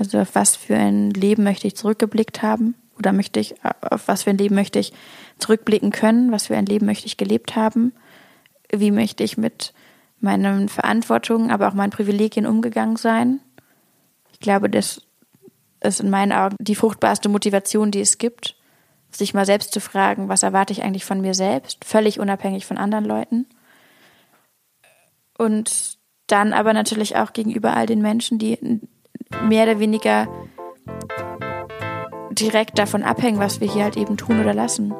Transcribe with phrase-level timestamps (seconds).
[0.00, 2.74] Also auf was für ein Leben möchte ich zurückgeblickt haben?
[2.98, 4.94] Oder möchte ich, auf was für ein Leben möchte ich
[5.38, 6.32] zurückblicken können?
[6.32, 7.92] Was für ein Leben möchte ich gelebt haben?
[8.72, 9.74] Wie möchte ich mit
[10.18, 13.40] meinen Verantwortungen, aber auch meinen Privilegien umgegangen sein?
[14.32, 15.02] Ich glaube, das
[15.82, 18.56] ist in meinen Augen die fruchtbarste Motivation, die es gibt,
[19.10, 22.78] sich mal selbst zu fragen, was erwarte ich eigentlich von mir selbst, völlig unabhängig von
[22.78, 23.46] anderen Leuten.
[25.36, 28.80] Und dann aber natürlich auch gegenüber all den Menschen, die
[29.48, 30.28] mehr oder weniger
[32.30, 34.94] direkt davon abhängen, was wir hier halt eben tun oder lassen.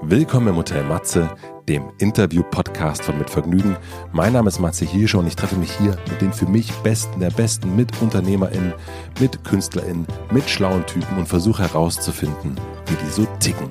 [0.00, 1.28] Willkommen im Hotel Matze,
[1.68, 3.76] dem Interview-Podcast von Mit Vergnügen.
[4.12, 7.20] Mein Name ist Matze Hirsche und ich treffe mich hier mit den für mich Besten
[7.20, 8.72] der Besten, mit UnternehmerInnen,
[9.20, 13.70] mit KünstlerInnen, mit schlauen Typen und versuche herauszufinden, wie die so ticken.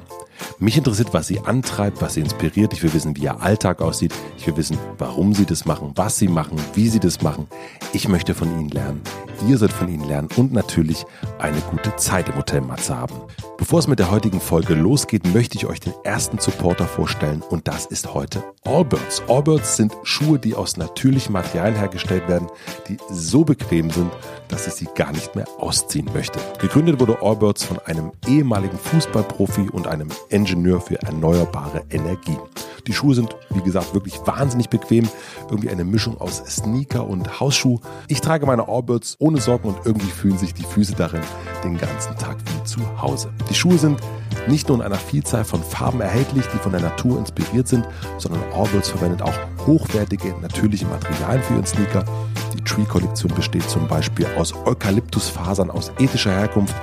[0.60, 2.74] Mich interessiert, was sie antreibt, was sie inspiriert.
[2.74, 4.14] Ich will wissen, wie ihr Alltag aussieht.
[4.38, 7.48] Ich will wissen, warum sie das machen, was sie machen, wie sie das machen.
[7.94, 9.02] Ich möchte von ihnen lernen.
[9.48, 11.06] Ihr sollt von ihnen lernen und natürlich
[11.38, 13.16] eine gute Zeit im Hotel Matze haben.
[13.58, 17.68] Bevor es mit der heutigen Folge losgeht, möchte ich euch den ersten Supporter vorstellen und
[17.68, 19.22] das ist heute Allbirds.
[19.28, 22.48] Allbirds sind Schuhe, die aus natürlichen Materialien hergestellt werden,
[22.88, 24.12] die so bequem sind,
[24.48, 26.40] dass ich sie gar nicht mehr ausziehen möchte.
[26.60, 28.78] Gegründet wurde Allbirds von einem ehemaligen
[29.08, 32.38] Fußballprofi und einem Ingenieur für erneuerbare Energien.
[32.86, 35.08] Die Schuhe sind, wie gesagt, wirklich wahnsinnig bequem.
[35.50, 37.80] Irgendwie eine Mischung aus Sneaker und Hausschuh.
[38.08, 41.22] Ich trage meine Allbirds ohne Socken und irgendwie fühlen sich die Füße darin
[41.64, 43.30] den ganzen Tag wie zu Hause.
[43.50, 44.00] Die Schuhe sind
[44.48, 47.86] nicht nur in einer Vielzahl von Farben erhältlich, die von der Natur inspiriert sind,
[48.18, 49.34] sondern Allbirds verwendet auch
[49.66, 52.06] hochwertige, natürliche Materialien für ihren Sneaker.
[52.54, 56.76] Die Tree-Kollektion besteht zum Beispiel aus Eukalyptusfasern aus ethischer Herkunft,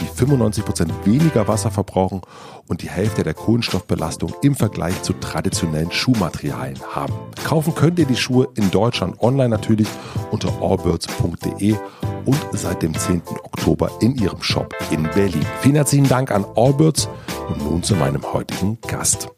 [0.00, 2.22] die 95% weniger Wasser verbrauchen
[2.68, 7.14] und die Hälfte der Kohlenstoffbelastung im Vergleich zu traditionellen Schuhmaterialien haben.
[7.44, 9.88] Kaufen könnt ihr die Schuhe in Deutschland online natürlich
[10.30, 11.76] unter allbirds.de
[12.24, 13.22] und seit dem 10.
[13.42, 15.46] Oktober in ihrem Shop in Berlin.
[15.60, 17.08] Vielen herzlichen Dank an Allbirds
[17.48, 19.28] und nun zu meinem heutigen Gast.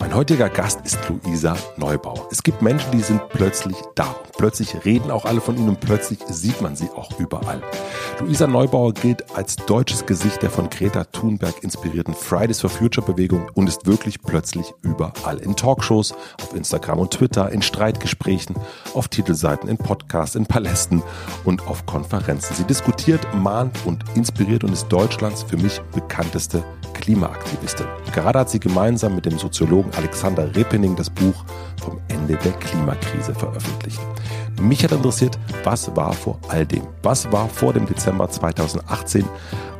[0.00, 2.26] Mein heutiger Gast ist Luisa Neubauer.
[2.30, 4.16] Es gibt Menschen, die sind plötzlich da.
[4.38, 7.62] Plötzlich reden auch alle von ihnen und plötzlich sieht man sie auch überall.
[8.18, 13.50] Luisa Neubauer gilt als deutsches Gesicht der von Greta Thunberg inspirierten Fridays for Future Bewegung
[13.52, 15.38] und ist wirklich plötzlich überall.
[15.38, 18.56] In Talkshows, auf Instagram und Twitter, in Streitgesprächen,
[18.94, 21.02] auf Titelseiten, in Podcasts, in Palästen
[21.44, 22.54] und auf Konferenzen.
[22.56, 27.86] Sie diskutiert, mahnt und inspiriert und ist Deutschlands für mich bekannteste Klimaaktivistin.
[28.12, 31.44] Gerade hat sie gemeinsam mit dem Soziologen Alexander Repening das Buch
[31.82, 34.00] Vom Ende der Klimakrise veröffentlicht.
[34.60, 36.82] Mich hat interessiert, was war vor all dem?
[37.02, 39.24] Was war vor dem Dezember 2018,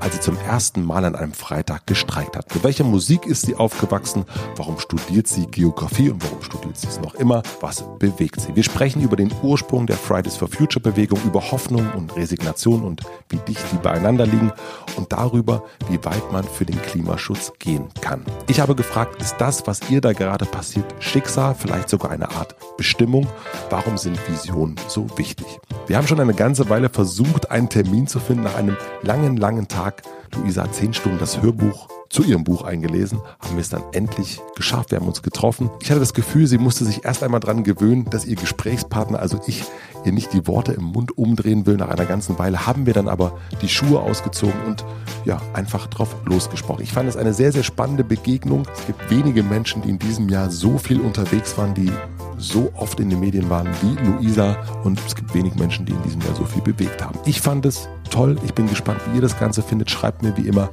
[0.00, 2.52] als sie zum ersten Mal an einem Freitag gestreikt hat?
[2.54, 4.24] Mit welcher Musik ist sie aufgewachsen?
[4.56, 7.42] Warum studiert sie Geografie und warum studiert sie es noch immer?
[7.60, 8.56] Was bewegt sie?
[8.56, 13.02] Wir sprechen über den Ursprung der Fridays for Future Bewegung, über Hoffnung und Resignation und
[13.28, 14.52] wie dicht die beieinander liegen
[14.96, 18.24] und darüber, wie weit man für den Klimaschutz gehen kann.
[18.48, 22.56] Ich habe gefragt, ist das, was ihr da gerade passiert, Schicksal, vielleicht sogar eine Art
[22.76, 23.26] Bestimmung?
[23.68, 25.46] Warum sind Visionen so wichtig.
[25.86, 29.68] Wir haben schon eine ganze Weile versucht, einen Termin zu finden nach einem langen, langen
[29.68, 29.89] Tag.
[30.34, 34.40] Luisa hat zehn Stunden das Hörbuch zu ihrem Buch eingelesen, haben wir es dann endlich
[34.56, 34.90] geschafft.
[34.90, 35.70] Wir haben uns getroffen.
[35.80, 39.40] Ich hatte das Gefühl, sie musste sich erst einmal daran gewöhnen, dass ihr Gesprächspartner, also
[39.46, 39.62] ich,
[40.04, 41.76] ihr nicht die Worte im Mund umdrehen will.
[41.76, 44.84] Nach einer ganzen Weile haben wir dann aber die Schuhe ausgezogen und
[45.24, 46.82] ja, einfach drauf losgesprochen.
[46.82, 48.66] Ich fand es eine sehr, sehr spannende Begegnung.
[48.74, 51.92] Es gibt wenige Menschen, die in diesem Jahr so viel unterwegs waren, die
[52.40, 56.02] so oft in den Medien waren wie Luisa und es gibt wenig Menschen, die in
[56.02, 57.18] diesem Jahr so viel bewegt haben.
[57.26, 58.38] Ich fand es toll.
[58.44, 59.90] Ich bin gespannt, wie ihr das Ganze findet.
[59.90, 60.70] Schreibt mir wie immer.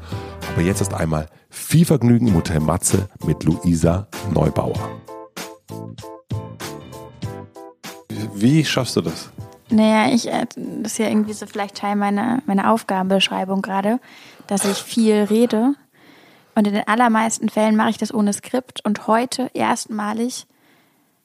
[0.54, 5.02] Aber jetzt ist einmal viel Vergnügen im Hotel Matze mit Luisa Neubauer.
[8.34, 9.30] Wie schaffst du das?
[9.70, 14.00] Naja, ich, äh, das ist ja irgendwie so vielleicht Teil meiner, meiner Aufgabenbeschreibung gerade,
[14.48, 15.74] dass ich viel rede.
[16.56, 18.84] Und in den allermeisten Fällen mache ich das ohne Skript.
[18.86, 20.48] Und heute erstmalig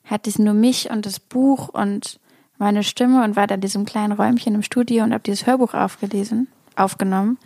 [0.04, 2.20] hatte ich nur mich und das Buch und
[2.58, 5.74] meine Stimme und war da in diesem kleinen Räumchen im Studio und habe dieses Hörbuch
[5.74, 7.38] aufgelesen, aufgenommen.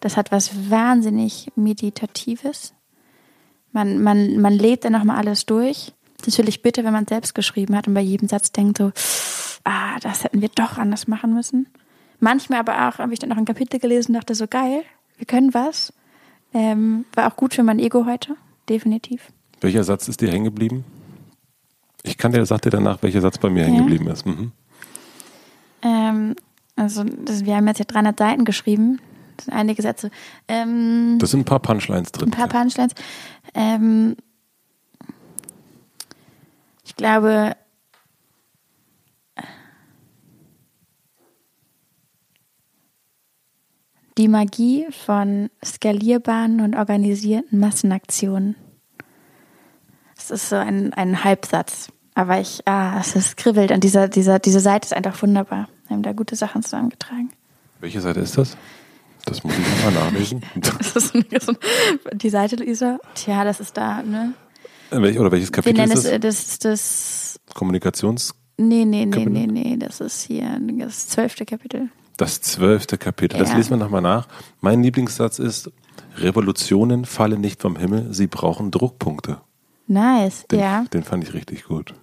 [0.00, 2.74] Das hat was wahnsinnig Meditatives.
[3.72, 5.92] Man, man, man lebt dann nochmal alles durch.
[6.26, 8.92] Natürlich bitte, wenn man selbst geschrieben hat und bei jedem Satz denkt so,
[9.64, 11.68] ah, das hätten wir doch anders machen müssen.
[12.18, 14.82] Manchmal aber auch habe ich dann noch ein Kapitel gelesen und dachte so, geil,
[15.16, 15.92] wir können was.
[16.52, 18.36] Ähm, war auch gut für mein Ego heute,
[18.68, 19.32] definitiv.
[19.60, 20.84] Welcher Satz ist dir hängen geblieben?
[22.02, 23.66] Ich kann dir, sag dir danach, welcher Satz bei mir ja.
[23.66, 24.26] hängen geblieben ist.
[24.26, 24.52] Mhm.
[25.82, 26.36] Ähm,
[26.76, 29.00] also, das, wir haben jetzt hier 300 Seiten geschrieben.
[29.36, 30.10] Das sind einige Sätze.
[30.48, 32.28] Ähm, das sind ein paar Punchlines drin.
[32.28, 32.92] Ein paar Punchlines.
[33.54, 34.16] Ähm,
[36.84, 37.54] ich glaube,
[44.20, 48.54] Die Magie von skalierbaren und organisierten Massenaktionen.
[50.30, 51.88] Das ist so ein, ein Halbsatz.
[52.14, 53.70] Aber ich, ah, es ist kribbelt.
[53.72, 55.68] Und dieser, dieser, diese Seite ist einfach wunderbar.
[55.88, 57.30] Wir haben da gute Sachen zusammengetragen.
[57.80, 58.56] Welche Seite ist das?
[59.24, 60.42] Das muss ich nochmal nachlesen.
[60.56, 61.14] Das ist
[62.14, 62.98] die Seite, Luisa?
[63.14, 64.34] Tja, das ist da, ne?
[64.90, 66.12] Welch, oder welches Kapitel Wir nennen ist es, das?
[66.12, 68.34] äh, das, das, Kommunikations...
[68.56, 69.32] nee, nee, nee, Kapitel?
[69.32, 71.90] nee, nee, das ist hier das zwölfte Kapitel.
[72.16, 73.38] Das zwölfte Kapitel.
[73.38, 73.56] Das Ja.
[73.56, 74.26] lesen wir nochmal nach.
[74.60, 75.70] Mein Lieblingssatz ist,
[76.16, 79.40] Revolutionen fallen nicht vom Himmel, sie brauchen Druckpunkte.
[79.90, 80.84] Nice, Den, ja.
[80.92, 81.94] den fand ich richtig gut.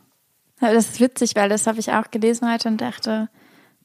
[0.60, 3.30] Das ist witzig, weil das habe ich auch gelesen heute und dachte,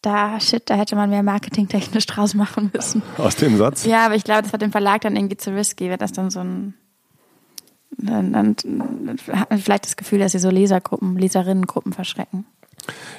[0.01, 3.03] da, shit, da hätte man mehr marketingtechnisch draus machen müssen.
[3.17, 3.85] Aus dem Satz?
[3.85, 6.31] Ja, aber ich glaube, das war dem Verlag dann irgendwie zu risky, wenn das dann
[6.31, 6.75] so ein.
[7.99, 12.45] Dann, dann, dann hat man vielleicht das Gefühl, dass sie so Lesergruppen, Leserinnengruppen verschrecken.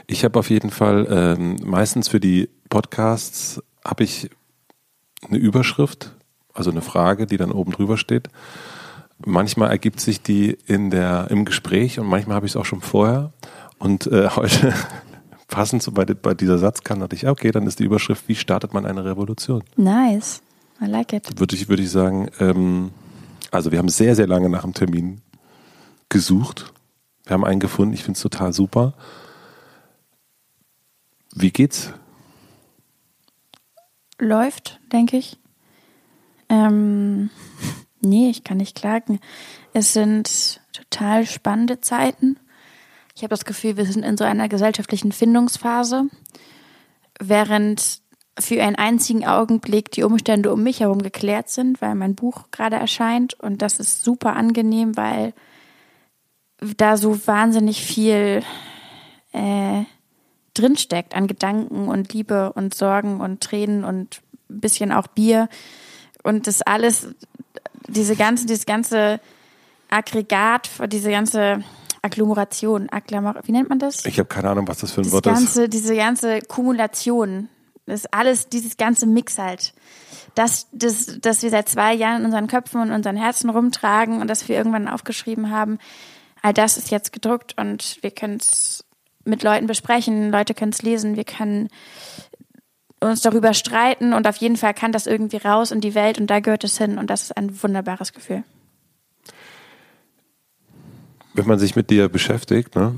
[0.08, 4.30] Ich habe auf jeden Fall ähm, meistens für die Podcasts habe ich
[5.30, 6.12] eine Überschrift,
[6.54, 8.28] also eine Frage, die dann oben drüber steht.
[9.26, 12.82] Manchmal ergibt sich die in der im Gespräch und manchmal habe ich es auch schon
[12.82, 13.32] vorher.
[13.80, 14.74] Und äh, heute
[15.48, 18.74] passend so bei, bei dieser Satzkante dachte ich, okay, dann ist die Überschrift, wie startet
[18.74, 19.64] man eine Revolution?
[19.76, 20.42] Nice.
[20.82, 21.40] I like it.
[21.40, 22.92] Würde ich, würde ich sagen, ähm,
[23.52, 25.22] also wir haben sehr, sehr lange nach einem Termin
[26.10, 26.74] gesucht.
[27.26, 28.94] Wir haben einen gefunden, ich finde es total super.
[31.36, 31.94] Wie geht's?
[34.20, 35.38] Läuft, denke ich.
[36.50, 37.30] Ähm,
[38.04, 39.20] nee, ich kann nicht klagen.
[39.74, 42.38] Es sind total spannende Zeiten.
[43.16, 46.06] Ich habe das Gefühl, wir sind in so einer gesellschaftlichen Findungsphase,
[47.20, 48.02] während
[48.40, 52.78] für einen einzigen Augenblick die Umstände um mich herum geklärt sind, weil mein Buch gerade
[52.78, 53.36] erscheint.
[53.40, 55.34] Und das ist super angenehm, weil
[56.78, 58.42] da so wahnsinnig viel
[59.34, 59.84] äh,
[60.54, 65.50] drinsteckt an Gedanken und Liebe und Sorgen und Tränen und ein bisschen auch Bier.
[66.24, 67.14] Und das alles,
[67.88, 69.20] diese ganze, dieses ganze
[69.90, 71.64] Aggregat, diese ganze
[72.02, 74.06] Agglomeration, Agglomer wie nennt man das?
[74.06, 75.34] Ich habe keine Ahnung, was das für ein Das Wort ist.
[75.34, 77.48] ganze, diese ganze Kumulation,
[77.86, 79.74] das ist alles, dieses ganze Mix halt.
[80.36, 84.28] Das, das, das wir seit zwei Jahren in unseren Köpfen und unseren Herzen rumtragen und
[84.28, 85.78] das wir irgendwann aufgeschrieben haben,
[86.42, 88.84] all das ist jetzt gedruckt und wir können es
[89.26, 91.70] mit Leuten besprechen, Leute können es lesen, wir können
[93.06, 96.28] uns darüber streiten und auf jeden Fall kann das irgendwie raus in die Welt und
[96.28, 98.44] da gehört es hin und das ist ein wunderbares Gefühl.
[101.34, 102.96] Wenn man sich mit dir beschäftigt, ne,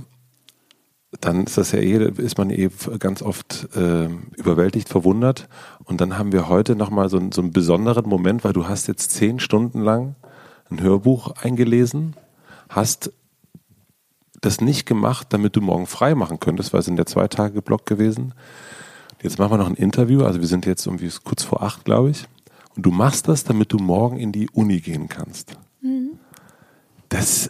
[1.21, 2.69] dann ist das ja eh, ist man eh
[2.99, 5.47] ganz oft äh, überwältigt, verwundert.
[5.83, 9.11] Und dann haben wir heute nochmal so, so einen besonderen Moment, weil du hast jetzt
[9.11, 10.15] zehn Stunden lang
[10.69, 12.15] ein Hörbuch eingelesen,
[12.69, 13.11] hast
[14.41, 17.61] das nicht gemacht, damit du morgen frei machen könntest, weil es in der zwei Tage
[17.61, 18.33] Block gewesen.
[19.25, 22.11] Jetzt machen wir noch ein Interview, also wir sind jetzt irgendwie kurz vor acht, glaube
[22.11, 22.25] ich.
[22.75, 25.57] Und du machst das, damit du morgen in die Uni gehen kannst.
[27.09, 27.49] Das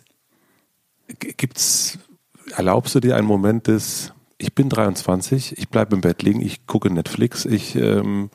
[1.19, 1.99] g- gibt's,
[2.55, 6.65] erlaubst du dir einen Moment des, ich bin 23, ich bleibe im Bett liegen, ich
[6.65, 8.29] gucke Netflix, ich, ähm,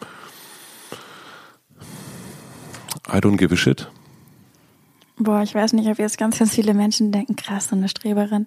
[3.08, 3.90] I don't give a shit.
[5.16, 8.46] Boah, ich weiß nicht, ob jetzt ganz, ganz viele Menschen denken, krass, so eine Streberin.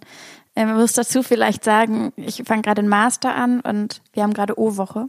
[0.55, 4.33] Ähm, ich muss dazu vielleicht sagen, ich fange gerade einen Master an und wir haben
[4.33, 5.07] gerade O-Woche.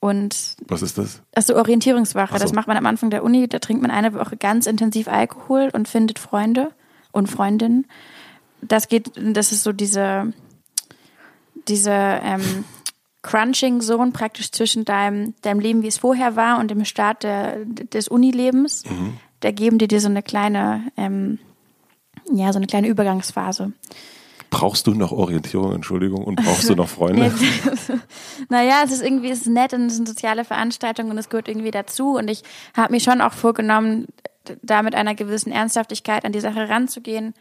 [0.00, 1.22] Und Was ist das?
[1.34, 2.38] also Orientierungswoche, so.
[2.38, 5.70] das macht man am Anfang der Uni, da trinkt man eine Woche ganz intensiv Alkohol
[5.72, 6.72] und findet Freunde
[7.10, 7.86] und Freundinnen.
[8.60, 10.34] Das geht, das ist so diese,
[11.68, 12.64] diese ähm,
[13.22, 17.64] Crunching Zone praktisch zwischen deinem, deinem Leben, wie es vorher war, und dem Start der,
[17.64, 18.82] des Unilebens.
[19.40, 21.38] Da geben die dir so eine kleine, ähm,
[22.30, 23.72] ja, so eine kleine Übergangsphase.
[24.54, 27.32] Brauchst du noch Orientierung, Entschuldigung, und brauchst du noch Freunde?
[28.48, 31.48] naja, es ist irgendwie, es ist nett und es eine soziale Veranstaltung und es gehört
[31.48, 32.16] irgendwie dazu.
[32.16, 32.44] Und ich
[32.76, 34.06] habe mir schon auch vorgenommen,
[34.62, 37.34] da mit einer gewissen Ernsthaftigkeit an die Sache ranzugehen.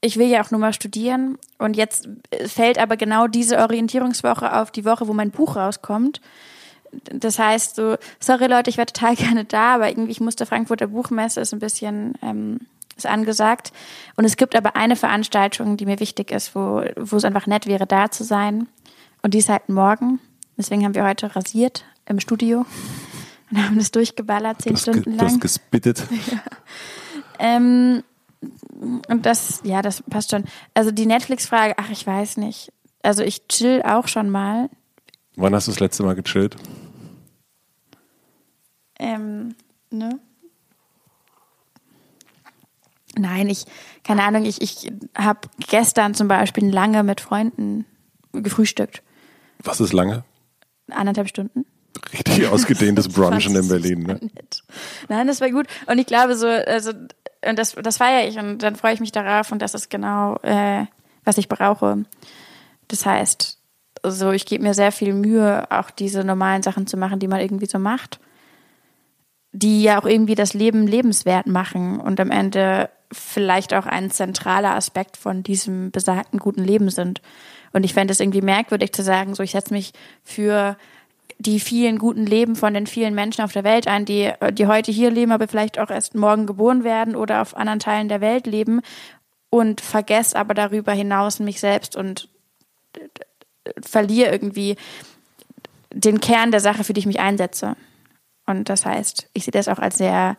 [0.00, 1.36] Ich will ja auch nur mal studieren.
[1.58, 2.08] Und jetzt
[2.46, 6.22] fällt aber genau diese Orientierungswoche auf die Woche, wo mein Buch rauskommt.
[7.12, 10.86] Das heißt so, sorry Leute, ich wäre total gerne da, aber irgendwie ich musste Frankfurter
[10.86, 12.60] Buchmesse ist ein bisschen ähm,
[12.96, 13.72] ist angesagt.
[14.16, 17.66] Und es gibt aber eine Veranstaltung, die mir wichtig ist, wo, wo es einfach nett
[17.66, 18.68] wäre, da zu sein.
[19.22, 20.18] Und die ist halt morgen.
[20.56, 22.66] Deswegen haben wir heute rasiert im Studio
[23.50, 25.40] und haben das durchgeballert, zehn ge- Stunden du hast lang.
[25.40, 26.02] gespittet.
[27.38, 28.04] Ähm,
[29.08, 30.44] und das, ja, das passt schon.
[30.74, 32.72] Also die Netflix-Frage, ach, ich weiß nicht.
[33.02, 34.68] Also ich chill auch schon mal.
[35.34, 36.54] Wann hast du das letzte Mal gechillt?
[38.98, 39.54] Ähm,
[39.90, 40.20] ne?
[43.16, 43.64] Nein, ich,
[44.04, 47.84] keine Ahnung, ich, ich habe gestern zum Beispiel lange mit Freunden
[48.32, 49.02] gefrühstückt.
[49.62, 50.24] Was ist lange?
[50.90, 51.66] Anderthalb Stunden.
[52.12, 54.20] Richtig ausgedehntes Brunchen in Berlin, ne?
[55.08, 55.66] Nein, das war gut.
[55.86, 56.92] Und ich glaube so, also,
[57.46, 60.36] und das, das feiere ich und dann freue ich mich darauf und das ist genau,
[60.42, 60.86] äh,
[61.24, 62.04] was ich brauche.
[62.88, 63.58] Das heißt,
[64.04, 67.40] so, ich gebe mir sehr viel Mühe, auch diese normalen Sachen zu machen, die man
[67.40, 68.18] irgendwie so macht,
[69.52, 74.74] die ja auch irgendwie das Leben lebenswert machen und am Ende vielleicht auch ein zentraler
[74.74, 77.20] Aspekt von diesem besagten guten Leben sind.
[77.72, 79.92] Und ich fände es irgendwie merkwürdig zu sagen, so ich setze mich
[80.24, 80.76] für
[81.38, 84.92] die vielen guten Leben von den vielen Menschen auf der Welt ein, die, die heute
[84.92, 88.46] hier leben, aber vielleicht auch erst morgen geboren werden oder auf anderen Teilen der Welt
[88.46, 88.80] leben
[89.50, 92.28] und vergesse aber darüber hinaus mich selbst und
[93.82, 94.76] verliere irgendwie
[95.92, 97.76] den Kern der Sache, für die ich mich einsetze.
[98.46, 100.36] Und das heißt, ich sehe das auch als sehr.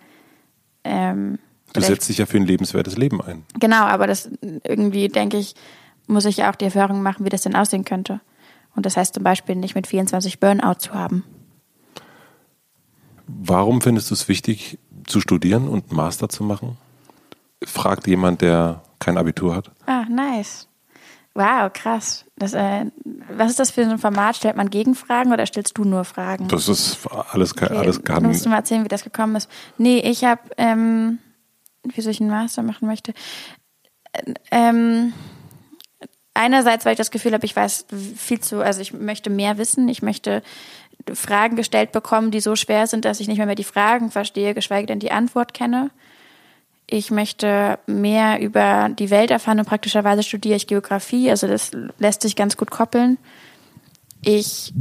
[0.84, 1.40] Ähm,
[1.74, 3.44] du setzt dich ja für ein lebenswertes Leben ein.
[3.60, 4.30] Genau, aber das
[4.64, 5.56] irgendwie, denke ich,
[6.08, 8.22] muss ich ja auch die Erfahrung machen, wie das denn aussehen könnte.
[8.76, 11.24] Und das heißt zum Beispiel nicht mit 24 Burnout zu haben.
[13.28, 16.78] Warum findest du es wichtig, zu studieren und einen Master zu machen?
[17.64, 19.72] Fragt jemand, der kein Abitur hat.
[19.86, 20.68] Ah, nice.
[21.34, 22.26] Wow, krass.
[22.44, 22.88] Das, äh,
[23.30, 24.36] was ist das für ein Format?
[24.36, 26.50] Stellt man Gegenfragen oder stellst du nur Fragen?
[26.50, 27.00] Das ist
[27.32, 27.74] alles, okay.
[27.74, 28.28] alles gar nicht.
[28.28, 29.50] Musst du mal erzählen, wie das gekommen ist?
[29.78, 31.20] Nee, ich habe, ähm,
[31.84, 33.14] wieso ich einen Master machen möchte.
[34.52, 35.14] Ähm,
[36.34, 37.86] einerseits, weil ich das Gefühl habe, ich weiß
[38.18, 40.44] viel zu, also ich möchte mehr wissen, ich möchte
[41.14, 44.54] Fragen gestellt bekommen, die so schwer sind, dass ich nicht mehr, mehr die Fragen verstehe,
[44.54, 45.92] geschweige denn die Antwort kenne.
[46.96, 52.22] Ich möchte mehr über die Welt erfahren und praktischerweise studiere ich Geografie, also das lässt
[52.22, 53.18] sich ganz gut koppeln.
[54.22, 54.72] Ich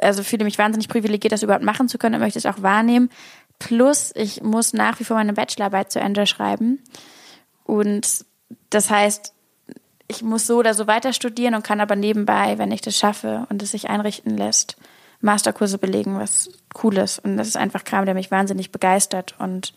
[0.00, 3.10] also fühle mich wahnsinnig privilegiert, das überhaupt machen zu können und möchte es auch wahrnehmen.
[3.58, 6.78] Plus, ich muss nach wie vor meine Bachelorarbeit zu Ende schreiben.
[7.64, 8.24] Und
[8.70, 9.34] das heißt,
[10.08, 13.46] ich muss so oder so weiter studieren und kann aber nebenbei, wenn ich das schaffe
[13.50, 14.78] und es sich einrichten lässt,
[15.20, 16.50] Masterkurse belegen, was
[16.82, 17.18] cool ist.
[17.18, 19.34] Und das ist einfach Kram, der mich wahnsinnig begeistert.
[19.38, 19.74] Und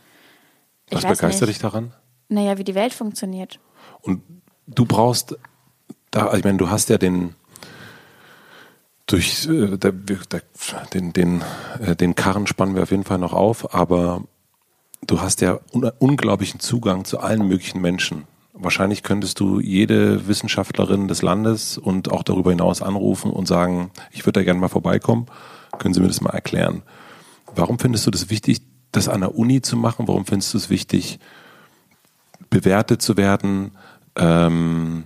[0.92, 1.94] was begeistert dich daran?
[2.30, 3.60] Naja, wie die Welt funktioniert.
[4.02, 4.22] Und
[4.68, 5.38] du brauchst,
[6.12, 7.36] da, ich meine, du hast ja den,
[9.08, 10.42] durch äh, der, der,
[10.94, 11.44] den, den,
[11.80, 14.24] äh, den Karren spannen wir auf jeden Fall noch auf, aber
[15.06, 18.26] du hast ja un unglaublichen Zugang zu allen möglichen Menschen.
[18.54, 24.26] Wahrscheinlich könntest du jede Wissenschaftlerin des Landes und auch darüber hinaus anrufen und sagen, ich
[24.26, 25.26] würde da gerne mal vorbeikommen.
[25.80, 26.84] Können Sie mir das mal erklären?
[27.56, 28.62] Warum findest du das wichtig,
[28.96, 30.08] das an der Uni zu machen?
[30.08, 31.20] Warum findest du es wichtig,
[32.50, 33.72] bewertet zu werden,
[34.16, 35.06] ähm,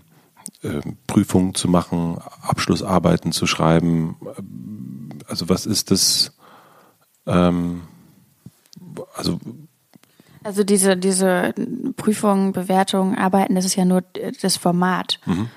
[0.62, 4.16] äh, Prüfungen zu machen, Abschlussarbeiten zu schreiben?
[5.28, 6.34] Also was ist das?
[7.26, 7.82] Ähm,
[9.16, 9.40] also
[10.48, 11.54] also diese, diese
[11.98, 14.02] Prüfungen, Bewertungen, Arbeiten, das ist ja nur
[14.42, 15.20] das Format.
[15.26, 15.50] Mhm.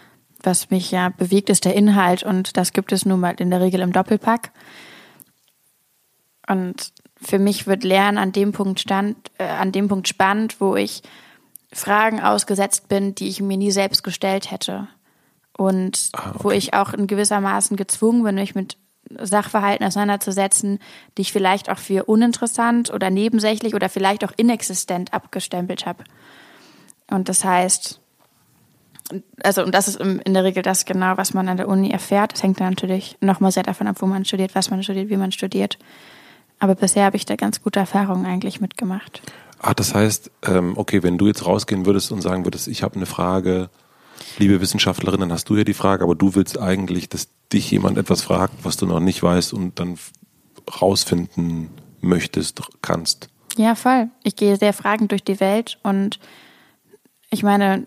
[0.42, 3.60] Was mich ja bewegt, ist der Inhalt und das gibt es nun mal in der
[3.60, 4.50] Regel im Doppelpack.
[6.48, 10.76] Und für mich wird Lernen an dem Punkt stand, äh, an dem Punkt spannend, wo
[10.76, 11.02] ich
[11.72, 14.88] Fragen ausgesetzt bin, die ich mir nie selbst gestellt hätte.
[15.56, 16.38] Und ah, okay.
[16.42, 18.76] wo ich auch in gewissermaßen gezwungen bin, mich mit
[19.18, 20.78] Sachverhalten auseinanderzusetzen,
[21.16, 26.04] die ich vielleicht auch für uninteressant oder nebensächlich oder vielleicht auch inexistent abgestempelt habe.
[27.10, 28.00] Und das heißt,
[29.42, 32.32] also und das ist in der Regel das genau, was man an der Uni erfährt.
[32.32, 35.16] Das hängt dann natürlich nochmal sehr davon ab, wo man studiert, was man studiert, wie
[35.16, 35.78] man studiert.
[36.60, 39.22] Aber bisher habe ich da ganz gute Erfahrungen eigentlich mitgemacht.
[39.58, 42.96] Ah, das heißt, ähm, okay, wenn du jetzt rausgehen würdest und sagen würdest, ich habe
[42.96, 43.70] eine Frage,
[44.38, 47.98] liebe Wissenschaftlerin, dann hast du ja die Frage, aber du willst eigentlich, dass dich jemand
[47.98, 49.98] etwas fragt, was du noch nicht weißt und dann
[50.80, 53.28] rausfinden möchtest, kannst.
[53.56, 54.08] Ja, voll.
[54.22, 56.20] Ich gehe sehr fragend durch die Welt und
[57.30, 57.84] ich meine,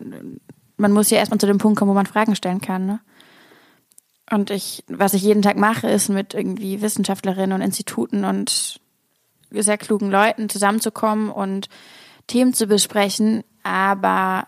[0.77, 2.86] man muss ja erstmal zu dem Punkt kommen, wo man Fragen stellen kann.
[2.86, 3.00] Ne?
[4.30, 8.80] Und ich, was ich jeden Tag mache, ist mit irgendwie Wissenschaftlerinnen und Instituten und
[9.51, 11.70] sehr klugen Leuten zusammenzukommen und
[12.27, 14.48] Themen zu besprechen, aber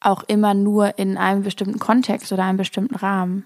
[0.00, 3.44] auch immer nur in einem bestimmten Kontext oder einem bestimmten Rahmen.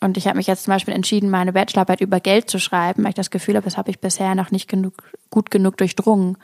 [0.00, 3.10] Und ich habe mich jetzt zum Beispiel entschieden, meine Bachelorarbeit über Geld zu schreiben, weil
[3.10, 4.94] ich das Gefühl habe, das habe ich bisher noch nicht genug,
[5.30, 6.36] gut genug durchdrungen.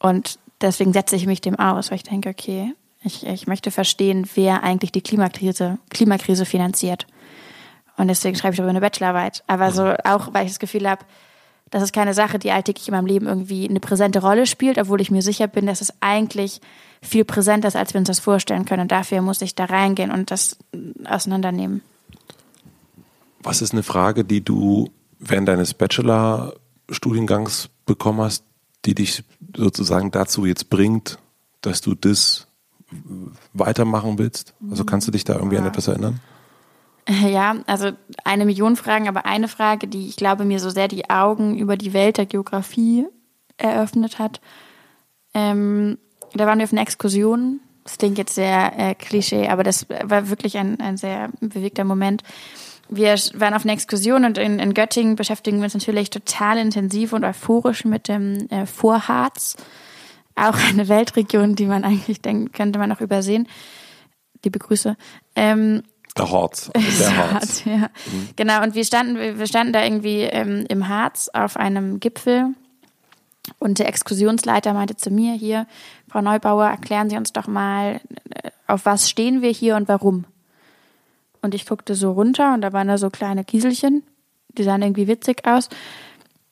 [0.00, 4.28] Und deswegen setze ich mich dem aus, weil ich denke, okay, ich, ich möchte verstehen,
[4.34, 7.06] wer eigentlich die Klimakrise, Klimakrise finanziert.
[7.96, 9.42] Und deswegen schreibe ich darüber eine Bachelorarbeit.
[9.46, 11.04] Aber so auch, weil ich das Gefühl habe,
[11.70, 15.00] das ist keine Sache, die alltäglich in meinem Leben irgendwie eine präsente Rolle spielt, obwohl
[15.00, 16.60] ich mir sicher bin, dass es eigentlich
[17.00, 18.82] viel präsenter ist, als wir uns das vorstellen können.
[18.82, 20.58] Und dafür muss ich da reingehen und das
[21.04, 21.82] auseinandernehmen.
[23.42, 28.44] Was ist eine Frage, die du während deines Bachelor-Studiengangs bekommen hast,
[28.84, 29.24] die dich
[29.56, 31.18] sozusagen dazu jetzt bringt,
[31.62, 32.48] dass du das
[33.52, 34.54] weitermachen willst?
[34.70, 35.62] Also kannst du dich da irgendwie ja.
[35.62, 36.20] an etwas erinnern?
[37.08, 37.90] Ja, also
[38.22, 41.76] eine Million Fragen, aber eine Frage, die ich glaube mir so sehr die Augen über
[41.76, 43.06] die Welt der Geografie
[43.56, 44.40] eröffnet hat.
[45.34, 45.98] Ähm,
[46.34, 47.60] da waren wir auf einer Exkursion.
[47.84, 52.22] Das klingt jetzt sehr äh, Klischee, aber das war wirklich ein, ein sehr bewegter Moment.
[52.88, 57.12] Wir waren auf einer Exkursion und in, in Göttingen beschäftigen wir uns natürlich total intensiv
[57.12, 59.56] und euphorisch mit dem äh, Vorharz.
[60.34, 63.48] Auch eine Weltregion, die man eigentlich denkt, könnte man auch übersehen.
[64.44, 64.96] Liebe Grüße.
[65.36, 65.82] Ähm,
[66.16, 66.70] der Harz.
[66.98, 67.64] Der Harz.
[67.64, 67.88] ja.
[68.06, 68.28] Mhm.
[68.36, 72.54] Genau, und wir standen, wir standen da irgendwie ähm, im Harz auf einem Gipfel
[73.58, 75.66] und der Exkursionsleiter meinte zu mir hier,
[76.08, 80.24] Frau Neubauer, erklären Sie uns doch mal, äh, auf was stehen wir hier und warum?
[81.40, 84.04] Und ich guckte so runter und da waren da so kleine Kieselchen,
[84.56, 85.68] die sahen irgendwie witzig aus.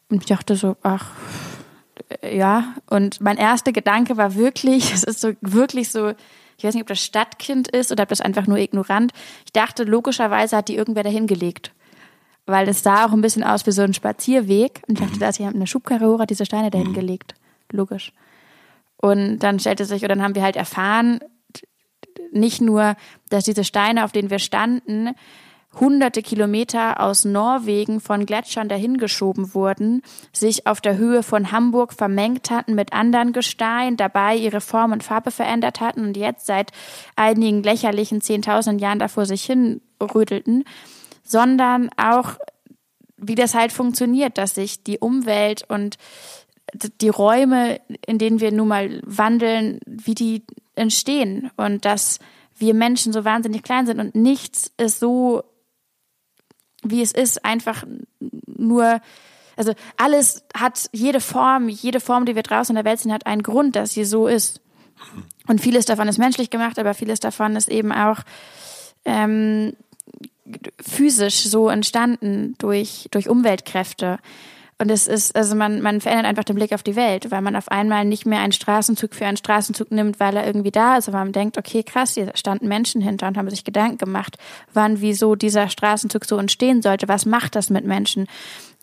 [0.08, 1.12] Und ich dachte so, ach,
[2.22, 2.74] ja.
[2.88, 6.12] Und mein erster Gedanke war wirklich, es ist so wirklich so
[6.60, 9.12] ich weiß nicht, ob das Stadtkind ist oder ob das einfach nur ignorant.
[9.46, 11.72] Ich dachte, logischerweise hat die irgendwer dahin gelegt.
[12.44, 14.82] Weil es sah auch ein bisschen aus wie so ein Spazierweg.
[14.86, 17.34] Und ich dachte, da ist jemand eine Schubkarre hoch, hat diese Steine dahin gelegt.
[17.72, 18.12] Logisch.
[18.98, 21.20] Und dann stellte sich, oder dann haben wir halt erfahren,
[22.30, 22.94] nicht nur,
[23.30, 25.14] dass diese Steine, auf denen wir standen,
[25.78, 32.50] hunderte Kilometer aus Norwegen von Gletschern dahingeschoben wurden, sich auf der Höhe von Hamburg vermengt
[32.50, 36.72] hatten mit anderen Gestein, dabei ihre Form und Farbe verändert hatten und jetzt seit
[37.14, 40.64] einigen lächerlichen zehntausend Jahren davor sich hinrödelten,
[41.22, 42.34] sondern auch,
[43.16, 45.98] wie das halt funktioniert, dass sich die Umwelt und
[47.00, 52.18] die Räume, in denen wir nun mal wandeln, wie die entstehen und dass
[52.56, 55.42] wir Menschen so wahnsinnig klein sind und nichts ist so
[56.82, 57.84] wie es ist, einfach
[58.46, 59.00] nur,
[59.56, 63.26] also alles hat jede Form, jede Form, die wir draußen in der Welt sehen, hat
[63.26, 64.60] einen Grund, dass sie so ist.
[65.46, 68.18] Und vieles davon ist menschlich gemacht, aber vieles davon ist eben auch
[69.04, 69.74] ähm,
[70.80, 74.18] physisch so entstanden durch, durch Umweltkräfte.
[74.80, 77.54] Und es ist, also man, man verändert einfach den Blick auf die Welt, weil man
[77.54, 81.06] auf einmal nicht mehr einen Straßenzug für einen Straßenzug nimmt, weil er irgendwie da ist,
[81.06, 84.38] aber man denkt, okay, krass, hier standen Menschen hinter und haben sich Gedanken gemacht,
[84.72, 88.26] wann, wieso dieser Straßenzug so entstehen sollte, was macht das mit Menschen?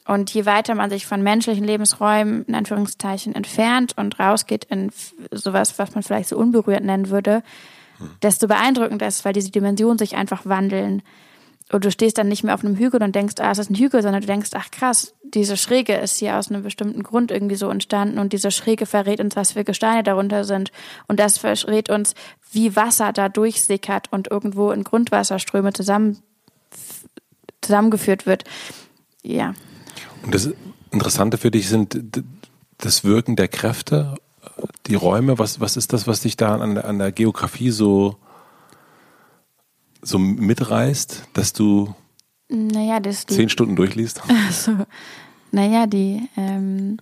[0.06, 4.92] Und je weiter man sich von menschlichen Lebensräumen in Anführungszeichen entfernt und rausgeht in
[5.32, 7.42] sowas, was man vielleicht so unberührt nennen würde,
[8.22, 11.02] desto beeindruckender ist, weil diese Dimensionen sich einfach wandeln
[11.72, 13.76] und du stehst dann nicht mehr auf einem Hügel und denkst, ah, es ist ein
[13.76, 17.56] Hügel, sondern du denkst, ach krass, diese Schräge ist hier aus einem bestimmten Grund irgendwie
[17.56, 20.72] so entstanden und diese Schräge verrät uns, was für Gesteine darunter sind
[21.08, 22.14] und das verrät uns,
[22.52, 26.20] wie Wasser da durchsickert und irgendwo in Grundwasserströme zusammen,
[27.62, 28.46] zusammengeführt wird.
[29.24, 29.54] Ja.
[30.24, 30.50] Und das
[30.92, 32.02] Interessante für dich sind
[32.78, 34.16] das Wirken der Kräfte,
[34.86, 35.38] die Räume.
[35.38, 38.16] Was, was ist das, was dich da an der, an der Geografie so
[40.08, 41.94] so mitreißt, dass du
[42.50, 44.22] naja, das die, zehn Stunden durchliest?
[44.48, 44.86] Also,
[45.52, 46.98] naja, die, ähm,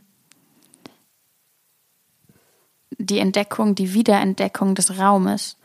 [2.98, 5.58] die Entdeckung, die Wiederentdeckung des Raumes.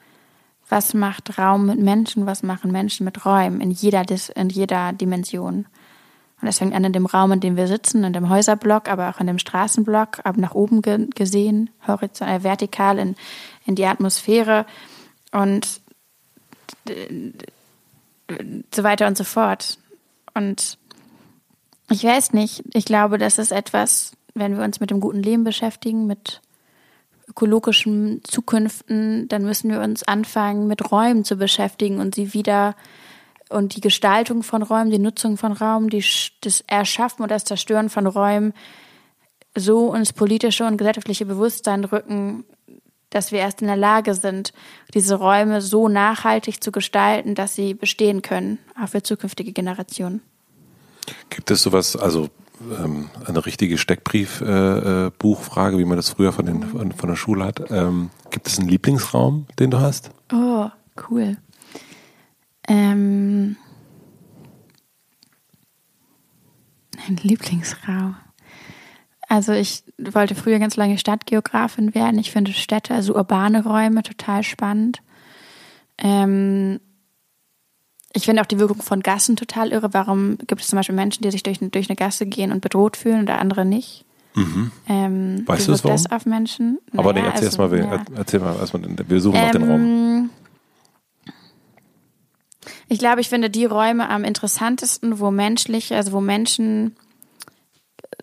[0.69, 2.27] Was macht Raum mit Menschen?
[2.27, 4.05] Was machen Menschen mit Räumen in jeder,
[4.37, 5.67] in jeder Dimension?
[6.41, 9.11] Und das fängt an in dem Raum, in dem wir sitzen, in dem Häuserblock, aber
[9.11, 13.15] auch in dem Straßenblock, ab nach oben ge gesehen, horizontal, äh, vertikal in,
[13.67, 14.65] in die Atmosphäre.
[15.33, 15.80] Und
[18.75, 19.79] so weiter und so fort.
[20.35, 20.79] Und
[21.91, 25.45] ich weiß nicht, ich glaube, das ist etwas, wenn wir uns mit dem guten Leben
[25.45, 26.41] beschäftigen, mit
[27.29, 32.75] ökologischen Zukünften, dann müssen wir uns anfangen, mit Räumen zu beschäftigen und sie wieder
[33.49, 36.05] und die Gestaltung von Räumen, die Nutzung von Raum, die,
[36.41, 38.53] das Erschaffen oder das Zerstören von Räumen
[39.57, 42.45] so ins politische und gesellschaftliche Bewusstsein rücken,
[43.11, 44.53] dass wir erst in der Lage sind,
[44.95, 50.23] diese Räume so nachhaltig zu gestalten, dass sie bestehen können, auch für zukünftige Generationen.
[51.29, 52.29] Gibt es sowas, also
[52.61, 57.17] ähm, eine richtige Steckbrief-Buchfrage, äh, äh wie man das früher von, den, von, von der
[57.17, 57.71] Schule hat?
[57.71, 60.11] Ähm, gibt es einen Lieblingsraum, den du hast?
[60.33, 60.69] Oh,
[61.11, 61.37] cool.
[62.69, 63.57] Ähm,
[67.07, 68.17] ein Lieblingsraum.
[69.31, 72.19] Also ich wollte früher ganz lange Stadtgeografin werden.
[72.19, 75.03] Ich finde Städte, also urbane Räume, total spannend.
[75.99, 76.81] Ähm,
[78.13, 79.95] ich finde auch die Wirkung von Gassen total irre.
[79.95, 82.97] Warum gibt es zum Beispiel Menschen, die sich durch, durch eine Gasse gehen und bedroht
[82.97, 84.05] fühlen oder andere nicht?
[84.35, 84.73] Mhm.
[84.89, 85.97] Ähm, weißt du das, warum?
[85.97, 86.81] das auf Menschen?
[86.97, 88.05] Aber naja, nee, erzähl, also, erst mal, ja.
[88.17, 89.81] erzähl mal erstmal, wir suchen ähm, nach den Raum.
[89.81, 90.31] Ähm,
[92.89, 96.97] ich glaube, ich finde die Räume am interessantesten, wo menschlich, also wo Menschen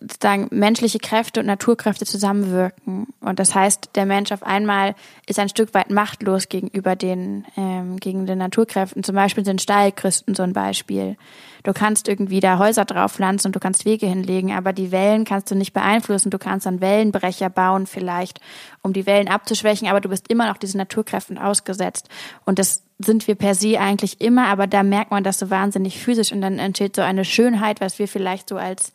[0.00, 3.08] sozusagen menschliche Kräfte und Naturkräfte zusammenwirken.
[3.20, 4.94] Und das heißt, der Mensch auf einmal
[5.26, 9.02] ist ein Stück weit machtlos gegenüber den, ähm, gegen den Naturkräften.
[9.02, 11.16] Zum Beispiel sind Steilküsten so ein Beispiel.
[11.64, 15.24] Du kannst irgendwie da Häuser drauf pflanzen und du kannst Wege hinlegen, aber die Wellen
[15.24, 16.30] kannst du nicht beeinflussen.
[16.30, 18.40] Du kannst dann Wellenbrecher bauen vielleicht,
[18.82, 22.08] um die Wellen abzuschwächen, aber du bist immer noch diesen Naturkräften ausgesetzt.
[22.44, 26.00] Und das sind wir per se eigentlich immer, aber da merkt man das so wahnsinnig
[26.00, 28.92] physisch und dann entsteht so eine Schönheit, was wir vielleicht so als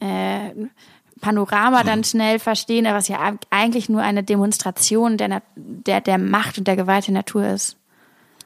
[0.00, 0.50] äh,
[1.20, 6.66] Panorama dann schnell verstehen, was ja eigentlich nur eine Demonstration der, der, der Macht und
[6.66, 7.76] der Gewalt der Natur ist.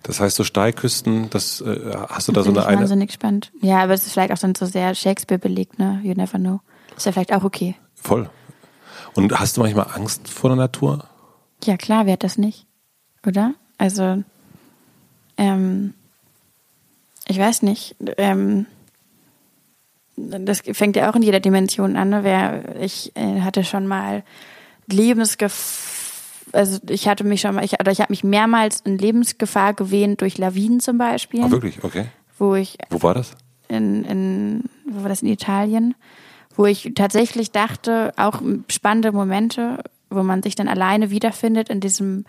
[0.03, 2.61] Das heißt, so Steilküsten, das äh, hast du da so eine.
[2.61, 3.51] Ich wahnsinnig spannend.
[3.63, 6.01] Ja, aber es ist vielleicht auch dann so sehr Shakespeare belegt, ne?
[6.03, 6.61] You never know.
[6.95, 7.75] Ist ja vielleicht auch okay.
[7.95, 8.29] Voll.
[9.15, 11.09] Und hast du manchmal Angst vor der Natur?
[11.65, 12.67] Ja, klar, wer hat das nicht?
[13.27, 13.55] Oder?
[13.79, 14.23] Also,
[15.39, 15.95] ähm,
[17.27, 17.97] ich weiß nicht.
[18.19, 18.67] Ähm,
[20.17, 22.11] das fängt ja auch in jeder Dimension an.
[22.11, 22.25] Ne?
[22.25, 24.23] Wer, ich äh, hatte schon mal
[24.87, 25.93] Lebensgefahr
[26.55, 30.21] also ich hatte mich schon mal, ich, oder ich habe mich mehrmals in Lebensgefahr gewähnt
[30.21, 31.43] durch Lawinen zum Beispiel.
[31.43, 31.83] Ah, wirklich?
[31.83, 32.07] Okay.
[32.39, 32.79] Wo ich.
[32.91, 33.33] Wo war das?
[33.69, 35.95] In, in, wo war das in Italien?
[36.55, 42.25] Wo ich tatsächlich dachte, auch spannende Momente, wo man sich dann alleine wiederfindet in diesem,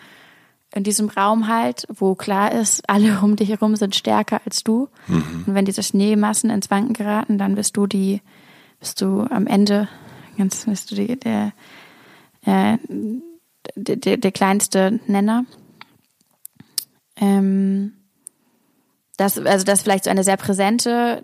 [0.75, 4.89] in diesem Raum halt, wo klar ist, alle um dich herum sind stärker als du.
[5.07, 5.45] Mhm.
[5.47, 8.21] Und wenn diese Schneemassen ins Wanken geraten, dann bist du die,
[8.79, 9.87] bist du am Ende,
[10.37, 11.53] ganz bist du die, der,
[12.43, 12.77] äh,
[13.75, 15.45] der, der kleinste Nenner.
[17.15, 17.93] Ähm,
[19.15, 21.23] das, also das vielleicht so eine sehr präsente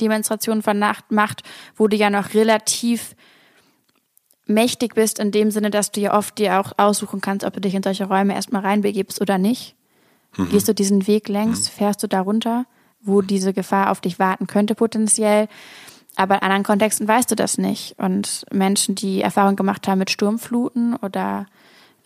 [0.00, 1.42] Demonstration von Nacht macht,
[1.74, 3.16] wo du ja noch relativ
[4.50, 7.60] mächtig bist, in dem Sinne, dass du ja oft dir auch aussuchen kannst, ob du
[7.60, 9.74] dich in solche Räume erstmal reinbegibst oder nicht.
[10.36, 10.50] Mhm.
[10.50, 11.76] Gehst du diesen Weg längs, mhm.
[11.76, 12.66] fährst du darunter,
[13.00, 15.48] wo diese Gefahr auf dich warten könnte potenziell.
[16.16, 17.98] Aber in anderen Kontexten weißt du das nicht.
[17.98, 21.46] Und Menschen, die Erfahrung gemacht haben mit Sturmfluten oder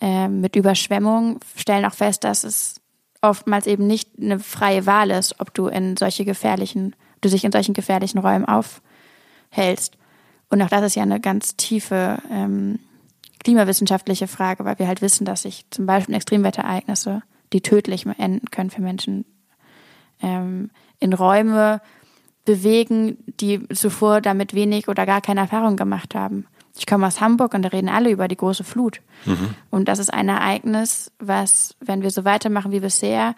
[0.00, 2.80] äh, mit Überschwemmung, stellen auch fest, dass es
[3.22, 7.52] oftmals eben nicht eine freie Wahl ist, ob du in solche gefährlichen, du dich in
[7.52, 9.96] solchen gefährlichen Räumen aufhältst.
[10.48, 12.78] Und auch das ist ja eine ganz tiefe ähm,
[13.42, 18.70] klimawissenschaftliche Frage, weil wir halt wissen, dass sich zum Beispiel Extremwetterereignisse, die tödlich enden können
[18.70, 19.24] für Menschen,
[20.22, 21.80] ähm, in Räume
[22.44, 26.46] bewegen, die zuvor damit wenig oder gar keine Erfahrung gemacht haben.
[26.76, 29.00] Ich komme aus Hamburg und da reden alle über die große Flut.
[29.24, 29.54] Mhm.
[29.70, 33.36] Und das ist ein Ereignis, was, wenn wir so weitermachen wie bisher,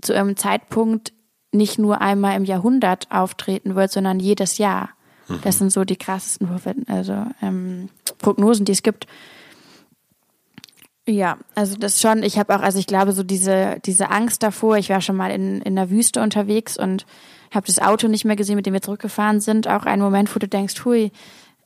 [0.00, 1.12] zu einem Zeitpunkt
[1.50, 4.90] nicht nur einmal im Jahrhundert auftreten wird, sondern jedes Jahr.
[5.28, 5.40] Mhm.
[5.42, 6.48] Das sind so die krassesten
[6.88, 7.88] also, ähm,
[8.18, 9.06] Prognosen, die es gibt.
[11.06, 14.76] Ja, also das schon, ich habe auch, also ich glaube, so diese, diese Angst davor,
[14.76, 17.06] ich war schon mal in, in der Wüste unterwegs und
[17.50, 19.68] habe das Auto nicht mehr gesehen, mit dem wir zurückgefahren sind.
[19.68, 21.10] Auch ein Moment, wo du denkst, hui,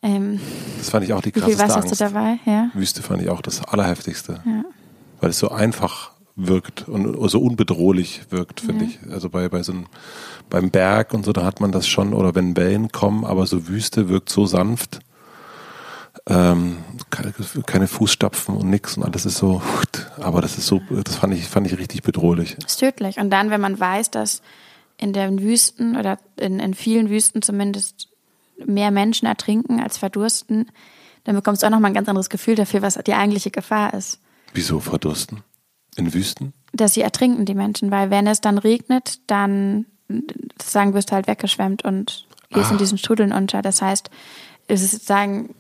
[0.03, 0.41] ähm,
[0.79, 1.91] das fand ich auch die krasseste Wie viel Wasser Angst.
[1.91, 2.39] hast du dabei?
[2.45, 2.71] Ja.
[2.75, 4.41] Wüste fand ich auch das Allerheftigste.
[4.45, 4.65] Ja.
[5.21, 8.91] Weil es so einfach wirkt und so unbedrohlich wirkt, finde ja.
[8.91, 9.13] ich.
[9.13, 9.87] Also bei, bei so einem,
[10.49, 13.69] beim Berg und so, da hat man das schon, oder wenn Wellen kommen, aber so
[13.69, 15.01] Wüste wirkt so sanft.
[16.27, 16.79] Ähm,
[17.11, 17.33] keine,
[17.67, 19.61] keine, Fußstapfen und nix und alles ist so,
[20.21, 22.57] aber das ist so, das fand ich, fand ich richtig bedrohlich.
[22.61, 23.19] Das ist tödlich.
[23.19, 24.43] Und dann, wenn man weiß, dass
[24.99, 28.09] in den Wüsten oder in, in vielen Wüsten zumindest
[28.65, 30.71] mehr Menschen ertrinken als verdursten,
[31.25, 34.21] dann bekommst du auch nochmal ein ganz anderes Gefühl dafür, was die eigentliche Gefahr ist.
[34.55, 35.43] Wieso verdursten?
[35.97, 36.53] In Wüsten?
[36.73, 39.87] Dass sie ertrinken, die Menschen, weil wenn es dann regnet, dann
[40.63, 42.73] sagen wirst du halt weggeschwemmt und gehst ah.
[42.73, 43.63] in diesen Strudeln unter.
[43.63, 44.11] Das heißt,
[44.69, 45.55] es ist sozusagen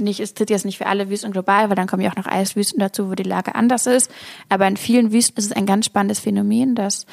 [0.00, 2.26] nicht, es tritt jetzt nicht für alle Wüsten global, weil dann kommen ja auch noch
[2.26, 4.10] Eiswüsten dazu, wo die Lage anders ist.
[4.48, 7.06] Aber in vielen Wüsten ist es ein ganz spannendes Phänomen, dass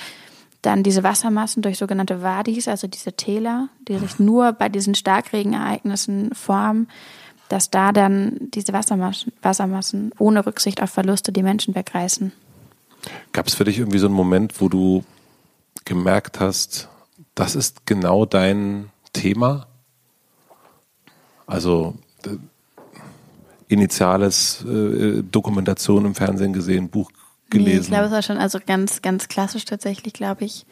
[0.62, 6.34] dann diese Wassermassen durch sogenannte Wadis, also diese Täler, die sich nur bei diesen Starkregenereignissen
[6.34, 6.88] formen,
[7.50, 12.32] dass da dann diese Wassermassen, Wassermassen ohne Rücksicht auf Verluste die Menschen wegreißen.
[13.32, 15.04] Gab es für dich irgendwie so einen Moment, wo du
[15.86, 16.90] gemerkt hast,
[17.36, 19.68] das ist genau dein Thema?
[21.46, 22.38] Also äh,
[23.68, 27.12] initiales äh, Dokumentation im Fernsehen gesehen, Buch
[27.50, 27.72] gelesen?
[27.74, 30.66] Nee, ich glaube, es war schon also ganz, ganz klassisch tatsächlich, glaube ich,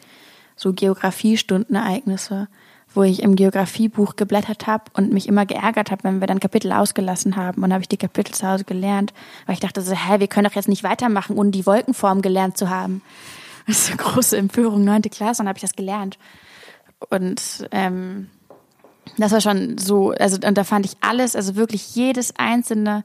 [0.56, 2.48] so Geografiestundenereignisse,
[2.96, 6.72] wo ich im Geografiebuch geblättert habe und mich immer geärgert habe, wenn wir dann Kapitel
[6.72, 7.62] ausgelassen haben.
[7.62, 9.12] Und habe ich die Kapitel zu Hause gelernt,
[9.44, 12.56] weil ich dachte so, hä, wir können doch jetzt nicht weitermachen, ohne die Wolkenform gelernt
[12.56, 13.02] zu haben.
[13.66, 16.18] Das ist eine große Empörung, neunte Klasse, und habe ich das gelernt.
[17.10, 18.30] Und ähm,
[19.18, 23.04] das war schon so, also und da fand ich alles, also wirklich jedes einzelne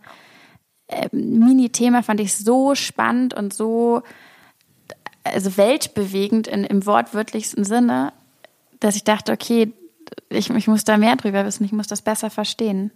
[0.88, 4.04] äh, Mini-Thema fand ich so spannend und so
[5.24, 8.14] also weltbewegend in, im wortwörtlichsten Sinne,
[8.80, 9.72] dass ich dachte, okay,
[10.30, 12.92] ich, ich muss da mehr drüber wissen, ich muss das besser verstehen.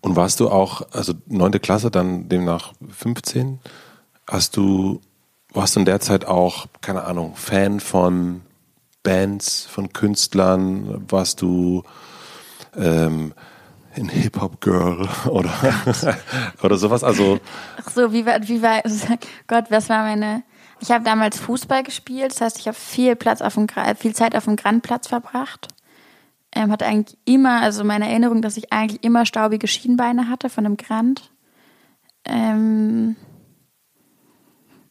[0.00, 3.58] Und warst du auch, also neunte Klasse, dann demnach 15,
[4.28, 5.00] hast du,
[5.52, 8.42] warst du in der Zeit auch, keine Ahnung, Fan von
[9.02, 11.82] Bands, von Künstlern, warst du
[12.76, 13.32] ähm,
[13.96, 15.52] ein Hip-Hop-Girl oder,
[16.62, 17.02] oder sowas?
[17.02, 17.40] Also
[17.80, 18.82] Ach so, wie war, wie war,
[19.46, 20.42] Gott, was war meine,
[20.80, 24.36] ich habe damals Fußball gespielt, das heißt, ich habe viel Platz auf dem, viel Zeit
[24.36, 25.68] auf dem Grandplatz verbracht
[26.56, 30.64] ähm, hatte eigentlich immer, also meine Erinnerung, dass ich eigentlich immer staubige Schienbeine hatte von
[30.64, 31.30] einem Grand.
[32.24, 33.14] Ähm,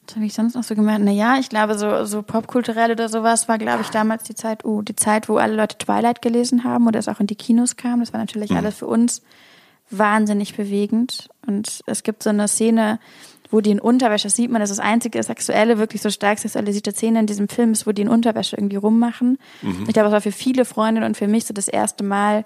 [0.06, 1.04] was habe ich sonst noch so gemerkt?
[1.04, 4.84] Naja, ich glaube, so, so popkulturell oder sowas war, glaube ich, damals die Zeit, oh,
[4.84, 8.00] die Zeit, wo alle Leute Twilight gelesen haben oder es auch in die Kinos kam.
[8.00, 8.58] Das war natürlich mhm.
[8.58, 9.24] alles für uns
[9.90, 11.30] wahnsinnig bewegend.
[11.48, 13.00] Und es gibt so eine Szene,
[13.50, 16.92] wo die in Unterwäsche, sieht man, das ist das einzige sexuelle, wirklich so stark sexualisierte
[16.92, 19.38] Szene in diesem Film ist, wo die in Unterwäsche irgendwie rummachen.
[19.62, 19.86] Mhm.
[19.88, 22.46] Ich glaube, es war für viele Freundinnen und für mich so das erste Mal,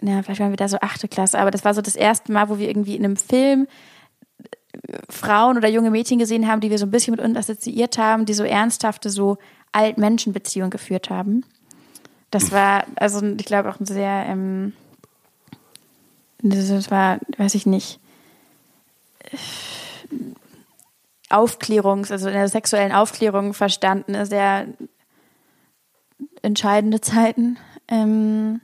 [0.00, 2.48] na, vielleicht waren wir da so achte Klasse, aber das war so das erste Mal,
[2.48, 3.66] wo wir irgendwie in einem Film
[4.38, 7.98] äh, Frauen oder junge Mädchen gesehen haben, die wir so ein bisschen mit uns assoziiert
[7.98, 9.38] haben, die so ernsthafte, so
[9.72, 11.44] Alt-Menschen-Beziehungen geführt haben.
[12.30, 14.72] Das war, also ich glaube auch ein sehr, ähm,
[16.42, 18.00] das war, weiß ich nicht,
[21.30, 24.66] Aufklärungs-, also in der sexuellen Aufklärung verstanden, sehr
[26.42, 27.58] entscheidende Zeiten.
[27.88, 28.60] Ähm,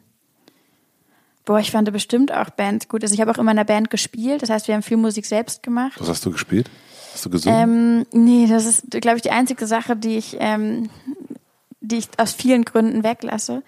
[1.45, 3.03] boah, ich fand bestimmt auch Bands gut.
[3.03, 5.27] Also ich habe auch immer in einer Band gespielt, das heißt, wir haben viel Musik
[5.27, 5.99] selbst gemacht.
[5.99, 6.71] Was hast du gespielt?
[7.13, 8.07] Hast du gesungen?
[8.13, 10.91] Ähm, nee, das ist, glaube ich, die einzige Sache, die ich, ähm,
[11.81, 13.63] die ich aus vielen Gründen weglasse.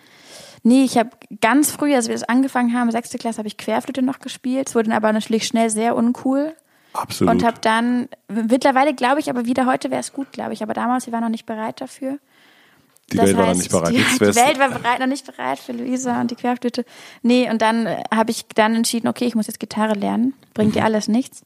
[0.62, 1.10] Nee, ich habe
[1.40, 4.68] ganz früh, als wir das angefangen haben, sechste Klasse, habe ich Querflöte noch gespielt.
[4.68, 6.54] Es wurde dann aber natürlich schnell sehr uncool.
[6.92, 7.32] Absolut.
[7.32, 10.62] Und habe dann, mittlerweile glaube ich, aber wieder heute wäre es gut, glaube ich.
[10.62, 12.18] Aber damals, wir waren noch nicht bereit dafür.
[13.12, 14.20] Die das Welt heißt, war noch nicht bereit.
[14.20, 16.84] Die, die Welt war bereit, noch nicht bereit für Luisa und die Querflöte.
[17.22, 20.34] Nee, und dann äh, habe ich dann entschieden, okay, ich muss jetzt Gitarre lernen.
[20.54, 20.80] Bringt mhm.
[20.80, 21.44] dir alles nichts.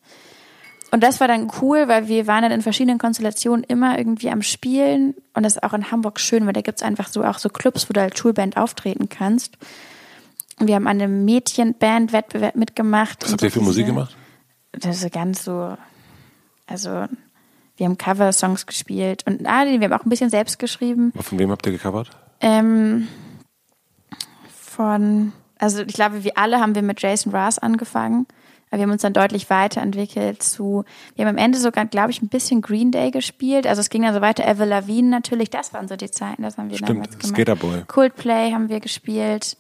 [0.93, 4.43] Und das war dann cool, weil wir waren dann in verschiedenen Konstellationen immer irgendwie am
[4.43, 5.15] Spielen.
[5.35, 7.89] Und das ist auch in Hamburg schön, weil da gibt's einfach so auch so Clubs,
[7.89, 9.59] wo du als Schulband auftreten kannst.
[10.59, 13.25] Und wir haben an einem Mädchenband-Wettbewerb mitgemacht.
[13.25, 14.17] Was habt ihr für Musik gemacht?
[14.81, 15.77] Das ist ganz so,
[16.67, 17.07] also
[17.77, 21.13] wir haben Cover-Songs gespielt und ah, wir haben auch ein bisschen selbst geschrieben.
[21.21, 22.11] Von wem habt ihr gecovert?
[22.41, 23.09] Ähm,
[24.49, 28.27] von, also ich glaube, wir alle haben wir mit Jason Ross angefangen.
[28.69, 30.85] Aber wir haben uns dann deutlich weiterentwickelt zu,
[31.15, 33.67] wir haben am Ende sogar, glaube ich, ein bisschen Green Day gespielt.
[33.67, 36.59] Also es ging dann so weiter, Ever Lavigne natürlich, das waren so die Zeiten, das
[36.59, 37.29] haben wir Stimmt, damals gemacht.
[37.29, 37.85] Skaterboy.
[37.87, 39.57] Coldplay haben wir gespielt.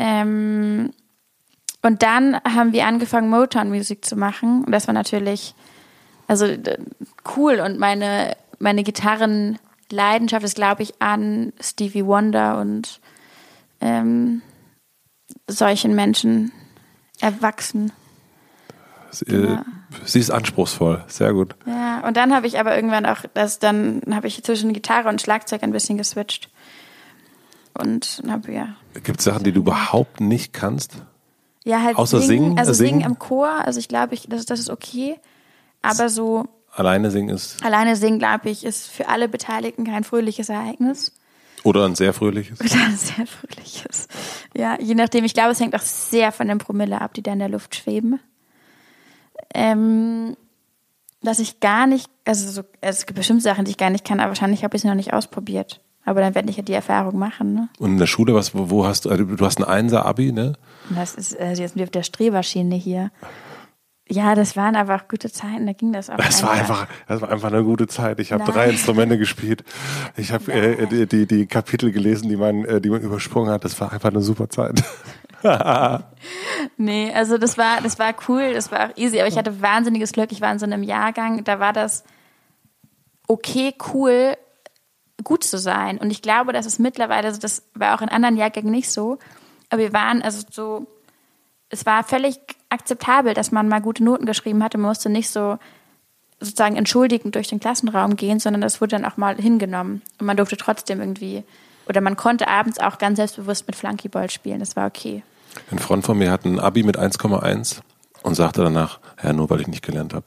[0.00, 0.92] Ähm,
[1.82, 4.64] und dann haben wir angefangen, Motown-Musik zu machen.
[4.64, 5.54] Und das war natürlich,
[6.26, 6.46] also
[7.36, 7.60] cool.
[7.60, 13.00] Und meine, meine Gitarrenleidenschaft ist, glaube ich, an Stevie Wonder und
[13.80, 14.42] ähm,
[15.46, 16.52] solchen Menschen
[17.20, 17.92] erwachsen.
[19.10, 19.64] Sie, ja.
[20.04, 21.54] sie ist anspruchsvoll, sehr gut.
[21.64, 25.22] Ja, und dann habe ich aber irgendwann auch, das, dann habe ich zwischen Gitarre und
[25.22, 26.50] Schlagzeug ein bisschen geswitcht.
[27.74, 28.74] Und habe ja.
[29.04, 30.96] Gibt es Sachen, die du überhaupt nicht kannst?
[31.68, 32.44] Ja, halt Außer singen.
[32.44, 35.20] singen also singen, singen im Chor, also ich glaube, ich, das, das ist okay.
[35.82, 36.46] Aber so.
[36.72, 37.62] Alleine singen ist.
[37.62, 41.12] Alleine singen, glaube ich, ist für alle Beteiligten kein fröhliches Ereignis.
[41.64, 42.58] Oder ein sehr fröhliches.
[42.58, 44.08] Oder ein sehr fröhliches.
[44.56, 45.26] Ja, je nachdem.
[45.26, 47.76] Ich glaube, es hängt auch sehr von den Promille ab, die da in der Luft
[47.76, 48.18] schweben.
[49.54, 50.38] Ähm,
[51.20, 54.20] dass ich gar nicht, also so, es gibt bestimmt Sachen, die ich gar nicht kann,
[54.20, 55.82] aber wahrscheinlich habe ich sie noch nicht ausprobiert.
[56.08, 57.54] Aber dann werde ich ja die Erfahrung machen.
[57.54, 57.68] Ne?
[57.78, 60.54] Und in der Schule, was, wo hast du, also du hast ein Einser-Abi, ne?
[60.90, 63.10] Das ist also jetzt auf der Streberschiene hier.
[64.10, 66.16] Ja, das waren aber auch gute Zeiten, da ging das auch.
[66.16, 68.20] Das war einfach, das war einfach eine gute Zeit.
[68.20, 69.64] Ich habe drei Instrumente gespielt.
[70.16, 73.64] Ich habe äh, die, die, die Kapitel gelesen, die man, äh, die man übersprungen hat.
[73.64, 74.82] Das war einfach eine super Zeit.
[76.78, 80.12] nee, also das war, das war cool, das war auch easy, aber ich hatte wahnsinniges
[80.12, 80.32] Glück.
[80.32, 82.02] Ich war in so einem Jahrgang, da war das
[83.28, 84.36] okay, cool,
[85.24, 85.98] gut zu sein.
[85.98, 89.18] Und ich glaube, dass es mittlerweile, das war auch in anderen Jahrgängen nicht so,
[89.70, 90.86] aber wir waren also so,
[91.70, 92.38] es war völlig
[92.70, 94.78] akzeptabel, dass man mal gute Noten geschrieben hatte.
[94.78, 95.58] Man musste nicht so
[96.40, 100.02] sozusagen entschuldigend durch den Klassenraum gehen, sondern das wurde dann auch mal hingenommen.
[100.18, 101.42] Und man durfte trotzdem irgendwie,
[101.86, 104.60] oder man konnte abends auch ganz selbstbewusst mit Flunkyball spielen.
[104.60, 105.22] Das war okay.
[105.70, 107.80] Ein Freund von mir hat ein Abi mit 1,1
[108.22, 110.26] und sagte danach, ja, nur weil ich nicht gelernt habe.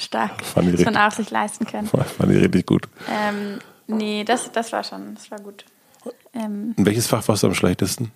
[0.00, 0.44] Stark.
[0.44, 1.86] Fand ich dass man auch sich leisten kann.
[1.86, 2.88] Fand ich richtig gut.
[3.10, 5.64] Ähm, nee, das, das war schon, das war gut.
[6.32, 8.10] Ähm, In welches Fach warst du am schlechtesten?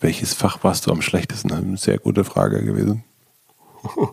[0.00, 1.52] Welches Fach warst du am schlechtesten?
[1.52, 3.04] Eine sehr gute Frage gewesen.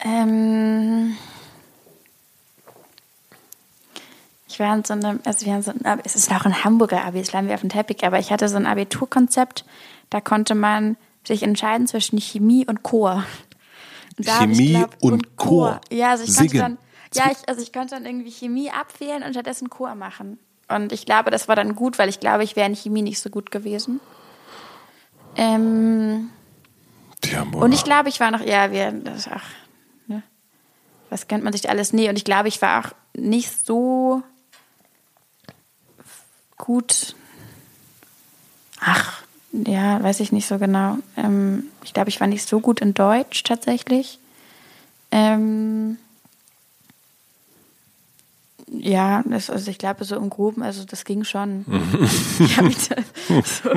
[0.00, 1.16] ähm,
[4.52, 7.06] Ich war in so einem, also wir haben so ein, es ist auch ein Hamburger
[7.06, 9.64] Abi, es lagen wir auf dem Teppich, aber ich hatte so ein Abiturkonzept,
[10.12, 13.24] da konnte man sich entscheiden zwischen Chemie und Chor.
[14.18, 15.70] Und Chemie glaub, und, und Chor.
[15.70, 15.80] Chor.
[15.90, 16.78] Ja, also ich konnte dann,
[17.14, 20.38] ja, ich, also ich konnte dann irgendwie Chemie abwählen und stattdessen Chor machen.
[20.68, 23.20] Und ich glaube, das war dann gut, weil ich glaube, ich wäre in Chemie nicht
[23.20, 24.00] so gut gewesen.
[25.36, 26.30] Ähm,
[27.52, 29.48] und ich glaube, ich war noch, ja, wir, das, ach,
[30.08, 30.22] ne?
[31.08, 31.94] was kennt man sich alles?
[31.94, 34.22] Nee, und ich glaube, ich war auch nicht so
[36.58, 37.14] gut.
[38.80, 39.22] Ach,
[39.52, 40.98] ja, weiß ich nicht so genau.
[41.16, 44.18] Ähm, ich glaube, ich war nicht so gut in Deutsch tatsächlich.
[45.10, 45.98] Ähm,
[48.68, 51.66] ja, das, also ich glaube so im Groben, also das ging schon.
[52.38, 52.70] ja,
[53.44, 53.70] so,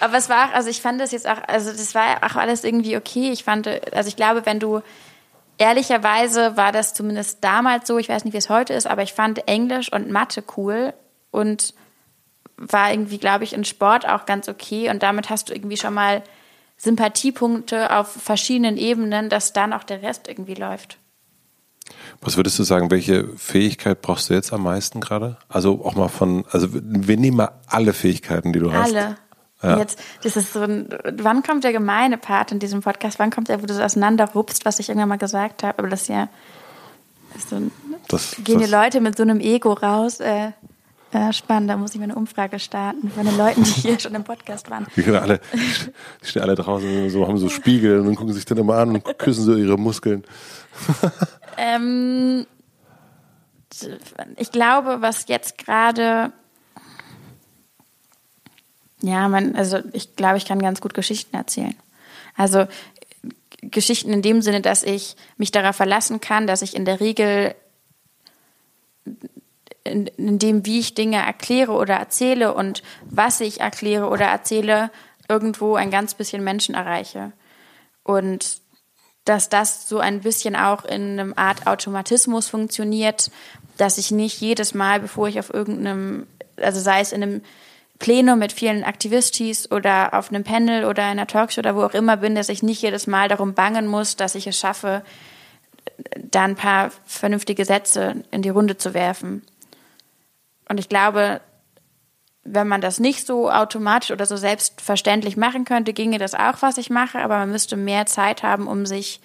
[0.00, 2.64] aber es war auch, also ich fand das jetzt auch, also das war auch alles
[2.64, 3.30] irgendwie okay.
[3.30, 4.80] Ich fand, also ich glaube, wenn du
[5.58, 9.12] ehrlicherweise war das zumindest damals so, ich weiß nicht, wie es heute ist, aber ich
[9.12, 10.94] fand Englisch und Mathe cool
[11.30, 11.74] und
[12.70, 14.90] war irgendwie, glaube ich, in Sport auch ganz okay.
[14.90, 16.22] Und damit hast du irgendwie schon mal
[16.76, 20.98] Sympathiepunkte auf verschiedenen Ebenen, dass dann auch der Rest irgendwie läuft.
[22.20, 25.36] Was würdest du sagen, welche Fähigkeit brauchst du jetzt am meisten gerade?
[25.48, 28.94] Also auch mal von, also wir nehmen mal alle Fähigkeiten, die du hast.
[28.94, 29.16] Alle.
[29.62, 29.78] Ja.
[29.78, 33.18] Jetzt, das ist so ein, wann kommt der gemeine Part in diesem Podcast?
[33.18, 35.78] Wann kommt der, wo du so auseinanderrupst, was ich irgendwann mal gesagt habe?
[35.78, 36.28] Aber das ist ja,
[37.36, 37.70] ist so ein,
[38.08, 40.18] das, gehen die Leute mit so einem Ego raus.
[40.18, 40.52] Äh,
[41.12, 44.14] äh, spannend, da muss ich mal eine Umfrage starten von den Leuten, die hier schon
[44.14, 44.86] im Podcast waren.
[44.96, 48.76] Die, alle, die stehen alle draußen, so, haben so Spiegel und gucken sich dann immer
[48.76, 50.24] an und küssen so ihre Muskeln.
[51.58, 52.46] ähm,
[54.36, 56.32] ich glaube, was jetzt gerade
[59.02, 61.74] ja, man, also ich glaube, ich kann ganz gut Geschichten erzählen.
[62.36, 62.66] Also
[63.60, 67.54] Geschichten in dem Sinne, dass ich mich darauf verlassen kann, dass ich in der Regel
[69.84, 74.90] in, in dem, wie ich Dinge erkläre oder erzähle und was ich erkläre oder erzähle,
[75.28, 77.32] irgendwo ein ganz bisschen Menschen erreiche.
[78.02, 78.60] Und
[79.24, 83.30] dass das so ein bisschen auch in einem Art Automatismus funktioniert,
[83.76, 87.42] dass ich nicht jedes Mal, bevor ich auf irgendeinem, also sei es in einem
[87.98, 91.94] Plenum mit vielen Aktivistis oder auf einem Panel oder in einer Talkshow oder wo auch
[91.94, 95.04] immer bin, dass ich nicht jedes Mal darum bangen muss, dass ich es schaffe,
[96.16, 99.42] da ein paar vernünftige Sätze in die Runde zu werfen.
[100.72, 101.42] Und ich glaube,
[102.44, 106.78] wenn man das nicht so automatisch oder so selbstverständlich machen könnte, ginge das auch, was
[106.78, 109.20] ich mache, aber man müsste mehr Zeit haben, um sich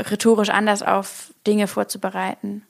[0.00, 2.62] rhetorisch anders auf Dinge vorzubereiten.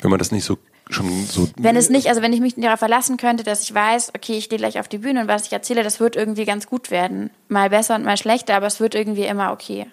[0.00, 0.58] Wenn man das nicht so
[0.90, 1.48] schon so.
[1.56, 4.44] Wenn es nicht, also wenn ich mich darauf verlassen könnte, dass ich weiß, okay, ich
[4.44, 7.30] stehe gleich auf die Bühne und was ich erzähle, das wird irgendwie ganz gut werden.
[7.48, 9.90] Mal besser und mal schlechter, aber es wird irgendwie immer okay.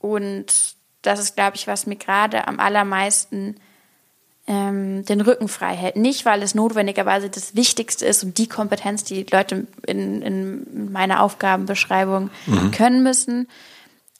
[0.00, 3.54] Und das ist, glaube ich, was mir gerade am allermeisten
[4.52, 5.96] ähm, den Rücken frei hält.
[5.96, 11.22] Nicht, weil es notwendigerweise das Wichtigste ist und die Kompetenz, die Leute in, in meiner
[11.22, 12.70] Aufgabenbeschreibung mhm.
[12.70, 13.48] können müssen,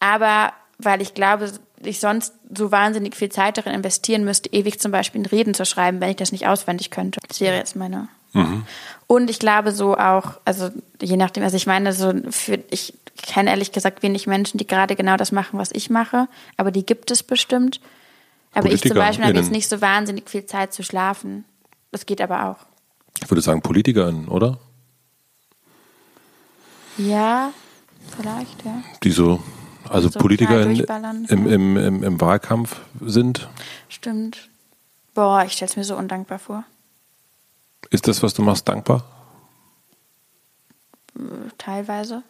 [0.00, 1.52] aber weil ich glaube,
[1.84, 5.66] ich sonst so wahnsinnig viel Zeit darin investieren müsste, ewig zum Beispiel ein Reden zu
[5.66, 7.20] schreiben, wenn ich das nicht auswendig könnte.
[7.28, 8.08] Das wäre jetzt meine.
[8.32, 8.64] Mhm.
[9.06, 13.50] Und ich glaube so auch, also je nachdem, also ich meine, so für, ich kenne
[13.50, 17.10] ehrlich gesagt wenig Menschen, die gerade genau das machen, was ich mache, aber die gibt
[17.10, 17.80] es bestimmt.
[18.52, 21.44] Aber ich zum Beispiel habe jetzt nicht so wahnsinnig viel Zeit zu schlafen.
[21.90, 22.66] Das geht aber auch.
[23.22, 24.58] Ich würde sagen PolitikerInnen, oder?
[26.98, 27.52] Ja,
[28.16, 28.82] vielleicht, ja.
[29.02, 29.42] Die so
[29.88, 30.76] also so Politiker in,
[31.28, 33.48] im, im, im, im Wahlkampf sind?
[33.88, 34.48] Stimmt.
[35.14, 36.64] Boah, ich stelle es mir so undankbar vor.
[37.90, 39.04] Ist das, was du machst, dankbar?
[41.58, 42.22] Teilweise.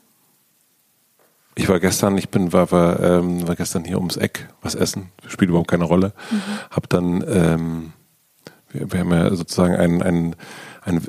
[1.55, 5.11] Ich war gestern, ich bin, war, war, ähm, war gestern hier ums Eck was essen,
[5.27, 6.13] spielt überhaupt keine Rolle.
[6.31, 6.41] Mhm.
[6.71, 7.93] Hab dann, ähm,
[8.71, 10.37] wir, wir haben ja sozusagen einen, einen
[10.85, 11.01] ein,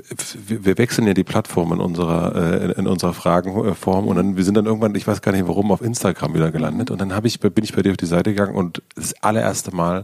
[0.48, 4.56] wir wechseln ja die Plattform in unserer, äh, in unserer Fragenform und dann, wir sind
[4.56, 7.40] dann irgendwann, ich weiß gar nicht warum, auf Instagram wieder gelandet und dann habe ich,
[7.40, 10.04] bin ich bei dir auf die Seite gegangen und das allererste Mal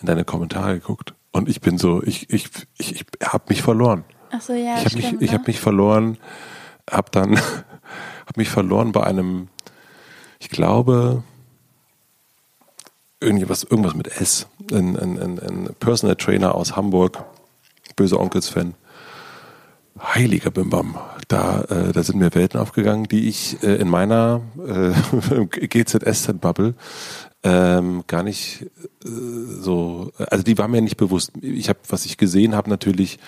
[0.00, 4.04] in deine Kommentare geguckt und ich bin so, ich, ich, ich, ich habe mich verloren.
[4.32, 6.18] Ach so, ja, ich habe mich, ich habe mich verloren,
[6.90, 9.48] habe dann, habe mich verloren bei einem,
[10.44, 11.22] ich glaube,
[13.18, 17.24] irgendwas, irgendwas mit S, ein, ein, ein, ein Personal Trainer aus Hamburg,
[17.96, 18.74] böse Onkels-Fan
[19.98, 20.98] heiliger Bimbam.
[21.28, 26.74] Da, äh, da sind mir Welten aufgegangen, die ich äh, in meiner äh, GZSZ-Bubble
[27.42, 28.66] ähm, gar nicht
[29.02, 31.32] äh, so, also die war mir nicht bewusst.
[31.40, 33.18] Ich habe, was ich gesehen habe, natürlich,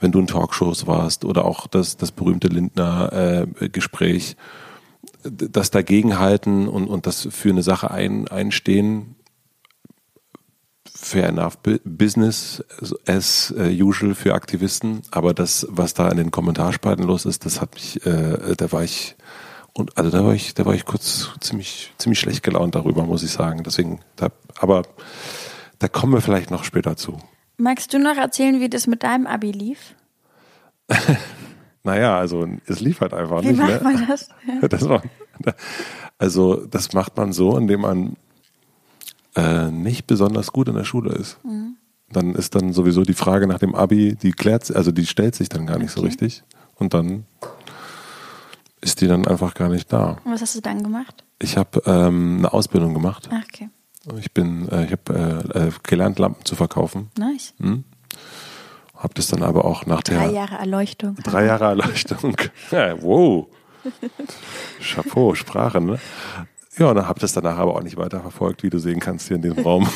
[0.00, 4.34] wenn du in Talkshows warst oder auch das, das berühmte Lindner-Gespräch, äh,
[5.24, 9.16] das dagegenhalten und, und das für eine Sache ein, einstehen,
[10.94, 12.62] fair enough business
[13.06, 17.74] as usual für Aktivisten, aber das, was da in den Kommentarspalten los ist, das hat
[17.74, 19.16] mich, äh, da war ich
[19.74, 23.24] und also da war ich, da war ich kurz ziemlich, ziemlich schlecht gelaunt darüber, muss
[23.24, 23.64] ich sagen.
[23.64, 24.28] Deswegen, da,
[24.60, 24.84] aber
[25.80, 27.18] da kommen wir vielleicht noch später zu.
[27.56, 29.96] Magst du noch erzählen, wie das mit deinem Abi lief?
[31.84, 33.58] naja, also es lief halt einfach wie nicht.
[33.58, 33.92] Wie macht ne?
[33.92, 34.28] man das?
[34.46, 34.68] Ja.
[34.68, 35.02] das war,
[36.18, 38.16] also das macht man so, indem man
[39.36, 41.38] äh, nicht besonders gut in der Schule ist.
[41.44, 41.76] Mhm.
[42.10, 45.48] Dann ist dann sowieso die Frage nach dem Abi, die klärt, also die stellt sich
[45.48, 46.00] dann gar nicht okay.
[46.00, 46.44] so richtig.
[46.76, 47.26] Und dann
[48.80, 50.18] ist die dann einfach gar nicht da.
[50.24, 51.24] Und was hast du dann gemacht?
[51.38, 53.28] Ich habe ähm, eine Ausbildung gemacht.
[53.32, 53.68] Ach, okay.
[54.18, 57.10] Ich bin, äh, ich habe äh, äh, gelernt, Lampen zu verkaufen.
[57.18, 57.54] Nice.
[57.58, 57.84] Hm?
[59.04, 61.16] Hab das dann aber auch nach der drei Jahre Erleuchtung.
[61.22, 62.34] Drei Jahre Erleuchtung.
[62.70, 63.46] ja, wow.
[64.80, 65.98] Chapeau, Sprache, ne?
[66.78, 69.28] Ja, und dann habe das danach aber auch nicht weiter verfolgt, wie du sehen kannst
[69.28, 69.86] hier in dem Raum.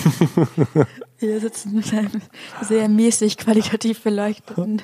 [1.18, 2.22] Wir sitzen in einem
[2.60, 4.82] sehr mäßig qualitativ beleuchteten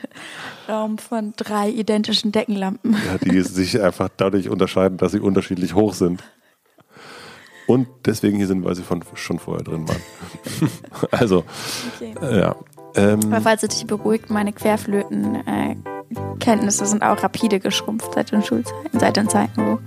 [0.70, 2.94] Raum von drei identischen Deckenlampen.
[2.94, 6.24] Ja, die sich einfach dadurch unterscheiden, dass sie unterschiedlich hoch sind.
[7.66, 10.02] Und deswegen hier sind, weil sie von, schon vorher drin waren.
[11.10, 11.44] also,
[11.96, 12.14] okay.
[12.22, 12.56] äh, ja.
[12.96, 18.42] Ähm, Aber falls es dich beruhigt, meine Querflöten-Kenntnisse äh, sind auch rapide geschrumpft seit den
[18.42, 19.78] Schulzeiten, seit den Zeiten, wo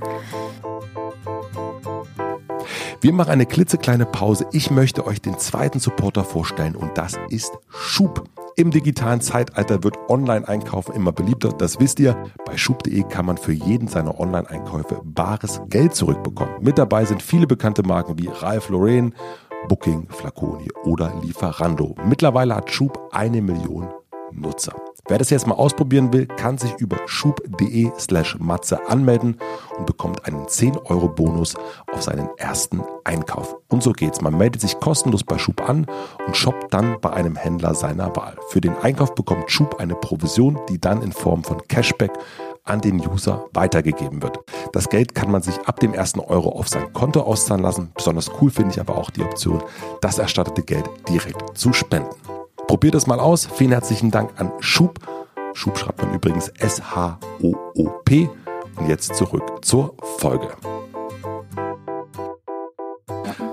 [2.99, 4.47] wir machen eine klitzekleine Pause.
[4.53, 8.27] Ich möchte euch den zweiten Supporter vorstellen und das ist Schub.
[8.55, 12.17] Im digitalen Zeitalter wird Online-Einkaufen immer beliebter, das wisst ihr.
[12.43, 16.55] Bei schub.de kann man für jeden seiner Online-Einkäufe bares Geld zurückbekommen.
[16.59, 19.13] Mit dabei sind viele bekannte Marken wie Ralph Lauren,
[19.67, 21.95] Booking, Flaconi oder Lieferando.
[22.05, 23.87] Mittlerweile hat Schub eine Million
[24.31, 24.73] Nutzer.
[25.07, 29.37] Wer das jetzt mal ausprobieren will, kann sich über schub.de slash matze anmelden
[29.77, 31.55] und bekommt einen 10 Euro Bonus
[31.93, 33.55] auf seinen ersten Einkauf.
[33.69, 34.19] Und so geht's.
[34.19, 35.87] Man meldet sich kostenlos bei Schub an
[36.25, 38.35] und shoppt dann bei einem Händler seiner Wahl.
[38.49, 42.11] Für den Einkauf bekommt Schub eine Provision, die dann in Form von Cashback
[42.69, 44.39] an den User weitergegeben wird.
[44.73, 47.91] Das Geld kann man sich ab dem ersten Euro auf sein Konto auszahlen lassen.
[47.95, 49.63] Besonders cool finde ich aber auch die Option,
[50.01, 52.15] das erstattete Geld direkt zu spenden.
[52.67, 53.47] Probiert es mal aus.
[53.55, 54.99] Vielen herzlichen Dank an Schub.
[55.53, 58.29] Schub schreibt man übrigens S-H-O-O-P.
[58.75, 60.49] Und jetzt zurück zur Folge.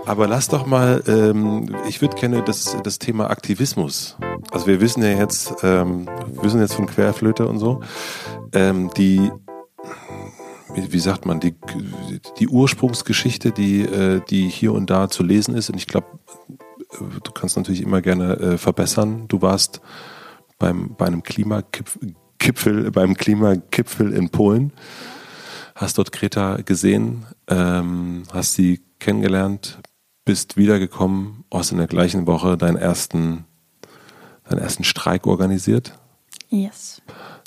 [0.07, 4.19] Aber lass doch mal, ähm, ich würde gerne das, das Thema Aktivismus.
[4.53, 7.81] Also wir wissen ja jetzt, ähm, wir wissen jetzt von Querflöte und so,
[8.55, 9.31] ähm, die,
[10.75, 11.55] wie, sagt man, die,
[12.39, 15.71] die Ursprungsgeschichte, die, äh, die hier und da zu lesen ist.
[15.71, 16.07] Und ich glaube,
[16.99, 19.27] du kannst natürlich immer gerne äh, verbessern.
[19.29, 19.81] Du warst
[20.59, 24.73] beim, bei einem Klimakipfel, beim Klimakipfel in Polen,
[25.75, 29.79] hast dort Greta gesehen, ähm, hast sie kennengelernt,
[30.25, 33.45] bist wiedergekommen, hast in der gleichen Woche deinen ersten,
[34.49, 35.99] deinen ersten Streik organisiert.
[36.49, 37.03] Yes.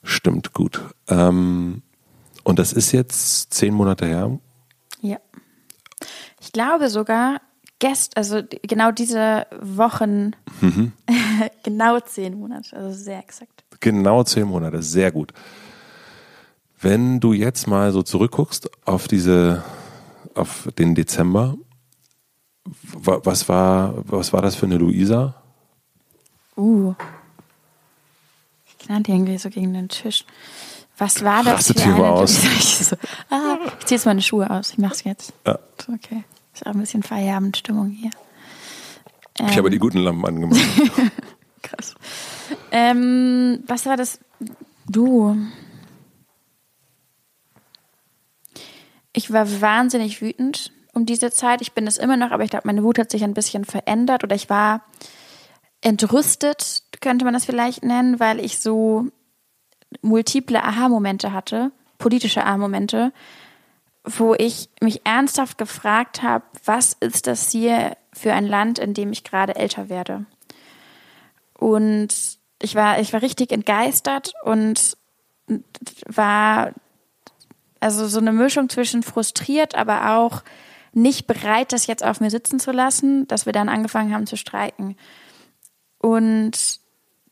[0.08, 0.82] Stimmt gut.
[1.10, 1.82] Ähm,
[2.45, 4.39] und das ist jetzt zehn Monate her.
[5.01, 5.18] Ja.
[6.39, 7.41] Ich glaube sogar,
[7.80, 10.32] gest, also genau diese Wochen,
[10.62, 10.93] mhm.
[11.64, 13.66] genau zehn Monate, also sehr exakt.
[13.82, 15.34] Genau zehn Monate, sehr gut.
[16.80, 19.62] Wenn du jetzt mal so zurückguckst auf diese,
[20.36, 21.58] auf den Dezember,
[22.64, 25.36] was war, was war das für eine Luisa?
[26.55, 26.95] Uh.
[28.88, 30.24] Ich knallte irgendwie so gegen den Tisch.
[30.98, 32.42] Was war das Rastet für eine aus.
[32.58, 32.96] Ich, so,
[33.30, 34.72] ah, ich ziehe jetzt meine Schuhe aus.
[34.72, 35.34] Ich mach's jetzt.
[35.46, 35.60] Ja.
[35.94, 36.24] Okay.
[36.54, 38.12] Ist auch ein bisschen Feierabendstimmung hier.
[39.40, 40.62] Ähm, ich habe die guten Lampen angemacht.
[41.62, 41.96] Krass.
[42.72, 44.22] Ähm, was war das?
[44.88, 45.36] Du.
[49.12, 51.62] Ich war wahnsinnig wütend um diese Zeit.
[51.62, 54.24] Ich bin es immer noch, aber ich glaube, meine Wut hat sich ein bisschen verändert
[54.24, 54.86] oder ich war
[55.82, 59.08] entrüstet, könnte man das vielleicht nennen, weil ich so
[60.02, 63.12] multiple Aha-Momente hatte, politische Aha-Momente,
[64.04, 69.12] wo ich mich ernsthaft gefragt habe, was ist das hier für ein Land, in dem
[69.12, 70.26] ich gerade älter werde?
[71.58, 74.98] Und ich war, ich war richtig entgeistert und
[76.06, 76.72] war
[77.80, 80.43] also so eine Mischung zwischen frustriert, aber auch
[80.93, 84.36] nicht bereit, das jetzt auf mir sitzen zu lassen, dass wir dann angefangen haben zu
[84.36, 84.98] streiken.
[86.00, 86.80] Und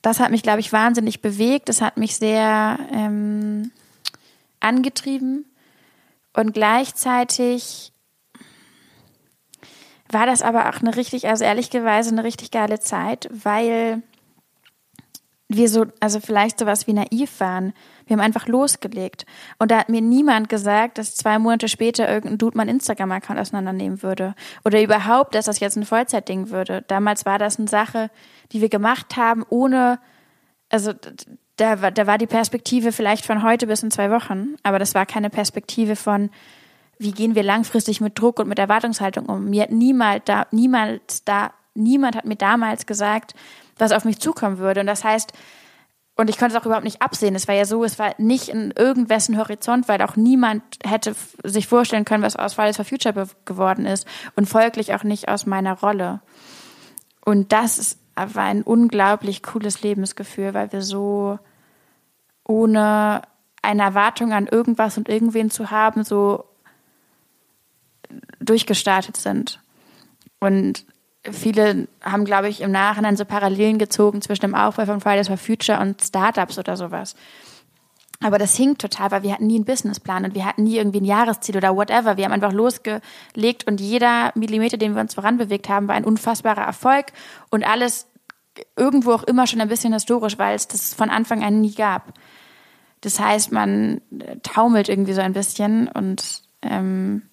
[0.06, 1.68] das hat mich, glaube ich, wahnsinnig bewegt.
[1.68, 3.72] Das hat mich sehr ähm,
[4.60, 5.46] angetrieben.
[6.32, 7.92] Und gleichzeitig
[10.08, 14.04] war das aber auch eine richtig, also ehrlicherweise eine richtig geile Zeit, weil
[15.48, 17.74] wir so, also vielleicht sowas wie naiv waren.
[18.06, 19.26] Wir haben einfach losgelegt.
[19.58, 24.04] Und da hat mir niemand gesagt, dass zwei Monate später irgendein Dude mein Instagram-Account auseinandernehmen
[24.04, 24.36] würde.
[24.64, 26.84] Oder überhaupt, dass das jetzt ein Vollzeitding würde.
[26.88, 28.10] Damals war das eine Sache,
[28.52, 30.00] die wir gemacht haben, ohne,
[30.70, 30.94] also
[31.58, 35.06] da, da war die Perspektive vielleicht von heute bis in zwei Wochen, aber das war
[35.06, 36.30] keine Perspektive von,
[36.98, 39.50] wie gehen wir langfristig mit Druck und mit Erwartungshaltung um.
[39.50, 43.34] Mir hat niemand da, niemals da, niemand hat mir damals gesagt,
[43.78, 44.82] was auf mich zukommen würde.
[44.82, 45.34] Und das heißt,
[46.18, 47.36] und ich konnte es auch überhaupt nicht absehen.
[47.36, 51.14] Es war ja so, es war nicht in irgendwessen Horizont, weil auch niemand hätte
[51.44, 55.46] sich vorstellen können, was aus Fridays for Future geworden ist und folglich auch nicht aus
[55.46, 56.22] meiner Rolle.
[57.26, 61.38] Und das ist, war ein unglaublich cooles Lebensgefühl, weil wir so
[62.48, 63.22] ohne
[63.62, 66.46] eine Erwartung an irgendwas und irgendwen zu haben, so
[68.40, 69.60] durchgestartet sind.
[70.40, 70.86] Und
[71.32, 75.38] viele haben, glaube ich, im Nachhinein so Parallelen gezogen zwischen dem Aufbau von Fridays for
[75.38, 77.16] Future und Startups oder sowas.
[78.22, 81.02] Aber das hinkt total, weil wir hatten nie einen Businessplan und wir hatten nie irgendwie
[81.02, 82.18] ein Jahresziel oder whatever.
[82.18, 86.62] Wir haben einfach losgelegt und jeder Millimeter, den wir uns voranbewegt haben, war ein unfassbarer
[86.62, 87.08] Erfolg
[87.50, 88.08] und alles
[88.78, 92.14] irgendwo auch immer schon ein bisschen historisch, weil es das von Anfang an nie gab.
[93.02, 94.02] Das heißt, man
[94.44, 97.24] taumelt irgendwie so ein bisschen und ähm,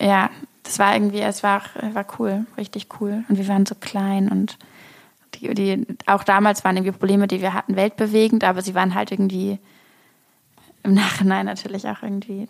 [0.00, 0.30] ja,
[0.62, 3.24] das war irgendwie, es war, war cool, richtig cool.
[3.28, 4.58] Und wir waren so klein und
[5.34, 9.12] die, die, auch damals waren irgendwie Probleme, die wir hatten, weltbewegend, aber sie waren halt
[9.12, 9.58] irgendwie
[10.82, 12.48] im Nachhinein natürlich auch irgendwie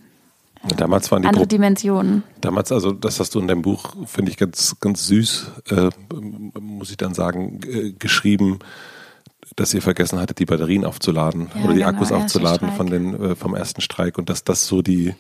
[0.63, 2.23] äh, damals waren die andere Pro Dimensionen.
[2.41, 5.91] Damals, also das hast du in deinem Buch, finde ich ganz, ganz süß, äh,
[6.61, 8.59] muss ich dann sagen, äh, geschrieben,
[9.57, 13.21] dass ihr vergessen hattet, die Batterien aufzuladen ja, oder die genau, Akkus aufzuladen von den,
[13.21, 15.15] äh, vom ersten Streik und dass das so die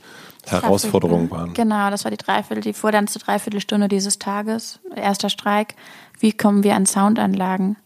[0.47, 1.55] Herausforderungen waren.
[1.55, 5.75] Genau, das war die Dreiviertel, die zur Dreiviertelstunde dieses Tages, erster Streik.
[6.19, 7.77] Wie kommen wir an Soundanlagen?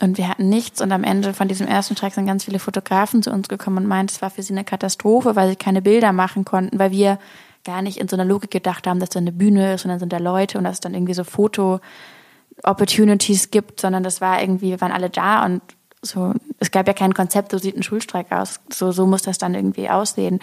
[0.00, 3.22] Und wir hatten nichts und am Ende von diesem ersten Streik sind ganz viele Fotografen
[3.22, 6.12] zu uns gekommen und meinten, es war für sie eine Katastrophe, weil sie keine Bilder
[6.12, 7.18] machen konnten, weil wir
[7.64, 10.00] gar nicht in so einer Logik gedacht haben, dass da eine Bühne ist und dann
[10.00, 14.70] sind da Leute und dass es dann irgendwie so Foto-Opportunities gibt, sondern das war irgendwie,
[14.70, 15.62] wir waren alle da und
[16.00, 19.38] so, es gab ja kein Konzept, so sieht ein Schulstreik aus, so, so muss das
[19.38, 20.40] dann irgendwie aussehen.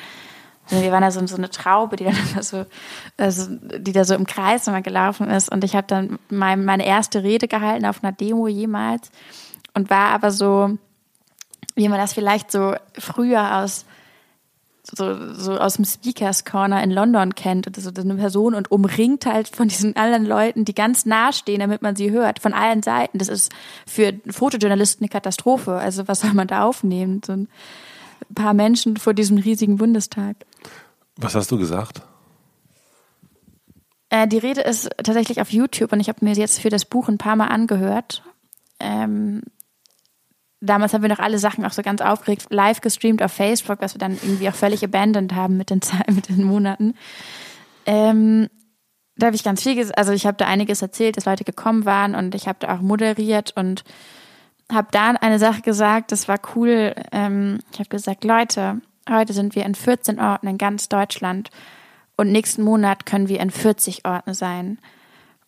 [0.71, 2.65] Also wir waren da so, so eine Traube, die immer so,
[3.17, 5.51] also, die da so im Kreis immer gelaufen ist.
[5.51, 9.11] Und ich habe dann mein, meine erste Rede gehalten auf einer Demo jemals
[9.73, 10.77] und war aber so,
[11.75, 13.85] wie man das vielleicht so früher aus
[14.95, 19.25] so, so aus dem Speakers Corner in London kennt, oder so eine Person und umringt
[19.25, 22.83] halt von diesen anderen Leuten, die ganz nah stehen, damit man sie hört, von allen
[22.83, 23.17] Seiten.
[23.17, 23.51] Das ist
[23.85, 25.73] für Fotojournalisten eine Katastrophe.
[25.73, 27.21] Also was soll man da aufnehmen?
[27.25, 27.45] So
[28.33, 30.35] paar Menschen vor diesem riesigen Bundestag.
[31.17, 32.01] Was hast du gesagt?
[34.09, 37.07] Äh, die Rede ist tatsächlich auf YouTube und ich habe mir jetzt für das Buch
[37.07, 38.23] ein paar Mal angehört.
[38.79, 39.43] Ähm,
[40.61, 43.93] damals haben wir noch alle Sachen auch so ganz aufgeregt live gestreamt auf Facebook, was
[43.93, 46.95] wir dann irgendwie auch völlig abandoned haben mit den, mit den Monaten.
[47.85, 48.49] Ähm,
[49.15, 52.15] da habe ich ganz viel, also ich habe da einiges erzählt, dass Leute gekommen waren
[52.15, 53.83] und ich habe da auch moderiert und
[54.71, 56.93] habe da eine Sache gesagt, das war cool.
[57.11, 61.49] Ähm, ich habe gesagt, Leute, Heute sind wir in 14 Orten in ganz Deutschland
[62.15, 64.77] und nächsten Monat können wir in 40 Orten sein.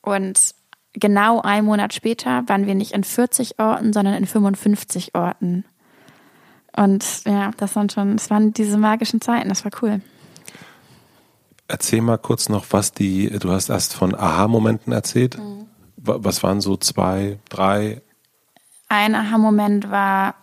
[0.01, 0.55] Und
[0.93, 5.65] genau einen Monat später waren wir nicht in 40 Orten, sondern in 55 Orten.
[6.76, 10.01] Und ja, das waren schon, das waren diese magischen Zeiten, das war cool.
[11.67, 15.38] Erzähl mal kurz noch, was die, du hast erst von Aha-Momenten erzählt.
[15.38, 15.67] Mhm.
[15.97, 18.01] Was waren so zwei, drei?
[18.92, 20.36] Ein Aha-Moment war,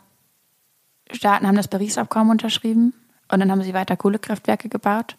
[1.11, 2.95] Staaten haben das Paris-Abkommen unterschrieben.
[3.31, 5.19] Und dann haben sie weiter Kohlekraftwerke gebaut.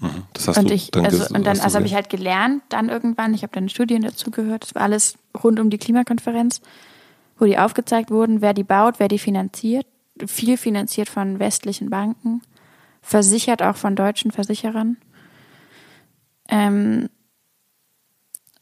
[0.00, 0.24] Mhm.
[0.34, 2.90] Das hast und du ich, dann also, und dann also habe ich halt gelernt, dann
[2.90, 6.60] irgendwann, ich habe dann Studien dazu gehört, das war alles rund um die Klimakonferenz,
[7.38, 9.86] wo die aufgezeigt wurden, wer die baut, wer die finanziert,
[10.26, 12.42] viel finanziert von westlichen Banken,
[13.00, 14.98] versichert auch von deutschen Versicherern.
[16.50, 17.08] Ähm,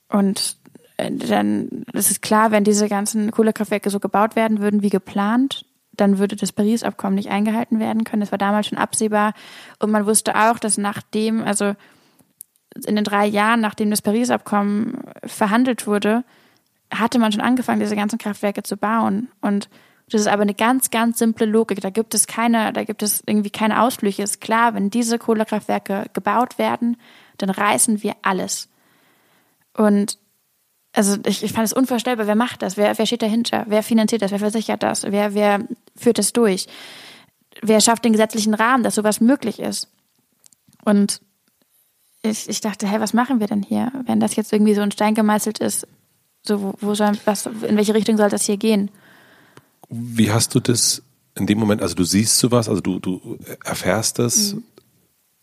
[0.08, 0.58] und
[0.96, 6.36] dann ist klar, wenn diese ganzen Kohlekraftwerke so gebaut werden würden wie geplant, dann würde
[6.36, 8.20] das Paris-Abkommen nicht eingehalten werden können.
[8.20, 9.32] Das war damals schon absehbar.
[9.78, 11.74] Und man wusste auch, dass nachdem, also
[12.86, 16.24] in den drei Jahren, nachdem das Paris-Abkommen verhandelt wurde,
[16.92, 19.28] hatte man schon angefangen, diese ganzen Kraftwerke zu bauen.
[19.40, 19.68] Und
[20.08, 21.80] das ist aber eine ganz, ganz simple Logik.
[21.80, 24.22] Da gibt es keine, da gibt es irgendwie keine Ausflüche.
[24.22, 26.96] Ist klar, wenn diese Kohlekraftwerke gebaut werden,
[27.38, 28.68] dann reißen wir alles.
[29.74, 30.18] Und
[30.96, 32.76] also ich, ich fand es unvorstellbar, wer macht das?
[32.76, 33.66] Wer, wer steht dahinter?
[33.68, 34.30] Wer finanziert das?
[34.30, 35.04] Wer versichert das?
[35.04, 36.66] Wer, wer führt das durch?
[37.62, 39.88] Wer schafft den gesetzlichen Rahmen, dass sowas möglich ist?
[40.84, 41.20] Und
[42.22, 44.90] ich, ich dachte, hey, was machen wir denn hier, wenn das jetzt irgendwie so ein
[44.90, 45.86] Stein gemeißelt ist?
[46.42, 48.90] So, wo, wo soll, was, in welche Richtung soll das hier gehen?
[49.90, 51.02] Wie hast du das
[51.34, 54.64] in dem Moment, also du siehst sowas, also du, du erfährst es, mhm.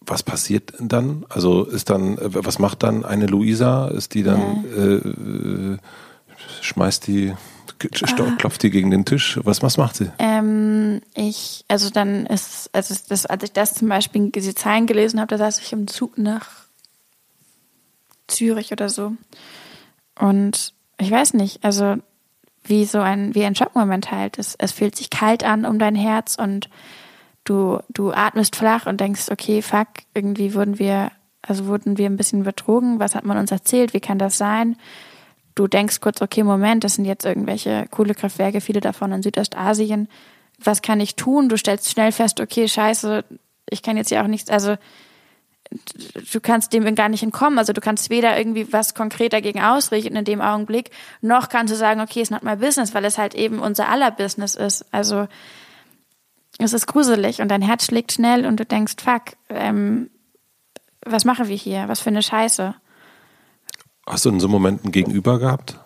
[0.06, 1.26] Was passiert dann?
[1.30, 3.88] Also ist dann, was macht dann eine Luisa?
[3.88, 4.84] Ist die dann, ja.
[4.84, 5.78] äh,
[6.62, 8.32] schmeißt die, ah.
[8.38, 9.40] klopft die gegen den Tisch?
[9.44, 10.12] Was, was macht sie?
[10.20, 15.20] Ähm, ich, also dann ist, also das, als ich das zum Beispiel diese Zahlen gelesen
[15.20, 16.50] habe, da saß ich im Zug nach
[18.28, 19.14] Zürich oder so.
[20.20, 21.98] Und ich weiß nicht, also
[22.64, 24.40] wie so ein, wie ein Schockmoment halt.
[24.40, 26.70] Es, es fühlt sich kalt an um dein Herz und
[27.44, 32.18] du, du atmest flach und denkst, okay, fuck, irgendwie wurden wir, also wurden wir ein
[32.18, 33.00] bisschen betrogen.
[33.00, 33.94] Was hat man uns erzählt?
[33.94, 34.78] Wie kann das sein?
[35.56, 40.08] Du denkst kurz, okay, Moment, das sind jetzt irgendwelche Kohlekraftwerke, viele davon in Südostasien.
[40.64, 41.50] Was kann ich tun?
[41.50, 43.24] Du stellst schnell fest, okay, scheiße,
[43.70, 44.78] ich kann jetzt ja auch nichts, also
[46.32, 47.60] du kannst dem gar nicht entkommen.
[47.60, 50.92] Also du kannst weder irgendwie was konkret dagegen ausrichten in dem Augenblick,
[51.22, 54.12] noch kannst du sagen, okay, it's not my business, weil es halt eben unser aller
[54.12, 54.86] Business ist.
[54.92, 55.28] Also
[56.60, 60.10] es ist gruselig und dein Herz schlägt schnell und du denkst, fuck, ähm,
[61.06, 61.88] was machen wir hier?
[61.88, 62.76] Was für eine Scheiße.
[64.06, 65.80] Hast du in so Momenten Gegenüber gehabt?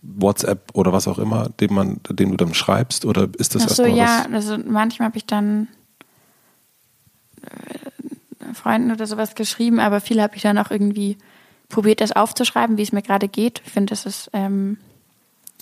[0.00, 3.68] WhatsApp oder was auch immer, dem man, dem du dann schreibst, oder ist das Ach
[3.68, 5.68] so, ja, also manchmal habe ich dann
[8.54, 11.16] Freunden oder sowas geschrieben, aber viel habe ich dann auch irgendwie
[11.68, 13.62] probiert, das aufzuschreiben, wie es mir gerade geht.
[13.64, 14.78] Ich finde, das ist, ähm,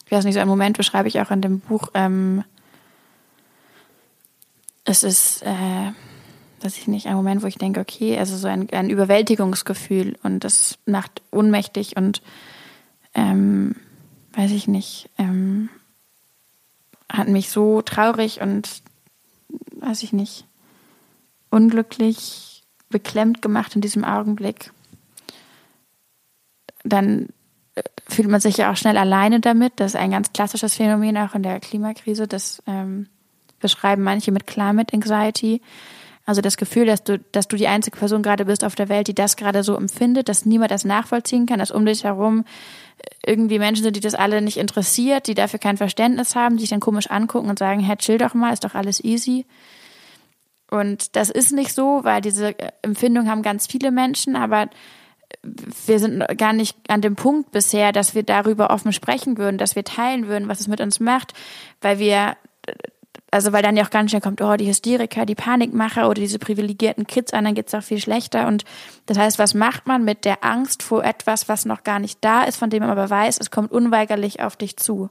[0.04, 1.88] ich weiß nicht, so ein Moment beschreibe ich auch in dem Buch.
[1.94, 2.44] Ähm,
[4.86, 5.92] es ist, äh,
[6.62, 10.44] weiß ich nicht, ein Moment, wo ich denke, okay, also so ein, ein Überwältigungsgefühl und
[10.44, 12.22] das macht ohnmächtig und
[13.14, 13.74] ähm,
[14.34, 15.68] weiß ich nicht, ähm,
[17.12, 18.82] hat mich so traurig und
[19.72, 20.46] weiß ich nicht,
[21.50, 24.72] unglücklich beklemmt gemacht in diesem Augenblick.
[26.84, 27.28] Dann
[27.74, 29.74] äh, fühlt man sich ja auch schnell alleine damit.
[29.76, 32.28] Das ist ein ganz klassisches Phänomen auch in der Klimakrise.
[32.28, 33.08] Das ähm,
[33.66, 35.60] beschreiben manche mit Climate Anxiety.
[36.24, 39.08] Also das Gefühl, dass du, dass du die einzige Person gerade bist auf der Welt,
[39.08, 42.44] die das gerade so empfindet, dass niemand das nachvollziehen kann, dass um dich herum
[43.24, 46.70] irgendwie Menschen sind, die das alle nicht interessiert, die dafür kein Verständnis haben, die sich
[46.70, 49.46] dann komisch angucken und sagen, hey, chill doch mal, ist doch alles easy.
[50.70, 54.68] Und das ist nicht so, weil diese äh, Empfindung haben ganz viele Menschen, aber
[55.86, 59.76] wir sind gar nicht an dem Punkt bisher, dass wir darüber offen sprechen würden, dass
[59.76, 61.34] wir teilen würden, was es mit uns macht,
[61.80, 62.36] weil wir,
[63.30, 66.38] also weil dann ja auch ganz schnell kommt, oh, die Hysteriker, die Panikmacher oder diese
[66.38, 68.46] privilegierten Kids, anderen geht's auch viel schlechter.
[68.46, 68.64] Und
[69.06, 72.44] das heißt, was macht man mit der Angst vor etwas, was noch gar nicht da
[72.44, 75.10] ist, von dem man aber weiß, es kommt unweigerlich auf dich zu.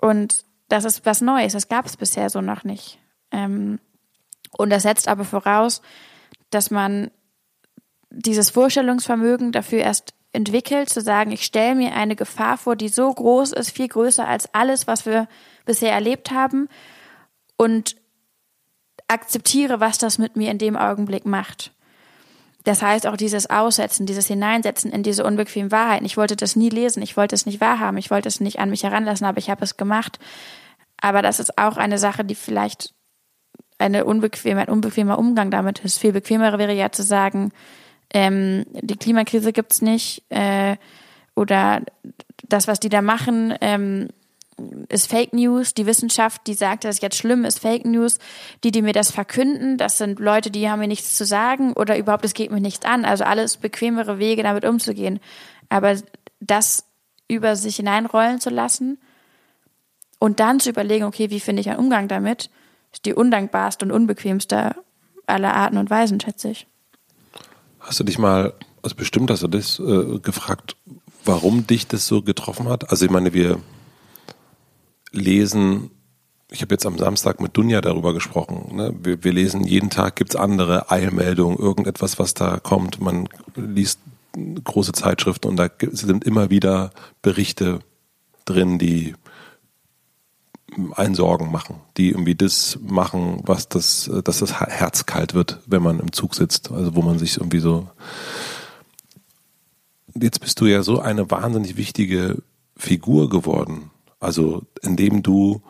[0.00, 2.98] Und das ist was Neues, das gab es bisher so noch nicht.
[3.30, 3.78] Ähm,
[4.56, 5.82] und das setzt aber voraus,
[6.50, 7.10] dass man
[8.10, 13.12] dieses Vorstellungsvermögen dafür erst entwickelt, zu sagen, ich stelle mir eine Gefahr vor, die so
[13.12, 15.28] groß ist, viel größer als alles, was wir
[15.64, 16.68] bisher erlebt haben
[17.56, 17.96] und
[19.08, 21.72] akzeptiere, was das mit mir in dem Augenblick macht.
[22.64, 26.06] Das heißt auch dieses Aussetzen, dieses Hineinsetzen in diese unbequemen Wahrheiten.
[26.06, 28.70] Ich wollte das nie lesen, ich wollte es nicht wahrhaben, ich wollte es nicht an
[28.70, 30.18] mich heranlassen, aber ich habe es gemacht.
[30.98, 32.94] Aber das ist auch eine Sache, die vielleicht
[33.76, 35.98] eine unbequeme, ein unbequemer Umgang damit ist.
[35.98, 37.52] Viel bequemer wäre ja zu sagen,
[38.14, 40.76] ähm, die Klimakrise gibt's nicht äh,
[41.36, 41.82] oder
[42.48, 44.08] das, was die da machen, ähm,
[44.88, 45.74] ist Fake News.
[45.74, 48.18] Die Wissenschaft, die sagt, dass es jetzt schlimm ist, Fake News.
[48.62, 51.98] Die, die mir das verkünden, das sind Leute, die haben mir nichts zu sagen oder
[51.98, 53.04] überhaupt, es geht mir nichts an.
[53.04, 55.20] Also alles bequemere Wege, damit umzugehen.
[55.68, 55.96] Aber
[56.40, 56.84] das
[57.28, 58.98] über sich hineinrollen zu lassen
[60.18, 62.50] und dann zu überlegen, okay, wie finde ich einen Umgang damit,
[62.92, 64.76] ist die undankbarste und unbequemste
[65.26, 66.66] aller Arten und Weisen, schätze ich.
[67.80, 68.52] Hast du dich mal,
[68.82, 70.76] also bestimmt hast du das äh, gefragt,
[71.24, 72.90] warum dich das so getroffen hat?
[72.90, 73.58] Also ich meine, wir
[75.14, 75.90] lesen,
[76.50, 78.94] ich habe jetzt am Samstag mit Dunja darüber gesprochen, ne?
[79.02, 83.00] wir, wir lesen jeden Tag, gibt es andere Eilmeldungen, irgendetwas, was da kommt.
[83.00, 84.00] Man liest
[84.64, 86.90] große Zeitschriften und da sind immer wieder
[87.22, 87.80] Berichte
[88.44, 89.14] drin, die
[90.96, 95.82] einen Sorgen machen, die irgendwie das machen, was das, dass das Herz kalt wird, wenn
[95.82, 97.88] man im Zug sitzt, also wo man sich irgendwie so.
[100.14, 102.42] Jetzt bist du ja so eine wahnsinnig wichtige
[102.76, 103.90] Figur geworden,
[104.24, 105.62] also indem du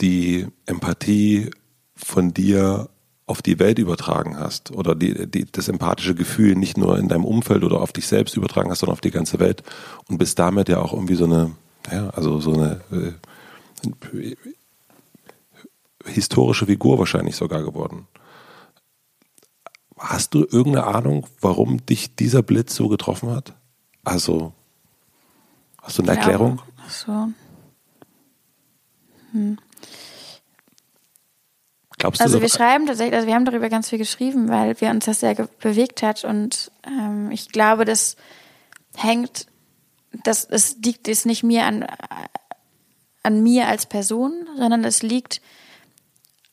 [0.00, 1.50] die Empathie
[1.94, 2.88] von dir
[3.26, 7.24] auf die Welt übertragen hast oder die, die, das empathische Gefühl nicht nur in deinem
[7.24, 9.62] Umfeld oder auf dich selbst übertragen hast, sondern auf die ganze Welt
[10.08, 11.52] und bist damit ja auch irgendwie so eine,
[11.92, 14.34] ja, also so eine äh,
[16.06, 18.08] historische Figur wahrscheinlich sogar geworden.
[19.96, 23.54] Hast du irgendeine Ahnung, warum dich dieser Blitz so getroffen hat?
[24.02, 24.54] Also,
[25.82, 26.62] hast du eine Erklärung?
[26.78, 27.32] Ja, so.
[29.32, 29.58] Hm.
[31.98, 34.80] Glaubst du Also so- wir schreiben tatsächlich, also wir haben darüber ganz viel geschrieben, weil
[34.80, 38.16] wir uns das sehr bewegt hat und ähm, ich glaube, das
[38.96, 39.46] hängt,
[40.24, 41.86] das es liegt es nicht mir an
[43.22, 45.42] an mir als Person, sondern es liegt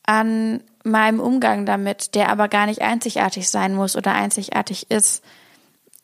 [0.04, 5.24] an meinem Umgang damit, der aber gar nicht einzigartig sein muss oder einzigartig ist,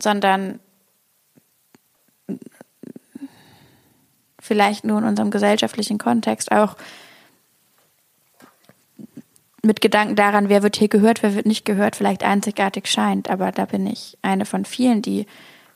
[0.01, 0.59] sondern
[4.43, 6.75] vielleicht nur in unserem gesellschaftlichen Kontext auch
[9.63, 13.29] mit Gedanken daran, wer wird hier gehört, wer wird nicht gehört, vielleicht einzigartig scheint.
[13.29, 15.25] Aber da bin ich eine von vielen, die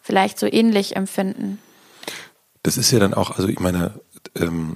[0.01, 1.59] vielleicht so ähnlich empfinden.
[2.63, 3.93] Das ist ja dann auch, also ich meine,
[4.35, 4.75] ähm,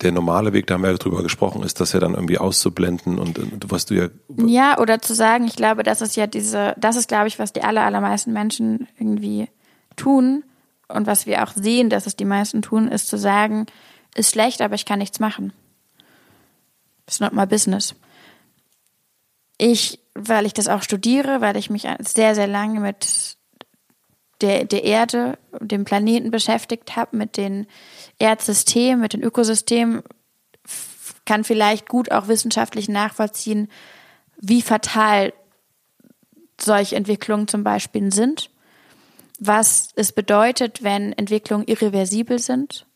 [0.00, 3.20] der normale Weg, da haben wir ja drüber gesprochen, ist das ja dann irgendwie auszublenden
[3.20, 4.08] und, und was du ja,
[4.44, 7.52] Ja, oder zu sagen, ich glaube, das ist ja diese, das ist, glaube ich, was
[7.52, 9.46] die aller, allermeisten Menschen irgendwie
[9.94, 10.42] tun
[10.92, 13.66] und was wir auch sehen, dass es die meisten tun, ist zu sagen,
[14.14, 15.52] ist schlecht, aber ich kann nichts machen.
[17.06, 17.94] It's not my business.
[19.58, 23.36] Ich, weil ich das auch studiere, weil ich mich sehr, sehr lange mit
[24.40, 27.66] der, der Erde, dem Planeten beschäftigt habe, mit den
[28.18, 30.02] Erdsystemen, mit den Ökosystemen,
[31.24, 33.68] kann vielleicht gut auch wissenschaftlich nachvollziehen,
[34.38, 35.32] wie fatal
[36.60, 38.50] solche Entwicklungen zum Beispiel sind,
[39.44, 42.86] was es bedeutet, wenn Entwicklungen irreversibel sind.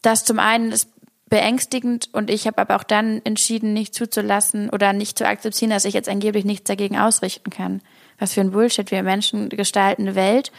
[0.00, 0.88] Das zum einen ist
[1.28, 5.84] beängstigend und ich habe aber auch dann entschieden, nicht zuzulassen oder nicht zu akzeptieren, dass
[5.84, 7.82] ich jetzt angeblich nichts dagegen ausrichten kann.
[8.18, 8.90] Was für ein Bullshit.
[8.90, 10.52] Wir Menschen gestalten eine Welt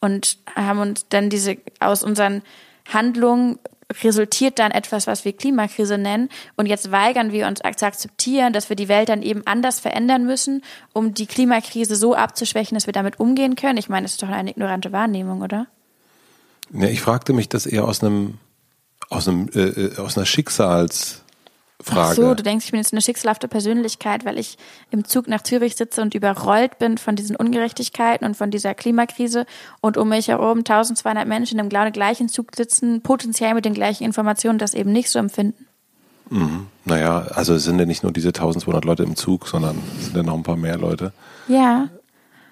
[0.00, 2.42] und haben uns dann diese aus unseren
[2.92, 3.60] Handlungen
[4.02, 6.28] resultiert dann etwas, was wir Klimakrise nennen.
[6.56, 10.26] Und jetzt weigern wir uns zu akzeptieren, dass wir die Welt dann eben anders verändern
[10.26, 10.62] müssen,
[10.92, 13.78] um die Klimakrise so abzuschwächen, dass wir damit umgehen können.
[13.78, 15.66] Ich meine, das ist doch eine ignorante Wahrnehmung, oder?
[16.72, 18.38] ja, ich fragte mich das eher aus einem,
[19.08, 20.26] aus einem, äh, äh, aus einer
[21.86, 22.10] Schicksalsfrage.
[22.10, 24.58] Ach so, du denkst, ich bin jetzt eine schicksalhafte Persönlichkeit, weil ich
[24.90, 29.46] im Zug nach Zürich sitze und überrollt bin von diesen Ungerechtigkeiten und von dieser Klimakrise
[29.80, 34.04] und um mich herum 1200 Menschen im genau gleichen Zug sitzen, potenziell mit den gleichen
[34.04, 35.66] Informationen, das eben nicht so empfinden.
[36.84, 40.16] Naja, also es sind ja nicht nur diese 1200 Leute im Zug, sondern es sind
[40.16, 41.12] ja noch ein paar mehr Leute.
[41.46, 41.88] Ja,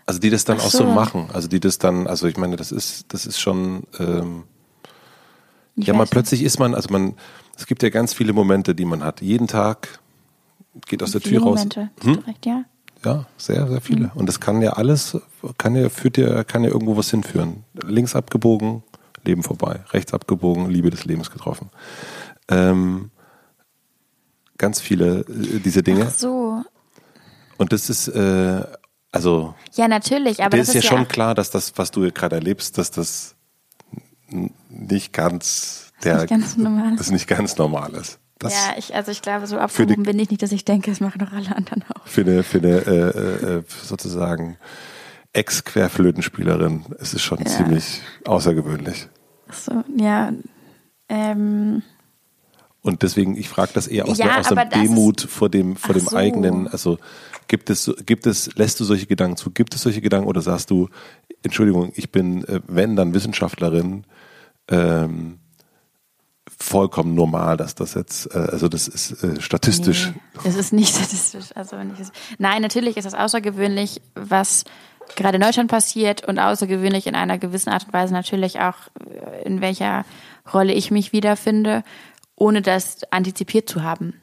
[0.07, 0.85] Also die das dann Ach auch so so.
[0.85, 1.29] machen.
[1.33, 4.45] Also die das dann, also ich meine, das ist, das ist schon, ähm,
[5.75, 7.15] ja, man plötzlich ist man, also man,
[7.57, 9.21] es gibt ja ganz viele Momente, die man hat.
[9.21, 10.01] Jeden Tag
[10.87, 11.21] geht aus der.
[11.21, 11.59] Viele Tür raus.
[11.59, 11.91] Momente.
[12.03, 12.15] Hm?
[12.15, 12.65] du recht, ja.
[13.05, 14.11] Ja, sehr, sehr viele.
[14.15, 15.19] Und das kann ja alles,
[15.59, 17.65] kann ja, führt ja, kann ja irgendwo was hinführen.
[17.75, 18.83] Links abgebogen,
[19.25, 19.81] Leben vorbei.
[19.91, 21.69] Rechts abgebogen, Liebe des Lebens getroffen.
[22.49, 23.11] Ähm,
[24.57, 26.07] ganz viele äh, diese Dinge.
[26.09, 26.63] Ach so.
[27.59, 28.63] Und das ist, äh,
[29.13, 31.91] also, Ja, natürlich, aber dir das ist ja ist schon ja klar, dass das, was
[31.91, 33.37] du gerade erlebst, dass das
[34.71, 36.97] nicht ganz der, nicht ganz normal.
[36.97, 38.19] das nicht ganz normal ist.
[38.39, 41.01] Das ja, ich, also ich glaube, so abgehoben bin ich nicht, dass ich denke, das
[41.01, 42.07] machen doch alle anderen auch.
[42.07, 44.59] für eine, für eine äh, äh, sozusagen
[45.33, 47.47] Ex-Querflötenspielerin ist es schon Ja.
[47.47, 49.09] ziemlich außergewöhnlich.
[49.49, 50.33] Ach so, ja.
[51.09, 51.83] Ähm,
[52.83, 55.77] Und deswegen, ich frage das eher aus, Ja, der, aus dem ist- Demut vor dem,
[55.77, 56.17] vor dem so.
[56.17, 56.99] eigenen, also
[57.49, 59.51] gibt es, gibt es, lässt du solche Gedanken zu?
[59.51, 60.89] Gibt es solche Gedanken oder sagst du,
[61.43, 64.05] Entschuldigung, ich bin, äh, wenn dann Wissenschaftlerin,
[64.69, 65.39] ähm,
[66.65, 70.13] vollkommen normal, dass das jetzt, äh, also das ist äh, statistisch.
[70.43, 71.47] Nee, es ist nicht statistisch.
[71.55, 74.65] Also wenn ich es, nein, natürlich ist es außergewöhnlich, was
[75.17, 79.45] gerade in Deutschland passiert und außergewöhnlich in einer gewissen Art und Weise natürlich auch, äh,
[79.45, 80.05] in welcher
[80.53, 81.85] Rolle ich mich wiederfinde,
[82.35, 84.15] ohne das antizipiert zu haben.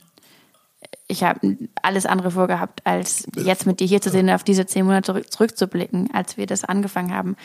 [1.08, 4.66] Ich habe alles andere vorgehabt, als jetzt mit dir hier zu sehen und auf diese
[4.66, 7.36] zehn Monate zurück, zurückzublicken, als wir das angefangen haben.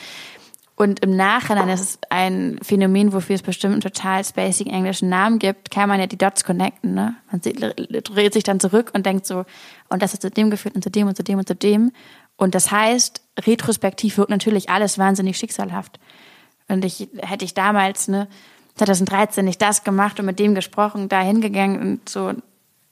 [0.76, 5.38] Und im Nachhinein ist es ein Phänomen, wofür es bestimmt einen total spacing englischen Namen
[5.38, 6.92] gibt, kann man ja die Dots connecten.
[6.92, 7.14] Ne?
[7.30, 9.46] Man dreht sich dann zurück und denkt so,
[9.88, 11.92] und das hat zu dem geführt und zu dem und zu dem und zu dem.
[12.36, 15.98] Und das heißt, retrospektiv wirkt natürlich alles wahnsinnig schicksalhaft.
[16.68, 18.28] Und ich hätte ich damals, ne,
[18.74, 22.34] 2013 nicht das gemacht und mit dem gesprochen, da hingegangen und so.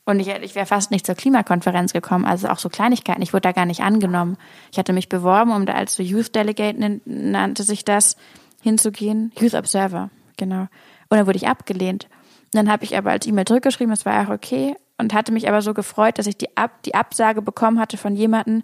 [0.07, 3.23] Und ich, ich wäre fast nicht zur Klimakonferenz gekommen, also auch so Kleinigkeiten.
[3.23, 4.37] Ich wurde da gar nicht angenommen.
[4.71, 8.17] Ich hatte mich beworben, um da als so Youth Delegate nannte sich das,
[8.63, 9.33] hinzugehen.
[9.39, 10.69] Youth Observer, genau.
[11.09, 12.09] Und dann wurde ich abgelehnt.
[12.53, 14.77] Und dann habe ich aber als E-Mail zurückgeschrieben, das war auch okay.
[14.99, 18.15] Und hatte mich aber so gefreut, dass ich die, Ab die Absage bekommen hatte von
[18.15, 18.63] jemandem,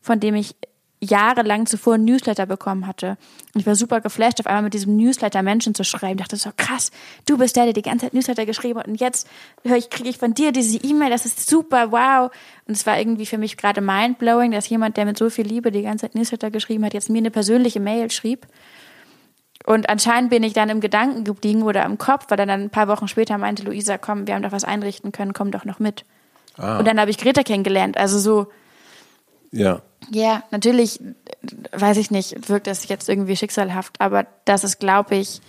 [0.00, 0.56] von dem ich
[1.00, 3.16] jahrelang zuvor ein Newsletter bekommen hatte.
[3.54, 6.18] Und ich war super geflasht, auf einmal mit diesem Newsletter Menschen zu schreiben.
[6.18, 6.90] Ich dachte so, krass,
[7.26, 9.26] du bist der, der die ganze Zeit Newsletter geschrieben hat und jetzt
[9.64, 12.30] höre ich, kriege ich von dir diese E-Mail, das ist super, wow.
[12.68, 15.70] Und es war irgendwie für mich gerade mindblowing, dass jemand, der mit so viel Liebe
[15.70, 18.46] die ganze Zeit Newsletter geschrieben hat, jetzt mir eine persönliche Mail schrieb.
[19.66, 22.88] Und anscheinend bin ich dann im Gedanken geblieben oder im Kopf, weil dann ein paar
[22.88, 26.04] Wochen später meinte Luisa, komm, wir haben doch was einrichten können, komm doch noch mit.
[26.56, 26.78] Ah.
[26.78, 27.96] Und dann habe ich Greta kennengelernt.
[27.96, 28.46] Also so.
[29.50, 29.82] Ja.
[30.08, 31.00] Ja, natürlich,
[31.72, 35.40] weiß ich nicht, wirkt das jetzt irgendwie schicksalhaft, aber das ist, glaube ich,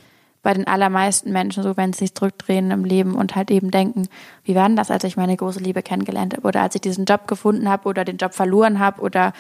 [0.44, 4.08] bei den allermeisten Menschen so, wenn sie sich zurückdrehen im Leben und halt eben denken,
[4.44, 7.06] wie war denn das, als ich meine große Liebe kennengelernt habe oder als ich diesen
[7.06, 9.34] Job gefunden habe oder den Job verloren habe oder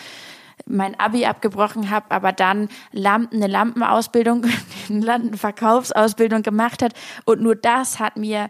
[0.67, 4.45] mein Abi abgebrochen habe, aber dann Lampen, eine Lampenausbildung,
[4.89, 6.93] eine Lampenverkaufsausbildung gemacht hat
[7.25, 8.49] und nur das hat mir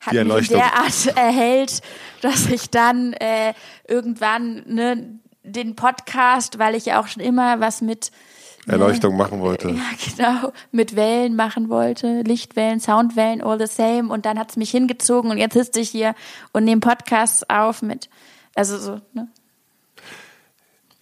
[0.00, 1.80] hat mich derart erhellt,
[2.22, 3.54] dass ich dann äh,
[3.86, 5.20] irgendwann ne,
[5.52, 8.10] den Podcast, weil ich ja auch schon immer was mit
[8.66, 9.70] Erleuchtung machen wollte.
[9.70, 9.82] Ja,
[10.16, 10.52] genau.
[10.70, 12.22] Mit Wellen machen wollte.
[12.22, 14.12] Lichtwellen, Soundwellen, all the same.
[14.12, 16.14] Und dann hat es mich hingezogen und jetzt sitze ich hier
[16.52, 18.08] und nehme Podcasts auf mit,
[18.54, 19.28] also so, ne?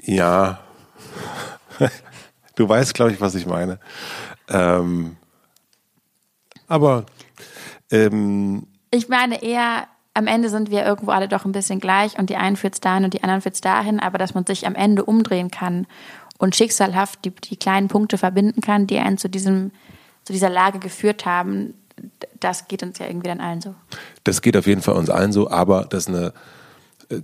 [0.03, 0.61] Ja.
[2.57, 3.79] Du weißt, glaube ich, was ich meine.
[4.51, 5.17] Ähm,
[6.67, 7.07] aber
[7.91, 12.31] ähm, ich meine eher, am Ende sind wir irgendwo alle doch ein bisschen gleich und
[12.31, 14.67] die einen führt es dahin und die anderen führt es dahin, aber dass man sich
[14.67, 15.87] am Ende umdrehen kann
[16.39, 19.71] und schicksalhaft die, die kleinen Punkte verbinden kann, die einen zu diesem,
[20.25, 21.75] zu dieser Lage geführt haben,
[22.41, 23.75] das geht uns ja irgendwie dann allen so.
[24.25, 26.33] Das geht auf jeden Fall uns allen so, aber dass eine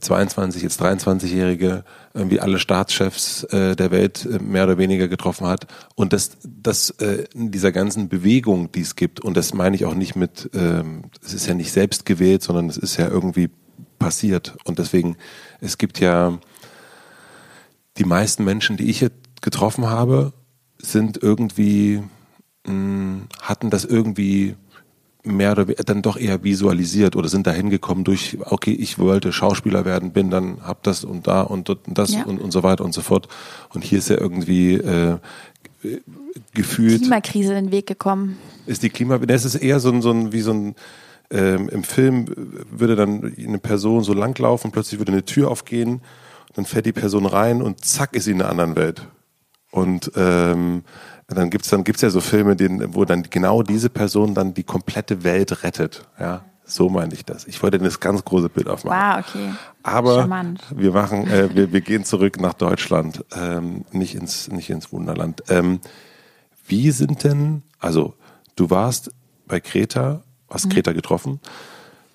[0.00, 1.84] 22, äh, jetzt 23-Jährige
[2.14, 5.66] irgendwie alle Staatschefs äh, der Welt äh, mehr oder weniger getroffen hat.
[5.94, 9.84] Und dass das äh, in dieser ganzen Bewegung, die es gibt und das meine ich
[9.84, 13.50] auch nicht mit, ähm, es ist ja nicht selbst gewählt, sondern es ist ja irgendwie
[13.98, 14.56] passiert.
[14.64, 15.16] Und deswegen
[15.60, 16.38] es gibt ja
[17.98, 19.06] die meisten Menschen, die ich
[19.40, 20.32] getroffen habe,
[20.78, 22.02] sind irgendwie,
[22.66, 24.56] mh, hatten das irgendwie
[25.26, 29.84] mehr oder dann doch eher visualisiert oder sind da hingekommen durch, okay, ich wollte Schauspieler
[29.84, 32.24] werden, bin dann, hab das und da und, und das ja.
[32.24, 33.28] und, und so weiter und so fort.
[33.72, 35.18] Und hier ist ja irgendwie äh,
[36.54, 37.02] gefühlt.
[37.02, 38.38] Klimakrise in den Weg gekommen.
[38.66, 40.74] Ist die Klima, das ist eher so ein, so ein wie so ein
[41.30, 42.26] ähm, im Film
[42.70, 46.00] würde dann eine Person so langlaufen, plötzlich würde eine Tür aufgehen
[46.56, 49.06] dann fährt die Person rein und zack ist sie in einer anderen Welt.
[49.70, 50.84] Und ähm,
[51.28, 54.62] dann gibt's dann gibt's ja so Filme, denen, wo dann genau diese Person dann die
[54.62, 56.06] komplette Welt rettet.
[56.20, 57.46] Ja, so meine ich das.
[57.46, 58.98] Ich wollte das ganz große Bild aufmachen.
[58.98, 59.52] Wow, okay.
[59.82, 60.62] Aber Charmant.
[60.74, 65.42] wir machen, äh, wir, wir gehen zurück nach Deutschland, ähm, nicht ins nicht ins Wunderland.
[65.48, 65.80] Ähm,
[66.68, 68.14] wie sind denn, also
[68.54, 69.10] du warst
[69.46, 70.70] bei Kreta, hast mhm.
[70.70, 71.40] Kreta getroffen,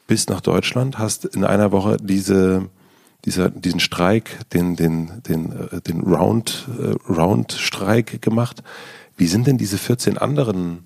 [0.08, 2.70] bist nach Deutschland, hast in einer Woche diese
[3.26, 8.64] dieser, diesen Streik, den, den, den, äh, den Round, äh, Round-Streik gemacht.
[9.18, 10.86] Wie sind denn diese 14 anderen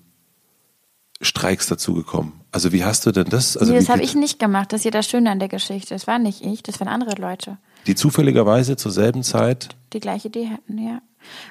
[1.20, 2.40] Streiks dazu gekommen?
[2.52, 3.56] Also wie hast du denn das?
[3.56, 4.72] Also nee, das habe ich nicht gemacht.
[4.72, 5.94] Das ist ja das Schöne an der Geschichte.
[5.94, 7.58] Das war nicht ich, das waren andere Leute.
[7.86, 11.00] Die zufälligerweise zur selben Zeit die gleiche Idee hatten, ja.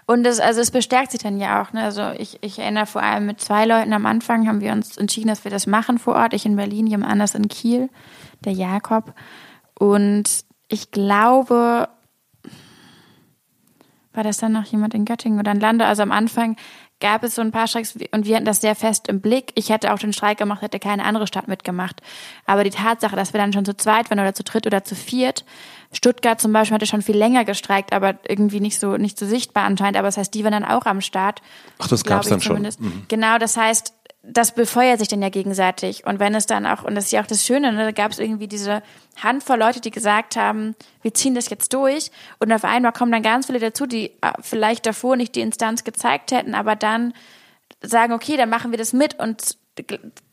[0.06, 1.74] Und das, also es bestärkt sich dann ja auch.
[1.74, 1.84] Ne?
[1.84, 5.28] Also ich, ich erinnere vor allem mit zwei Leuten am Anfang haben wir uns entschieden,
[5.28, 6.34] dass wir das machen vor Ort.
[6.34, 7.90] Ich in Berlin, jemand anders in Kiel,
[8.46, 9.14] der Jakob.
[9.78, 10.24] Und
[10.70, 11.90] ich glaube,
[14.16, 15.86] war das dann noch jemand in Göttingen oder in Lande?
[15.86, 16.56] Also am Anfang
[17.00, 19.52] gab es so ein paar Streiks und wir hatten das sehr fest im Blick.
[19.56, 22.02] Ich hätte auch den Streik gemacht, hätte keine andere Stadt mitgemacht.
[22.46, 24.96] Aber die Tatsache, dass wir dann schon zu zweit waren oder zu dritt oder zu
[24.96, 25.44] viert,
[25.92, 29.66] Stuttgart zum Beispiel hatte schon viel länger gestreikt, aber irgendwie nicht so, nicht so sichtbar
[29.66, 29.98] anscheinend.
[29.98, 31.42] Aber das heißt, die waren dann auch am Start.
[31.80, 32.80] Ach, das gab's dann zumindest.
[32.80, 32.88] schon.
[32.88, 33.06] Mhm.
[33.08, 33.94] Genau, das heißt,
[34.28, 36.06] das befeuert sich dann ja gegenseitig.
[36.06, 38.12] Und wenn es dann auch, und das ist ja auch das Schöne, ne, da gab
[38.12, 38.82] es irgendwie diese
[39.22, 42.12] Handvoll Leute, die gesagt haben, wir ziehen das jetzt durch.
[42.40, 45.84] Und auf einmal kommen dann ganz viele dazu, die äh, vielleicht davor nicht die Instanz
[45.84, 47.14] gezeigt hätten, aber dann
[47.82, 49.20] sagen, okay, dann machen wir das mit.
[49.20, 49.58] Und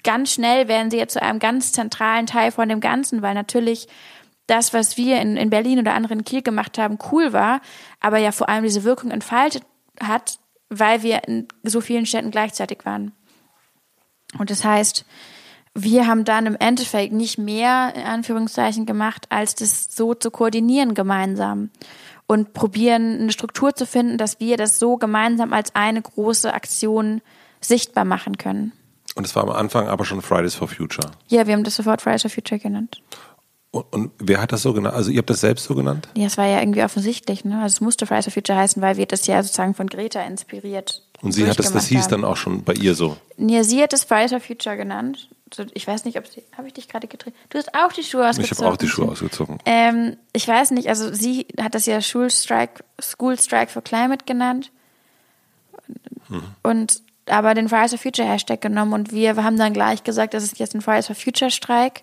[0.02, 3.88] ganz schnell werden sie jetzt zu einem ganz zentralen Teil von dem Ganzen, weil natürlich
[4.46, 7.60] das, was wir in, in Berlin oder anderen Kiel gemacht haben, cool war,
[8.00, 9.64] aber ja vor allem diese Wirkung entfaltet
[10.00, 10.38] hat,
[10.68, 13.12] weil wir in so vielen Städten gleichzeitig waren.
[14.38, 15.04] Und das heißt,
[15.74, 20.94] wir haben dann im Endeffekt nicht mehr, in Anführungszeichen, gemacht, als das so zu koordinieren
[20.94, 21.70] gemeinsam
[22.26, 27.20] und probieren, eine Struktur zu finden, dass wir das so gemeinsam als eine große Aktion
[27.60, 28.72] sichtbar machen können.
[29.14, 31.10] Und es war am Anfang aber schon Fridays for Future.
[31.28, 33.02] Ja, wir haben das sofort Fridays for Future genannt.
[33.70, 34.94] Und, und wer hat das so genannt?
[34.94, 36.08] Also ihr habt das selbst so genannt?
[36.14, 37.44] Ja, es war ja irgendwie offensichtlich.
[37.44, 37.56] Ne?
[37.56, 41.02] Also es musste Fridays for Future heißen, weil wir das ja sozusagen von Greta inspiriert
[41.22, 42.10] und sie hat es, das hieß haben.
[42.10, 43.16] dann auch schon bei ihr so.
[43.38, 45.28] Ja, sie hat es for Future genannt.
[45.74, 47.34] Ich weiß nicht, ob sie, habe ich dich gerade gedreht?
[47.50, 48.56] Du hast auch die Schuhe ausgezogen.
[48.56, 49.58] Ich habe auch die Schuhe ausgezogen.
[49.66, 54.72] Ähm, ich weiß nicht, also sie hat das ja Schulstrike, School Strike for Climate genannt.
[56.28, 56.42] Hm.
[56.62, 60.42] Und aber den Fridays for Future Hashtag genommen und wir haben dann gleich gesagt, das
[60.42, 62.02] ist jetzt ein Fridays for Future Streik.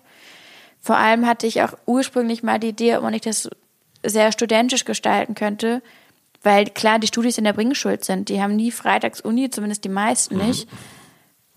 [0.80, 3.50] Vor allem hatte ich auch ursprünglich mal die Idee, ob man nicht das
[4.02, 5.82] sehr studentisch gestalten könnte,
[6.42, 8.28] Weil klar, die Studis in der Bringschuld sind.
[8.28, 10.46] Die haben nie freitags Uni, zumindest die meisten Mhm.
[10.46, 10.68] nicht.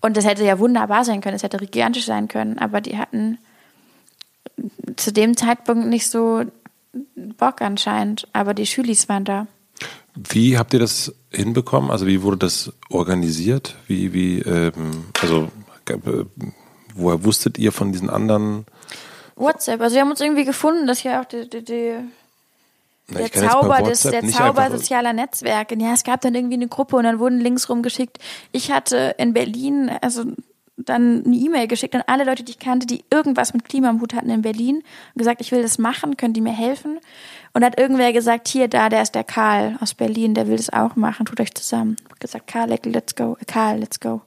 [0.00, 3.38] Und das hätte ja wunderbar sein können, das hätte gigantisch sein können, aber die hatten
[4.96, 6.42] zu dem Zeitpunkt nicht so
[7.14, 8.28] Bock anscheinend.
[8.32, 9.46] Aber die Schülis waren da.
[10.14, 11.90] Wie habt ihr das hinbekommen?
[11.90, 13.76] Also wie wurde das organisiert?
[13.88, 15.50] Wie, wie, ähm, also
[15.88, 15.96] äh,
[16.94, 18.66] woher wusstet ihr von diesen anderen?
[19.36, 21.94] WhatsApp, also wir haben uns irgendwie gefunden, das ist ja auch die, die, die
[23.08, 25.76] Na, der Zauber, des, der Zauber sozialer Netzwerke.
[25.78, 28.18] Ja, es gab dann irgendwie eine Gruppe und dann wurden Links rumgeschickt.
[28.52, 30.24] Ich hatte in Berlin, also
[30.76, 34.00] dann eine E-Mail geschickt an alle Leute, die ich kannte, die irgendwas mit Klima am
[34.00, 36.98] Hut hatten in Berlin und gesagt, ich will das machen, können die mir helfen?
[37.52, 40.70] Und hat irgendwer gesagt, hier, da, der ist der Karl aus Berlin, der will das
[40.70, 41.96] auch machen, tut euch zusammen.
[42.14, 44.22] Ich gesagt, Karl, let's go, Karl, let's go.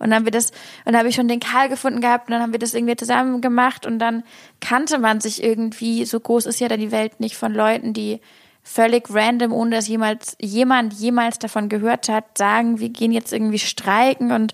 [0.00, 0.50] Und dann haben wir das,
[0.84, 2.96] und dann habe ich schon den Karl gefunden gehabt und dann haben wir das irgendwie
[2.96, 4.24] zusammen gemacht und dann
[4.60, 8.20] kannte man sich irgendwie, so groß ist ja dann die Welt nicht von Leuten, die
[8.62, 13.58] völlig random, ohne dass jemals, jemand jemals davon gehört hat, sagen, wir gehen jetzt irgendwie
[13.58, 14.52] streiken und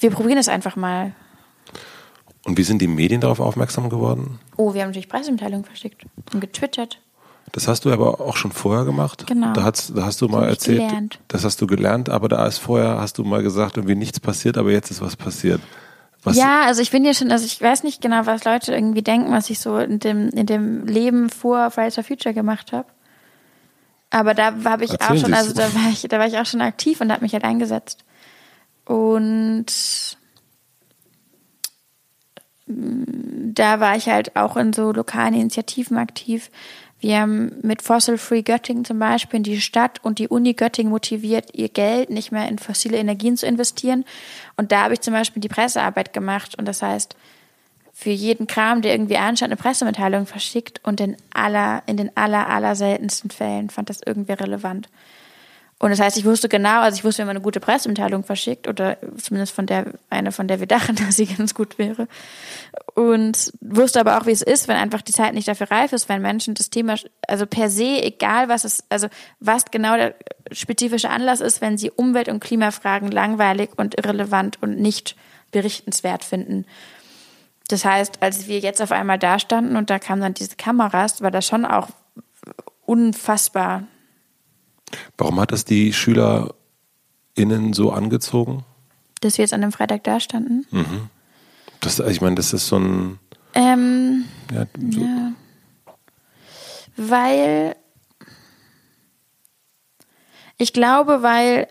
[0.00, 1.12] wir probieren es einfach mal.
[2.44, 4.38] Und wie sind die Medien darauf aufmerksam geworden?
[4.56, 7.00] Oh, wir haben natürlich Pressemitteilungen verschickt und getwittert.
[7.52, 9.26] Das hast du aber auch schon vorher gemacht.
[9.26, 9.52] Genau.
[9.52, 11.18] Da hast, da hast du mal erzählt, gelernt.
[11.28, 14.56] das hast du gelernt, aber da ist vorher, hast du mal gesagt, irgendwie nichts passiert,
[14.56, 15.60] aber jetzt ist was passiert.
[16.24, 19.02] Was, ja, also ich bin ja schon, also ich weiß nicht genau, was Leute irgendwie
[19.02, 22.86] denken, was ich so in dem, in dem Leben vor Fridays for Future gemacht habe.
[24.08, 26.46] Aber da habe ich Erzählen auch schon, also da war ich, da war ich auch
[26.46, 28.04] schon aktiv und habe mich halt eingesetzt.
[28.84, 29.66] Und
[32.66, 33.02] mm,
[33.54, 36.50] da war ich halt auch in so lokalen Initiativen aktiv.
[37.02, 41.48] Wir haben mit Fossil Free Göttingen zum Beispiel die Stadt und die Uni Göttingen motiviert,
[41.52, 44.04] ihr Geld nicht mehr in fossile Energien zu investieren.
[44.56, 46.56] Und da habe ich zum Beispiel die Pressearbeit gemacht.
[46.56, 47.16] Und das heißt,
[47.92, 52.48] für jeden Kram, der irgendwie anstatt eine Pressemitteilung verschickt und in aller, in den aller,
[52.48, 54.88] aller seltensten Fällen fand das irgendwer relevant.
[55.82, 58.68] Und das heißt, ich wusste genau, also ich wusste, wenn man eine gute Pressemitteilung verschickt,
[58.68, 62.06] oder zumindest von der, eine, von der wir dachten, dass sie ganz gut wäre.
[62.94, 66.08] Und wusste aber auch, wie es ist, wenn einfach die Zeit nicht dafür reif ist,
[66.08, 66.94] wenn Menschen das Thema,
[67.26, 69.08] also per se, egal was es, also
[69.40, 70.14] was genau der
[70.52, 75.16] spezifische Anlass ist, wenn sie Umwelt- und Klimafragen langweilig und irrelevant und nicht
[75.50, 76.64] berichtenswert finden.
[77.66, 81.22] Das heißt, als wir jetzt auf einmal da standen und da kamen dann diese Kameras,
[81.22, 81.88] war das schon auch
[82.86, 83.82] unfassbar
[85.16, 88.64] Warum hat das die SchülerInnen so angezogen?
[89.22, 90.66] dass wir jetzt an dem Freitag da standen.
[91.80, 93.18] Das, ich meine, das ist so ein,
[93.54, 95.32] Ähm, ja, so, ja.
[96.96, 97.76] Weil
[100.58, 101.68] ich glaube, weil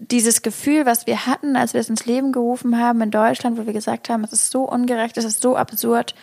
[0.00, 3.66] dieses Gefühl, was wir hatten, als wir es ins Leben gerufen haben in Deutschland, wo
[3.66, 6.14] wir gesagt haben, es ist so ungerecht, es ist so absurd.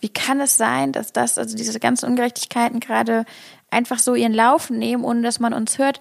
[0.00, 3.24] Wie kann es sein, dass das, also diese ganzen Ungerechtigkeiten gerade
[3.70, 6.00] einfach so ihren Lauf nehmen, ohne dass man uns hört?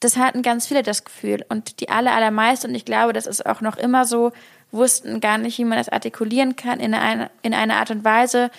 [0.00, 1.44] Das hatten ganz viele das Gefühl.
[1.48, 4.32] Und die aller, allermeisten, und ich glaube, das ist auch noch immer so,
[4.70, 8.50] wussten gar nicht, wie man das artikulieren kann in einer, in einer Art und Weise,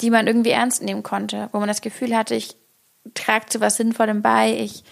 [0.00, 2.56] die man irgendwie ernst nehmen konnte, wo man das Gefühl hatte, ich
[3.14, 4.84] trage zu was Sinnvollem bei, ich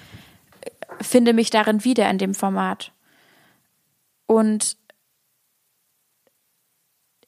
[1.01, 2.93] finde mich darin wieder in dem Format.
[4.27, 4.77] Und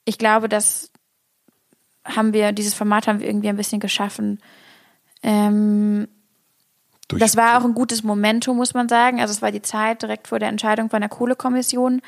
[0.04, 0.89] ich glaube, das
[2.04, 4.40] haben wir, dieses Format haben wir irgendwie ein bisschen geschaffen.
[5.22, 6.08] Ähm,
[7.08, 9.20] das war auch ein gutes Momentum, muss man sagen.
[9.20, 12.02] Also es war die Zeit direkt vor der Entscheidung von der Kohlekommission,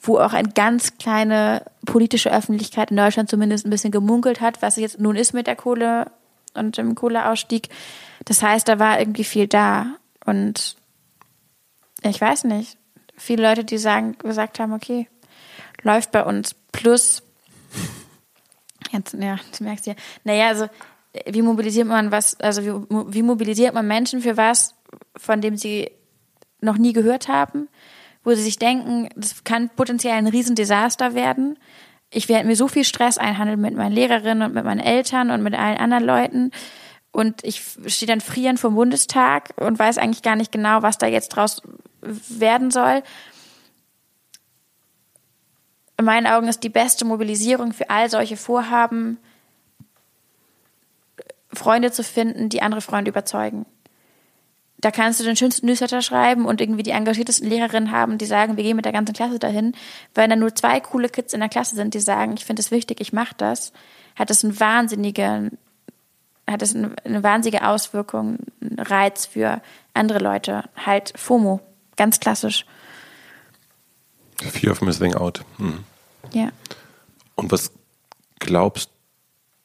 [0.00, 4.76] wo auch eine ganz kleine politische Öffentlichkeit in Deutschland zumindest ein bisschen gemunkelt hat, was
[4.76, 6.10] jetzt nun ist mit der Kohle
[6.54, 7.68] und dem Kohleausstieg.
[8.24, 9.86] Das heißt, da war irgendwie viel da.
[10.24, 10.76] Und
[12.02, 12.78] ich weiß nicht,
[13.16, 15.08] viele Leute, die sagen, gesagt haben, okay,
[15.82, 16.54] läuft bei uns.
[16.72, 17.22] Plus,
[18.92, 20.68] jetzt, ja, du merkst ja, naja, also
[21.26, 24.74] wie mobilisiert man was, also wie, wie mobilisiert man Menschen für was,
[25.16, 25.90] von dem sie
[26.60, 27.68] noch nie gehört haben,
[28.24, 31.58] wo sie sich denken, das kann potenziell ein Riesendesaster werden.
[32.10, 35.42] Ich werde mir so viel Stress einhandeln mit meinen Lehrerinnen und mit meinen Eltern und
[35.42, 36.50] mit allen anderen Leuten.
[37.12, 41.06] Und ich stehe dann frieren vom Bundestag und weiß eigentlich gar nicht genau, was da
[41.06, 41.62] jetzt draus
[42.02, 43.02] werden soll.
[45.98, 49.18] In meinen Augen ist die beste Mobilisierung für all solche Vorhaben,
[51.52, 53.64] Freunde zu finden, die andere Freunde überzeugen.
[54.78, 58.58] Da kannst du den schönsten Newsletter schreiben und irgendwie die engagiertesten Lehrerinnen haben, die sagen,
[58.58, 59.72] wir gehen mit der ganzen Klasse dahin.
[60.14, 62.70] Weil dann nur zwei coole Kids in der Klasse sind, die sagen, ich finde es
[62.70, 63.72] wichtig, ich mache das,
[64.16, 65.56] hat das einen wahnsinnigen,
[66.46, 69.62] hat eine, eine wahnsinnige Auswirkung, einen Reiz für
[69.94, 70.64] andere Leute.
[70.76, 71.60] Halt FOMO,
[71.96, 72.66] ganz klassisch.
[74.42, 75.44] Fear of Missing Out.
[75.58, 75.84] Hm.
[76.32, 76.50] Ja.
[77.34, 77.70] Und was
[78.38, 78.90] glaubst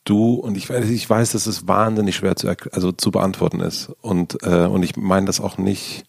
[0.04, 3.92] du, und ich weiß, ich weiß, dass es wahnsinnig schwer zu, also zu beantworten ist.
[4.02, 6.04] Und, äh, und ich meine das auch nicht,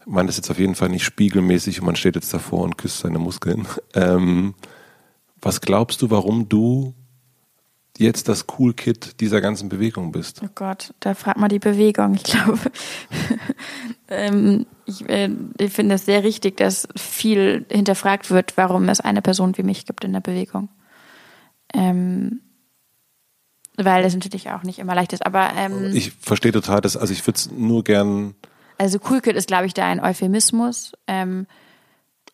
[0.00, 2.78] ich meine das jetzt auf jeden Fall nicht spiegelmäßig und man steht jetzt davor und
[2.78, 3.66] küsst seine Muskeln.
[3.94, 4.54] Ähm,
[5.42, 6.94] was glaubst du, warum du
[8.00, 10.40] jetzt das Cool Kid dieser ganzen Bewegung bist?
[10.42, 12.14] Oh Gott, da fragt man die Bewegung.
[12.14, 12.58] Ich glaube,
[14.08, 19.22] ähm, ich, äh, ich finde es sehr richtig, dass viel hinterfragt wird, warum es eine
[19.22, 20.70] Person wie mich gibt in der Bewegung.
[21.74, 22.40] Ähm,
[23.76, 25.24] weil das natürlich auch nicht immer leicht ist.
[25.24, 28.34] Aber ähm, ich verstehe total, dass also ich würde es nur gern.
[28.78, 30.92] Also Cool Kid ist, glaube ich, da ein Euphemismus.
[31.06, 31.46] Ähm,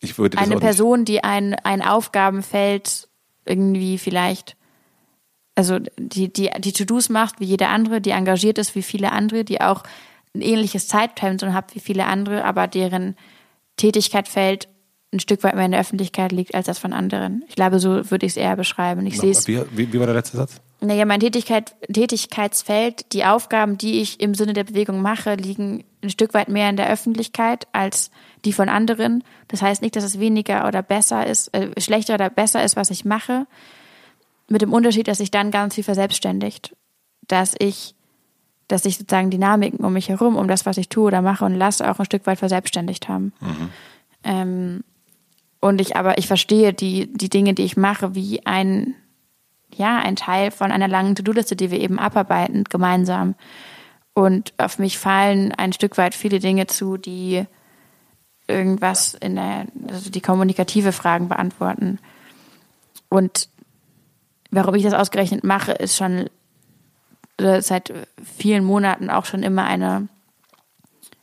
[0.01, 3.09] ich würde eine Person, die ein ein Aufgabenfeld
[3.45, 4.56] irgendwie vielleicht
[5.57, 9.43] also die, die, die To-Dos macht wie jede andere, die engagiert ist wie viele andere,
[9.43, 9.83] die auch
[10.35, 13.17] ein ähnliches Zeitpensum hat wie viele andere, aber deren
[13.77, 14.69] Tätigkeitsfeld
[15.13, 17.43] ein Stück weit mehr in der Öffentlichkeit liegt als das von anderen.
[17.49, 19.07] Ich glaube, so würde ich es eher beschreiben.
[19.07, 19.47] Ich sehe es.
[19.47, 20.61] Wie, wie, wie war der letzte Satz?
[20.81, 26.11] Naja, mein Tätigkeit, Tätigkeitsfeld, die Aufgaben, die ich im Sinne der Bewegung mache, liegen ein
[26.11, 28.11] Stück weit mehr in der Öffentlichkeit als
[28.45, 29.25] die von anderen.
[29.49, 32.91] Das heißt nicht, dass es weniger oder besser ist, äh, schlechter oder besser ist, was
[32.91, 33.47] ich mache,
[34.49, 36.77] mit dem Unterschied, dass sich dann ganz viel verselbstständigt.
[37.27, 37.95] Dass ich,
[38.69, 41.55] dass sich sozusagen Dynamiken um mich herum, um das, was ich tue oder mache und
[41.55, 43.33] lasse, auch ein Stück weit verselbstständigt haben.
[43.41, 43.69] Mhm.
[44.25, 44.85] Ähm,
[45.61, 48.95] und ich aber, ich verstehe die, die Dinge, die ich mache, wie ein,
[49.75, 53.35] ja, ein Teil von einer langen To-Do-Liste, die wir eben abarbeiten, gemeinsam.
[54.15, 57.45] Und auf mich fallen ein Stück weit viele Dinge zu, die
[58.49, 61.99] irgendwas in der, also die kommunikative Fragen beantworten.
[63.09, 63.49] Und
[64.51, 66.31] Warum ich das ausgerechnet mache, ist schon
[67.39, 67.93] seit
[68.39, 70.09] vielen Monaten auch schon immer eine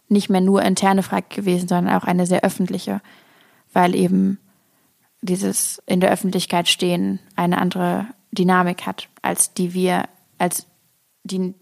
[0.10, 3.02] nicht mehr nur interne Frage gewesen, sondern auch eine sehr öffentliche,
[3.74, 4.40] weil eben
[5.22, 10.04] dieses in der Öffentlichkeit stehen eine andere Dynamik hat, als die wir,
[10.38, 10.68] als
[11.24, 11.54] die,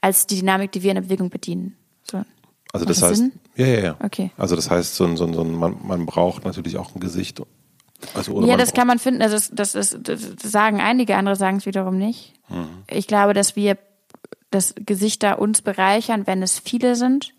[0.00, 1.76] als die Dynamik, die wir in der Bewegung bedienen.
[2.04, 2.24] So.
[2.72, 3.32] Also das, das heißt, Sinn?
[3.56, 3.96] ja, ja, ja.
[4.02, 4.30] Okay.
[4.36, 7.00] Also das heißt, so ein, so ein, so ein man, man braucht natürlich auch ein
[7.00, 7.42] Gesicht
[8.14, 9.22] also ja, das kann man finden.
[9.22, 12.34] Also das, das, das, sagen einige, andere sagen es wiederum nicht.
[12.48, 12.84] Mhm.
[12.88, 13.78] Ich glaube, dass wir,
[14.50, 17.34] dass Gesichter uns bereichern, wenn es viele sind.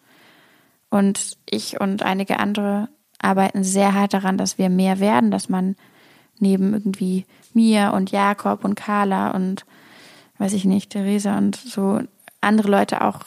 [0.89, 2.89] Und ich und einige andere
[3.19, 5.75] arbeiten sehr hart daran, dass wir mehr werden, dass man
[6.39, 9.65] neben irgendwie mir und Jakob und Carla und
[10.37, 12.01] weiß ich nicht, Theresa und so
[12.41, 13.25] andere Leute auch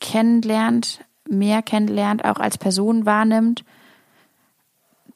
[0.00, 3.64] kennenlernt, mehr kennenlernt, auch als Person wahrnimmt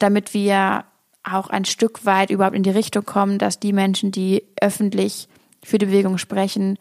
[0.01, 0.85] damit wir
[1.23, 5.27] auch ein Stück weit überhaupt in die Richtung kommen, dass die Menschen, die öffentlich
[5.63, 6.77] für die Bewegung sprechen,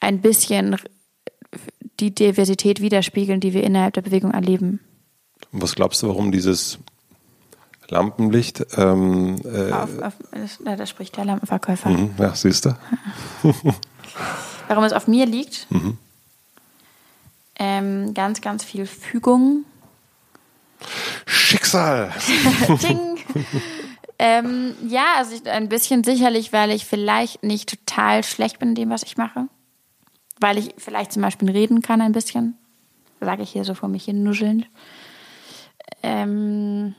[0.00, 0.76] ein bisschen
[2.00, 4.80] die Diversität widerspiegeln, die wir innerhalb der Bewegung erleben.
[5.52, 6.78] Was glaubst du, warum dieses
[7.88, 8.64] Lampenlicht?
[8.76, 10.14] Ähm, äh, auf, auf,
[10.64, 11.90] da spricht der Lampenverkäufer.
[11.90, 12.76] Mhm, ja, siehst du.
[14.68, 15.66] warum es auf mir liegt?
[15.70, 15.98] Mhm.
[17.56, 19.64] Ähm, ganz, ganz viel Fügung
[21.26, 22.12] Schicksal.
[22.82, 23.18] Ding.
[24.18, 28.74] ähm, ja, also ich, ein bisschen sicherlich, weil ich vielleicht nicht total schlecht bin in
[28.74, 29.48] dem, was ich mache.
[30.40, 32.56] Weil ich vielleicht zum Beispiel reden kann ein bisschen.
[33.20, 34.66] Sage ich hier so vor mich hin nuschelnd.
[36.02, 36.94] Ähm,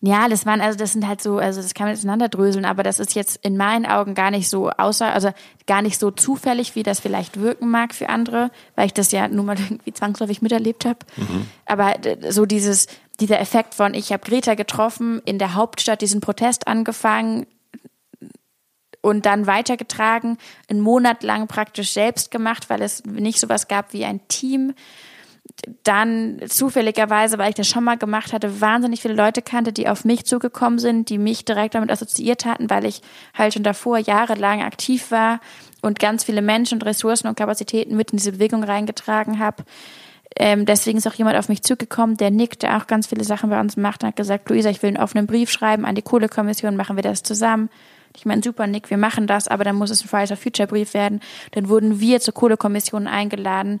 [0.00, 2.82] ja, das waren, also das sind halt so, also das kann man jetzt auseinanderdröseln, aber
[2.82, 5.30] das ist jetzt in meinen Augen gar nicht so außer, also
[5.66, 9.28] gar nicht so zufällig, wie das vielleicht wirken mag für andere, weil ich das ja
[9.28, 10.98] nun mal irgendwie zwangsläufig miterlebt habe.
[11.16, 11.46] Mhm.
[11.66, 11.94] Aber
[12.28, 12.88] so dieses,
[13.20, 17.46] dieser Effekt von, ich habe Greta getroffen, in der Hauptstadt diesen Protest angefangen,
[19.02, 20.36] und dann weitergetragen,
[20.68, 24.74] einen Monat lang praktisch selbst gemacht, weil es nicht sowas gab wie ein Team
[25.82, 30.04] dann zufälligerweise, weil ich das schon mal gemacht hatte, wahnsinnig viele Leute kannte, die auf
[30.04, 33.02] mich zugekommen sind, die mich direkt damit assoziiert hatten, weil ich
[33.34, 35.40] halt schon davor jahrelang aktiv war
[35.82, 39.64] und ganz viele Menschen und Ressourcen und Kapazitäten mit in diese Bewegung reingetragen habe.
[40.36, 43.50] Ähm, deswegen ist auch jemand auf mich zugekommen, der Nick, der auch ganz viele Sachen
[43.50, 46.02] bei uns macht, und hat gesagt, Luisa, ich will einen offenen Brief schreiben an die
[46.02, 47.68] Kohlekommission, machen wir das zusammen.
[48.16, 50.66] Ich meine, super, Nick, wir machen das, aber dann muss es ein Fridays for Future
[50.66, 51.20] Brief werden.
[51.52, 53.80] Dann wurden wir zur Kohlekommission eingeladen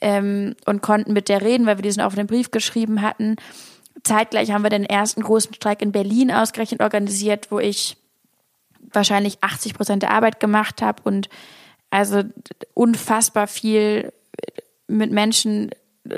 [0.00, 3.36] ähm, und konnten mit der reden, weil wir diesen offenen Brief geschrieben hatten.
[4.02, 7.96] Zeitgleich haben wir den ersten großen Streik in Berlin ausgerechnet organisiert, wo ich
[8.92, 11.28] wahrscheinlich 80 Prozent der Arbeit gemacht habe und
[11.90, 12.22] also
[12.74, 14.12] unfassbar viel
[14.86, 15.70] mit Menschen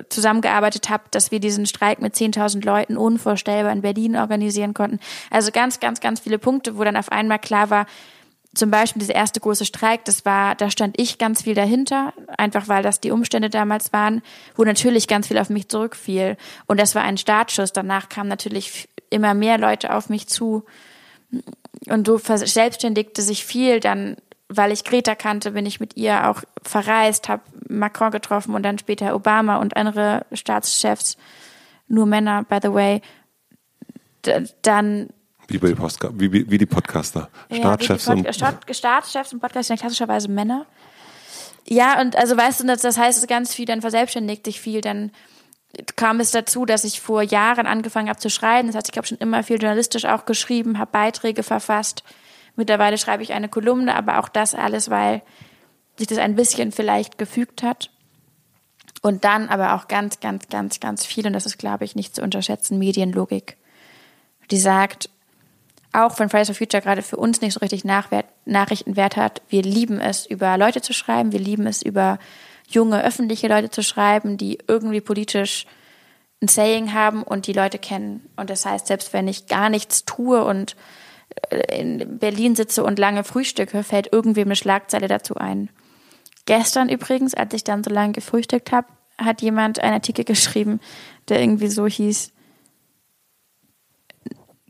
[0.08, 5.00] zusammengearbeitet habe, dass wir diesen Streik mit 10.000 Leuten unvorstellbar in Berlin organisieren konnten.
[5.30, 7.86] Also ganz, ganz, ganz viele Punkte, wo dann auf einmal klar war,
[8.54, 12.68] zum Beispiel dieser erste große Streik, das war, da stand ich ganz viel dahinter, einfach
[12.68, 14.22] weil das die Umstände damals waren,
[14.56, 16.36] wo natürlich ganz viel auf mich zurückfiel.
[16.66, 17.72] Und das war ein Startschuss.
[17.72, 20.64] Danach kamen natürlich immer mehr Leute auf mich zu.
[21.86, 23.80] und so verselbstständigte sich viel.
[23.80, 24.16] Dann,
[24.48, 28.78] weil ich Greta kannte, bin ich mit ihr auch verreist, habe Macron getroffen und dann
[28.78, 31.16] später Obama und andere Staatschefs,
[31.88, 33.00] nur Männer, by the way.
[34.60, 35.08] Dann
[35.48, 37.28] wie, die wie, wie, wie die Podcaster.
[37.50, 38.34] Ja, Staatschefs Pod und.
[38.74, 40.66] Staatschefs und Podcaster sind klassischerweise Männer.
[41.66, 45.12] Ja, und also weißt du, das heißt ganz viel, dann verselbstständigt sich viel, dann
[45.96, 48.68] kam es dazu, dass ich vor Jahren angefangen habe zu schreiben.
[48.68, 52.02] Das heißt, ich habe schon immer viel journalistisch auch geschrieben, habe Beiträge verfasst.
[52.56, 55.22] Mittlerweile schreibe ich eine Kolumne, aber auch das alles, weil
[55.96, 57.90] sich das ein bisschen vielleicht gefügt hat.
[59.00, 62.14] Und dann aber auch ganz, ganz, ganz, ganz viel, und das ist, glaube ich, nicht
[62.14, 63.56] zu unterschätzen, Medienlogik.
[64.50, 65.08] Die sagt,
[65.92, 69.62] auch wenn Fridays for Future gerade für uns nicht so richtig Nachwert, Nachrichtenwert hat, wir
[69.62, 72.18] lieben es, über Leute zu schreiben, wir lieben es, über
[72.66, 75.66] junge öffentliche Leute zu schreiben, die irgendwie politisch
[76.42, 78.28] ein Saying haben und die Leute kennen.
[78.36, 80.76] Und das heißt, selbst wenn ich gar nichts tue und
[81.50, 85.70] äh, in Berlin sitze und lange frühstücke, fällt irgendwem eine Schlagzeile dazu ein.
[86.46, 88.88] Gestern übrigens, als ich dann so lange gefrühstückt habe,
[89.18, 90.80] hat jemand einen Artikel geschrieben,
[91.28, 92.32] der irgendwie so hieß,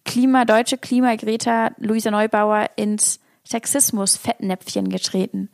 [0.05, 5.49] Klima, deutsche Klimagreta Luisa Neubauer ins Sexismus-Fettnäpfchen getreten.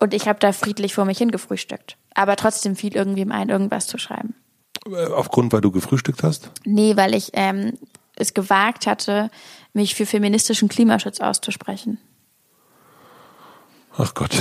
[0.00, 1.96] Und ich habe da friedlich vor mich hingefrühstückt.
[2.14, 4.34] Aber trotzdem fiel irgendwem ein, irgendwas zu schreiben.
[4.86, 6.50] Äh, aufgrund, weil du gefrühstückt hast?
[6.64, 7.78] Nee, weil ich ähm,
[8.16, 9.30] es gewagt hatte,
[9.72, 11.98] mich für feministischen Klimaschutz auszusprechen.
[13.96, 14.36] Ach Gott.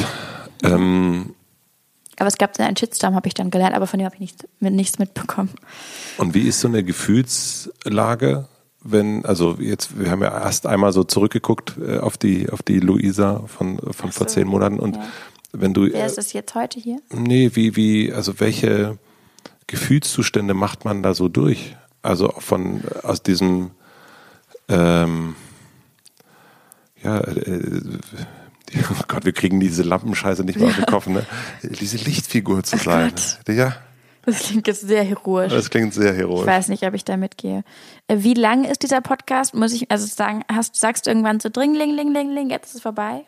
[0.64, 1.36] Ähm,
[2.19, 4.45] aber es gab einen Shitstorm, habe ich dann gelernt, aber von dem habe ich nichts,
[4.60, 5.52] nichts mitbekommen.
[6.18, 8.48] Und wie ist so eine Gefühlslage,
[8.81, 12.80] wenn, also jetzt, wir haben ja erst einmal so zurückgeguckt äh, auf die, auf die
[12.80, 15.03] Luisa von, von so, vor zehn Monaten und ja
[15.53, 15.84] wenn du.
[15.91, 16.99] Wer ist das jetzt heute hier?
[17.11, 18.98] Nee, wie, wie, also welche
[19.68, 21.77] Gefühlszustände macht man da so durch?
[22.02, 23.72] Also von aus diesem
[24.68, 25.35] ähm,
[27.02, 27.81] ja, äh,
[28.91, 31.26] oh Gott, wir kriegen diese Lampenscheiße nicht mehr auf den Kopf, ne?
[31.62, 33.14] Diese Lichtfigur zu oh sein.
[33.48, 33.76] Ja.
[34.26, 35.52] Das klingt jetzt sehr heroisch.
[35.52, 36.41] Das klingt sehr heroisch.
[36.41, 37.64] Ich weiß nicht, ob ich da mitgehe.
[38.08, 39.54] Äh, wie lang ist dieser Podcast?
[39.54, 42.76] Muss ich also sagen, hast, sagst du irgendwann so dringling, ling, ling, ling, jetzt ist
[42.76, 43.26] es vorbei?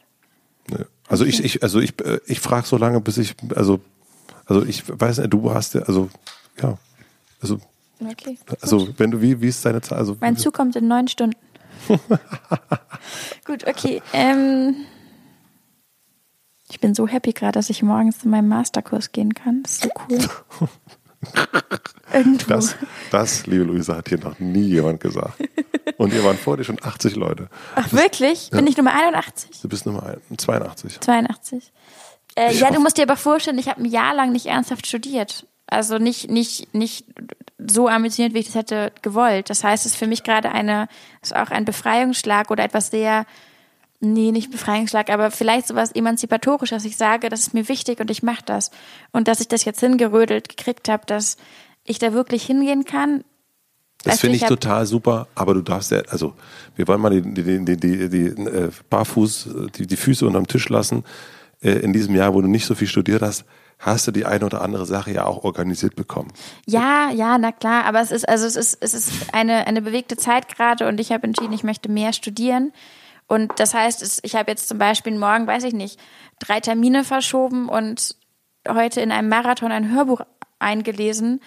[0.70, 0.86] Nö.
[1.08, 3.82] Also ich, ich, also ich, äh, ich frage so lange, bis ich, also,
[4.46, 6.10] also ich weiß nicht, du hast ja, also,
[6.62, 6.78] ja,
[7.42, 7.60] also,
[8.02, 10.00] okay, also wenn du, wie, wie ist deine Zahl?
[10.00, 11.38] Also, mein Zug kommt in neun Stunden.
[13.46, 14.02] gut, okay.
[14.14, 14.76] Ähm,
[16.76, 19.64] ich bin so happy gerade, dass ich morgens zu meinem Masterkurs gehen kann.
[19.64, 20.20] Das ist so cool.
[22.14, 22.50] Irgendwo.
[22.50, 22.76] Das,
[23.12, 25.42] das, liebe Luisa, hat hier noch nie jemand gesagt.
[25.98, 27.48] Und ihr waren vor dir schon 80 Leute.
[27.76, 28.50] Ach, wirklich?
[28.50, 28.58] Ja.
[28.58, 29.62] Bin ich Nummer 81?
[29.62, 31.00] Du bist Nummer 82.
[31.00, 31.72] 82.
[32.36, 35.48] Äh, ja, du musst dir aber vorstellen, ich habe ein Jahr lang nicht ernsthaft studiert.
[35.68, 37.06] Also nicht, nicht, nicht
[37.58, 39.50] so ambitioniert, wie ich das hätte gewollt.
[39.50, 40.90] Das heißt, es ist für mich gerade eine,
[41.22, 43.26] ist auch ein Befreiungsschlag oder etwas sehr,
[44.00, 46.86] nee, nicht Befreiungsschlag, aber vielleicht sowas emanzipatorisches.
[46.86, 48.72] Ich sage, das ist mir wichtig und ich mache das.
[49.12, 51.38] Und dass ich das jetzt hingerödelt gekriegt habe, dass
[51.84, 53.24] ich da wirklich hingehen kann.
[54.04, 56.34] Das finde ich, ich total super, aber du darfst ja, also
[56.76, 60.70] wir wollen mal die, die, die, die, die äh, barfuß, die, die Füße unterm Tisch
[60.70, 61.04] lassen.
[61.62, 63.46] Äh, in diesem Jahr, wo du nicht so viel studiert hast,
[63.80, 66.32] hast du die eine oder andere Sache ja auch organisiert bekommen.
[66.68, 70.18] Ja, ja, na klar, aber es ist also es ist es ist eine eine bewegte
[70.18, 72.72] Zeit gerade und ich habe entschieden, ich möchte mehr studieren
[73.28, 76.00] und das heißt, ich habe jetzt zum Beispiel morgen, weiß ich nicht,
[76.40, 78.16] drei Termine verschoben und
[78.68, 80.22] heute in einem Marathon ein Hörbuch
[80.60, 81.42] eingelesen,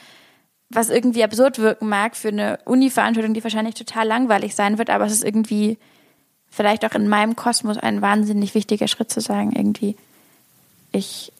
[0.71, 5.07] was irgendwie absurd wirken mag für eine Uni-Veranstaltung, die wahrscheinlich total langweilig sein wird, aber
[5.07, 5.79] es ist irgendwie
[6.51, 9.97] vielleicht auch in meinem Kosmos ein wahnsinnig wichtiger Schritt zu sagen, irgendwie,
[10.93, 11.33] ich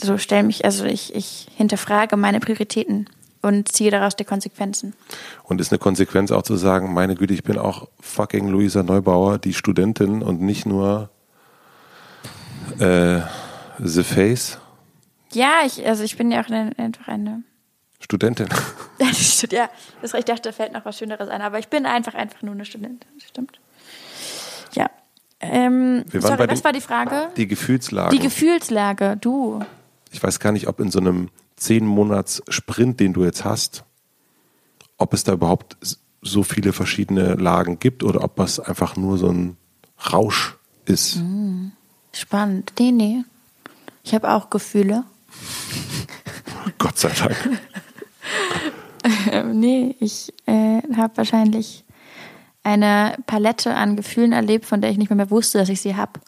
[0.00, 3.08] so stelle mich, also ich, ich hinterfrage meine Prioritäten
[3.42, 4.94] und ziehe daraus die Konsequenzen.
[5.44, 9.38] Und ist eine Konsequenz auch zu sagen, meine Güte, ich bin auch fucking Luisa Neubauer,
[9.38, 11.10] die Studentin und nicht nur
[12.78, 13.20] äh,
[13.78, 14.58] The Face?
[15.32, 17.42] Ja, ich, also ich bin ja auch eine, einfach eine
[18.00, 18.48] Studentin.
[19.50, 19.68] ja,
[20.02, 22.54] das, ich dachte, da fällt noch was Schöneres ein, aber ich bin einfach, einfach nur
[22.54, 23.08] eine Studentin.
[23.24, 23.58] Stimmt.
[24.74, 24.90] Ja.
[25.40, 27.30] Ähm, sorry, was war die Frage?
[27.36, 28.14] Die Gefühlslage.
[28.14, 29.60] Die Gefühlslage, du.
[30.12, 31.30] Ich weiß gar nicht, ob in so einem
[31.60, 33.84] zehn Monats Sprint, den du jetzt hast,
[34.96, 35.76] ob es da überhaupt
[36.22, 39.56] so viele verschiedene Lagen gibt oder ob das einfach nur so ein
[40.12, 40.56] Rausch
[40.86, 41.16] ist.
[41.16, 41.72] Hm.
[42.12, 42.72] Spannend.
[42.78, 43.24] Nee, nee.
[44.02, 45.04] Ich habe auch Gefühle.
[46.78, 47.60] Gott sei Dank.
[49.54, 51.84] nee, ich äh, habe wahrscheinlich
[52.62, 55.96] eine Palette an Gefühlen erlebt, von der ich nicht mehr, mehr wusste, dass ich sie
[55.96, 56.20] habe.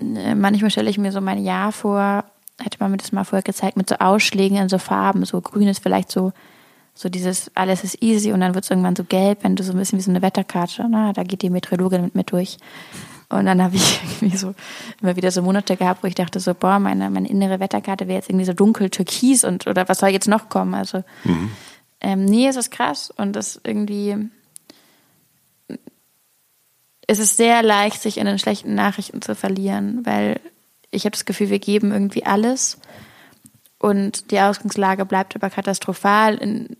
[0.00, 2.24] Äh, manchmal stelle ich mir so mein Jahr vor,
[2.62, 5.24] hätte man mir das mal vorher gezeigt, mit so Ausschlägen in so Farben.
[5.24, 6.32] So grün ist vielleicht so
[6.94, 9.72] so dieses alles ist easy und dann wird es irgendwann so gelb, wenn du so
[9.72, 12.58] ein bisschen wie so eine Wetterkarte, na, da geht die Meteorologin mit mir durch.
[13.30, 14.54] Und dann habe ich irgendwie so
[15.00, 18.18] immer wieder so Monate gehabt, wo ich dachte so, boah, meine, meine innere Wetterkarte wäre
[18.18, 20.74] jetzt irgendwie so dunkel türkis und oder was soll jetzt noch kommen?
[20.74, 21.50] Also mhm.
[22.02, 24.28] ähm, nee, es ist krass und das irgendwie
[27.06, 30.40] es ist sehr leicht, sich in den schlechten Nachrichten zu verlieren, weil
[30.92, 32.78] ich habe das Gefühl, wir geben irgendwie alles
[33.78, 36.76] und die Ausgangslage bleibt aber katastrophal in,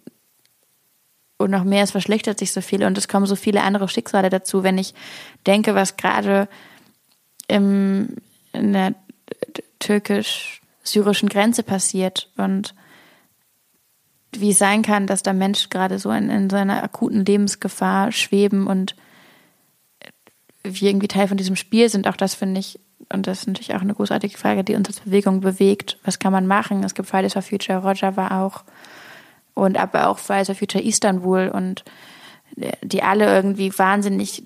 [1.38, 4.30] und noch mehr, es verschlechtert sich so viel und es kommen so viele andere Schicksale
[4.30, 4.94] dazu, wenn ich
[5.46, 6.48] denke, was gerade
[7.48, 8.16] im,
[8.52, 8.94] in der
[9.80, 12.74] türkisch-syrischen Grenze passiert und
[14.30, 18.66] wie es sein kann, dass der Mensch gerade so in, in seiner akuten Lebensgefahr schweben
[18.66, 18.94] und
[20.62, 22.78] wir irgendwie Teil von diesem Spiel sind, auch das finde ich,
[23.12, 25.98] und das ist natürlich auch eine großartige Frage, die uns als Bewegung bewegt.
[26.04, 26.84] Was kann man machen?
[26.84, 28.64] Es gibt Fridays for Future, Roger war auch
[29.54, 31.84] und aber auch Fridays for Future Istanbul und
[32.82, 34.42] die alle irgendwie wahnsinnig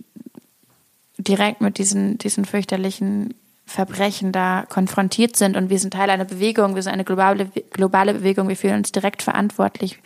[1.18, 3.34] direkt mit diesen, diesen fürchterlichen
[3.68, 8.14] Verbrechen da konfrontiert sind und wir sind Teil einer Bewegung, wir sind eine globale, globale
[8.14, 9.98] Bewegung, wir fühlen uns direkt verantwortlich,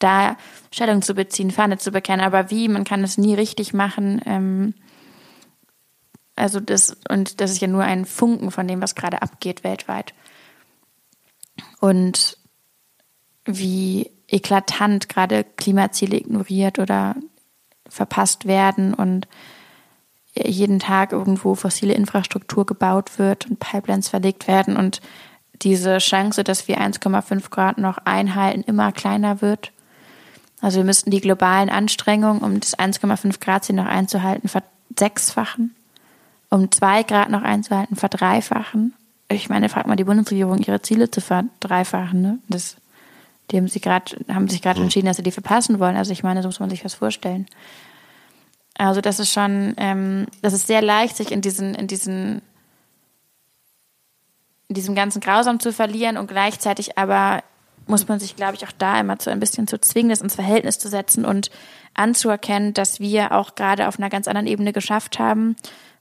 [0.00, 0.36] da
[0.72, 4.20] Stellung zu beziehen, Fahne zu bekennen, aber wie, man kann es nie richtig machen.
[4.26, 4.74] Ähm,
[6.36, 10.14] also das, und das ist ja nur ein Funken von dem, was gerade abgeht weltweit.
[11.80, 12.38] Und
[13.44, 17.14] wie eklatant gerade Klimaziele ignoriert oder
[17.88, 19.28] verpasst werden und
[20.34, 25.00] jeden Tag irgendwo fossile Infrastruktur gebaut wird und Pipelines verlegt werden und
[25.62, 29.70] diese Chance, dass wir 1,5 Grad noch einhalten, immer kleiner wird.
[30.60, 35.76] Also wir müssten die globalen Anstrengungen, um das 1,5 Grad Ziel noch einzuhalten, versechsfachen,
[36.54, 38.94] um 2 Grad noch einzuhalten, verdreifachen.
[39.28, 42.22] Ich meine, fragt mal die Bundesregierung, ihre Ziele zu verdreifachen.
[42.22, 42.38] Ne?
[42.48, 42.76] Das
[43.50, 44.84] die haben sich gerade haben sich gerade mhm.
[44.84, 45.96] entschieden, dass sie die verpassen wollen.
[45.96, 47.46] Also ich meine, so muss man sich was vorstellen.
[48.78, 52.40] Also das ist schon, ähm, das ist sehr leicht, sich in diesen, in diesen,
[54.68, 57.42] in diesem ganzen Grausam zu verlieren und gleichzeitig aber
[57.86, 60.36] muss man sich, glaube ich, auch da immer so ein bisschen zu zwingen, das ins
[60.36, 61.50] Verhältnis zu setzen und
[61.94, 65.56] anzuerkennen, dass wir auch gerade auf einer ganz anderen Ebene geschafft haben,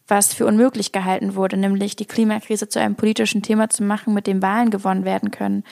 [0.08, 4.28] was für unmöglich gehalten wurde, nämlich die Klimakrise zu einem politischen Thema zu machen, mit
[4.28, 5.64] dem Wahlen gewonnen werden können.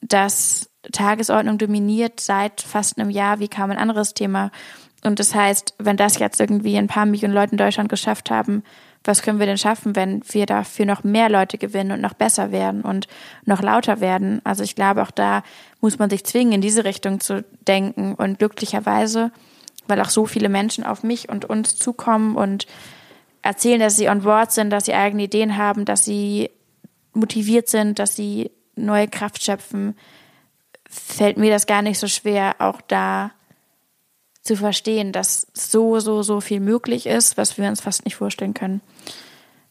[0.00, 4.50] Dass Tagesordnung dominiert seit fast einem Jahr wie kaum ein anderes Thema.
[5.02, 8.62] Und das heißt, wenn das jetzt irgendwie ein paar Millionen Leute in Deutschland geschafft haben,
[9.06, 12.52] was können wir denn schaffen, wenn wir dafür noch mehr Leute gewinnen und noch besser
[12.52, 13.06] werden und
[13.44, 14.40] noch lauter werden?
[14.44, 15.42] Also ich glaube, auch da
[15.82, 18.14] muss man sich zwingen, in diese Richtung zu denken.
[18.14, 19.30] Und glücklicherweise,
[19.86, 22.66] weil auch so viele Menschen auf mich und uns zukommen und
[23.44, 26.50] erzählen, dass sie on board sind, dass sie eigene Ideen haben, dass sie
[27.12, 29.96] motiviert sind, dass sie neue Kraft schöpfen,
[30.88, 33.32] fällt mir das gar nicht so schwer, auch da
[34.42, 38.54] zu verstehen, dass so, so, so viel möglich ist, was wir uns fast nicht vorstellen
[38.54, 38.80] können.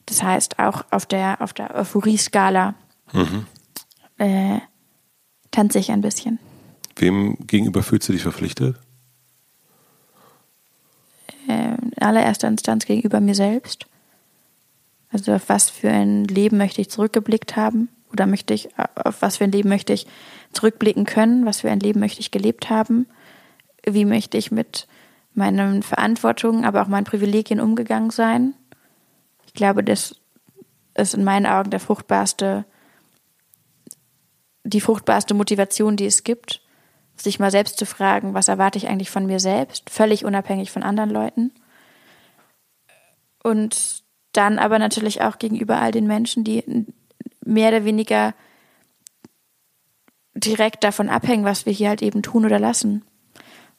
[0.05, 2.75] Das heißt, auch auf der, auf der Euphorie-Skala
[3.11, 3.45] mhm.
[4.19, 4.59] äh,
[5.51, 6.39] tanze ich ein bisschen.
[6.95, 8.77] Wem gegenüber fühlst du dich verpflichtet?
[11.47, 13.85] Äh, in allererster Instanz gegenüber mir selbst.
[15.11, 17.89] Also auf was für ein Leben möchte ich zurückgeblickt haben?
[18.11, 20.07] Oder möchte ich, auf was für ein Leben möchte ich
[20.53, 21.45] zurückblicken können?
[21.45, 23.07] Was für ein Leben möchte ich gelebt haben?
[23.85, 24.87] Wie möchte ich mit
[25.33, 28.53] meinen Verantwortungen, aber auch meinen Privilegien umgegangen sein?
[29.45, 30.15] Ich glaube, das
[30.95, 32.65] ist in meinen Augen der fruchtbarste,
[34.63, 36.62] die fruchtbarste Motivation, die es gibt,
[37.15, 40.83] sich mal selbst zu fragen, was erwarte ich eigentlich von mir selbst, völlig unabhängig von
[40.83, 41.51] anderen Leuten.
[43.43, 46.87] Und dann aber natürlich auch gegenüber all den Menschen, die
[47.45, 48.33] mehr oder weniger
[50.33, 53.03] direkt davon abhängen, was wir hier halt eben tun oder lassen.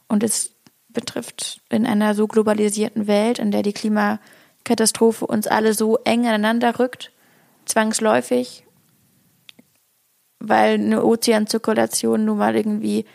[0.07, 0.55] Und es
[0.89, 6.79] betrifft in einer so globalisierten Welt, in der die Klimakatastrophe uns alle so eng aneinander
[6.79, 7.11] rückt,
[7.65, 8.65] zwangsläufig,
[10.39, 13.07] weil eine Ozeanzirkulation nun mal irgendwie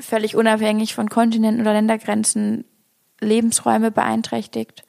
[0.00, 2.64] völlig unabhängig von Kontinenten oder Ländergrenzen
[3.20, 4.84] Lebensräume beeinträchtigt.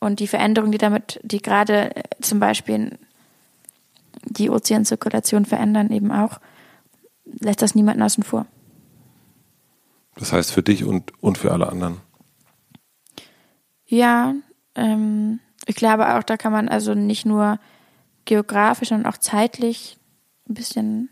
[0.00, 1.90] Und die Veränderungen, die damit, die gerade
[2.20, 2.98] zum Beispiel
[4.24, 6.40] die Ozeanzirkulation verändern, eben auch,
[7.24, 8.46] lässt das niemanden außen vor.
[10.16, 12.00] Das heißt für dich und, und für alle anderen.
[13.86, 14.34] Ja,
[14.74, 17.58] ähm, ich glaube auch, da kann man also nicht nur
[18.24, 19.98] geografisch, sondern auch zeitlich
[20.48, 21.08] ein bisschen.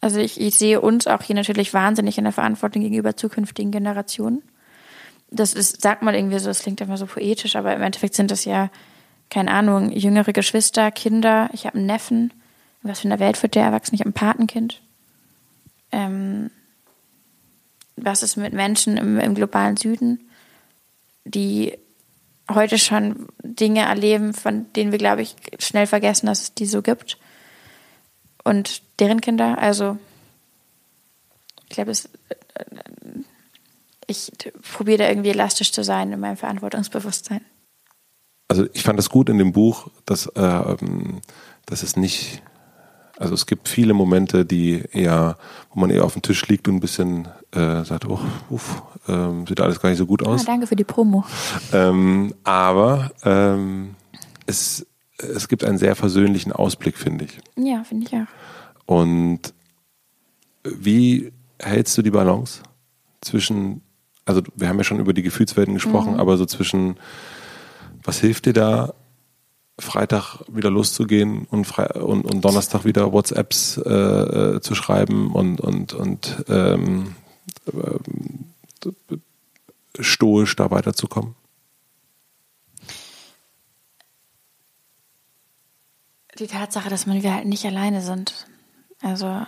[0.00, 4.42] Also ich, ich sehe uns auch hier natürlich wahnsinnig in der Verantwortung gegenüber zukünftigen Generationen.
[5.30, 8.30] Das ist, sagt man irgendwie so, das klingt immer so poetisch, aber im Endeffekt sind
[8.30, 8.70] das ja
[9.28, 12.32] keine Ahnung, jüngere Geschwister, Kinder, ich habe einen Neffen.
[12.82, 13.94] Was für eine Welt wird der erwachsen?
[13.94, 14.80] Ich habe ein Patenkind.
[15.92, 16.50] ähm,
[17.96, 20.20] was ist mit Menschen im, im globalen Süden,
[21.24, 21.76] die
[22.48, 26.82] heute schon Dinge erleben, von denen wir, glaube ich, schnell vergessen, dass es die so
[26.82, 27.18] gibt.
[28.50, 29.96] Und deren Kinder, also
[31.68, 32.08] ich glaube, es,
[34.08, 34.32] ich
[34.76, 37.42] probiere da irgendwie elastisch zu sein in meinem Verantwortungsbewusstsein.
[38.48, 40.76] Also ich fand es gut in dem Buch, dass, äh,
[41.66, 42.42] dass es nicht
[43.20, 45.36] also es gibt viele Momente, die eher,
[45.74, 48.18] wo man eher auf dem Tisch liegt und ein bisschen äh, sagt, oh,
[48.48, 50.40] uff, ähm, sieht alles gar nicht so gut aus.
[50.40, 51.26] Ah, danke für die Promo.
[51.70, 53.94] Ähm, aber ähm,
[54.46, 54.86] es,
[55.18, 57.38] es gibt einen sehr versöhnlichen Ausblick, finde ich.
[57.56, 58.39] Ja, finde ich auch.
[58.90, 59.54] Und
[60.64, 62.64] wie hältst du die Balance
[63.20, 63.82] zwischen,
[64.24, 66.18] also wir haben ja schon über die Gefühlswelten gesprochen, mhm.
[66.18, 66.96] aber so zwischen,
[68.02, 68.94] was hilft dir da,
[69.78, 75.60] Freitag wieder loszugehen und, Fre und, und Donnerstag wieder WhatsApps äh, äh, zu schreiben und,
[75.60, 77.14] und, und ähm,
[77.72, 78.90] äh,
[80.00, 81.36] stoisch da weiterzukommen?
[86.40, 88.49] Die Tatsache, dass wir halt nicht alleine sind.
[89.02, 89.46] Also.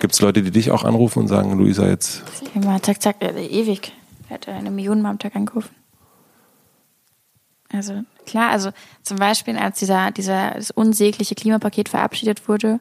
[0.00, 2.22] Gibt es Leute, die dich auch anrufen und sagen, Luisa, jetzt.
[2.54, 3.92] Immer zack, zack, äh, ewig.
[4.28, 5.74] Er hat eine Million Mal am Tag angerufen.
[7.72, 8.70] Also klar, also
[9.02, 12.80] zum Beispiel, als dieser, dieser das unsägliche Klimapaket verabschiedet wurde,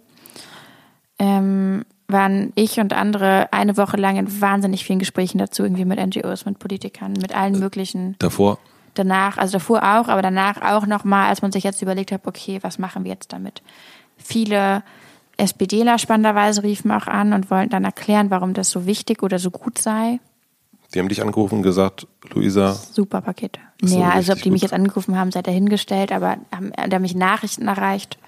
[1.19, 5.99] ähm, waren ich und andere eine Woche lang in wahnsinnig vielen Gesprächen dazu, irgendwie mit
[5.99, 8.15] NGOs, mit Politikern, mit allen möglichen.
[8.19, 8.59] Davor?
[8.93, 12.59] Danach, also davor auch, aber danach auch nochmal, als man sich jetzt überlegt hat, okay,
[12.61, 13.63] was machen wir jetzt damit?
[14.17, 14.83] Viele
[15.37, 19.51] SPDler spannenderweise riefen auch an und wollten dann erklären, warum das so wichtig oder so
[19.51, 20.19] gut sei.
[20.93, 22.73] Die haben dich angerufen und gesagt, Luisa.
[22.73, 23.57] Super Paket.
[23.81, 27.01] So ja, also ob die mich jetzt angerufen haben, sei dahingestellt, aber haben, da haben
[27.01, 28.19] mich Nachrichten erreicht.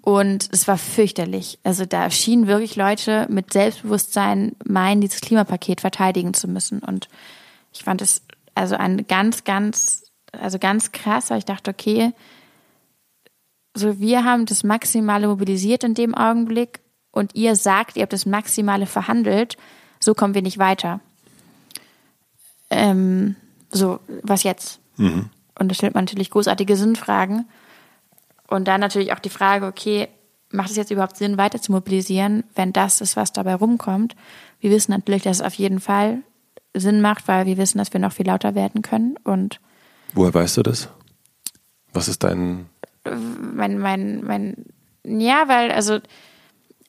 [0.00, 1.58] Und es war fürchterlich.
[1.64, 6.78] Also da schienen wirklich Leute mit Selbstbewusstsein meinen, dieses Klimapaket verteidigen zu müssen.
[6.78, 7.08] Und
[7.74, 8.22] ich fand es
[8.54, 12.12] also ein ganz, ganz, also ganz krass, weil ich dachte, okay,
[13.74, 16.80] so wir haben das Maximale mobilisiert in dem Augenblick
[17.10, 19.56] und ihr sagt, ihr habt das Maximale verhandelt,
[20.00, 21.00] so kommen wir nicht weiter
[22.70, 23.36] ähm,
[23.70, 24.80] so, was jetzt?
[24.96, 25.30] Mhm.
[25.58, 27.46] Und da stellt man natürlich großartige Sinnfragen.
[28.46, 30.08] Und dann natürlich auch die Frage, okay,
[30.50, 34.16] macht es jetzt überhaupt Sinn, weiter zu mobilisieren, wenn das ist, was dabei rumkommt?
[34.60, 36.22] Wir wissen natürlich, dass es auf jeden Fall
[36.74, 39.16] Sinn macht, weil wir wissen, dass wir noch viel lauter werden können.
[39.24, 39.60] Und
[40.14, 40.88] Woher weißt du das?
[41.92, 42.66] Was ist dein.
[43.54, 44.64] Mein, mein, mein,
[45.04, 45.98] ja, weil, also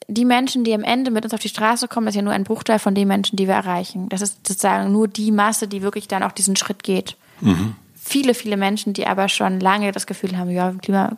[0.07, 2.43] die Menschen, die am Ende mit uns auf die Straße kommen, ist ja nur ein
[2.43, 4.09] Bruchteil von den Menschen, die wir erreichen.
[4.09, 7.15] Das ist sozusagen nur die Masse, die wirklich dann auch diesen Schritt geht.
[7.41, 7.75] Mhm.
[7.95, 11.15] Viele, viele Menschen, die aber schon lange das Gefühl haben, ja, Klima,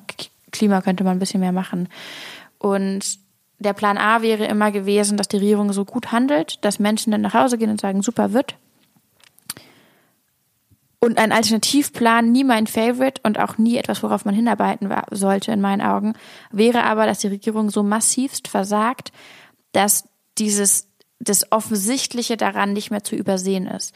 [0.52, 1.88] Klima könnte man ein bisschen mehr machen.
[2.57, 3.18] Und
[3.60, 7.22] der Plan A wäre immer gewesen, dass die Regierung so gut handelt, dass Menschen dann
[7.22, 8.56] nach Hause gehen und sagen, super wird.
[11.03, 15.60] Und ein Alternativplan, nie mein Favorite und auch nie etwas, worauf man hinarbeiten sollte, in
[15.60, 16.14] meinen Augen,
[16.52, 19.11] wäre aber, dass die Regierung so massivst versagt,
[19.72, 20.07] dass
[20.38, 23.95] dieses, das Offensichtliche daran nicht mehr zu übersehen ist.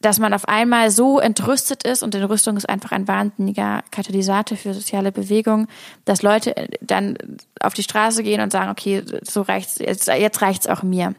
[0.00, 4.74] Dass man auf einmal so entrüstet ist und Entrüstung ist einfach ein wahnsinniger Katalysator für
[4.74, 5.68] soziale Bewegung,
[6.04, 7.16] dass Leute dann
[7.60, 11.14] auf die Straße gehen und sagen, okay, so reicht's, jetzt, jetzt reicht's auch mir.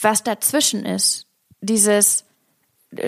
[0.00, 1.26] Was dazwischen ist,
[1.60, 2.24] dieses,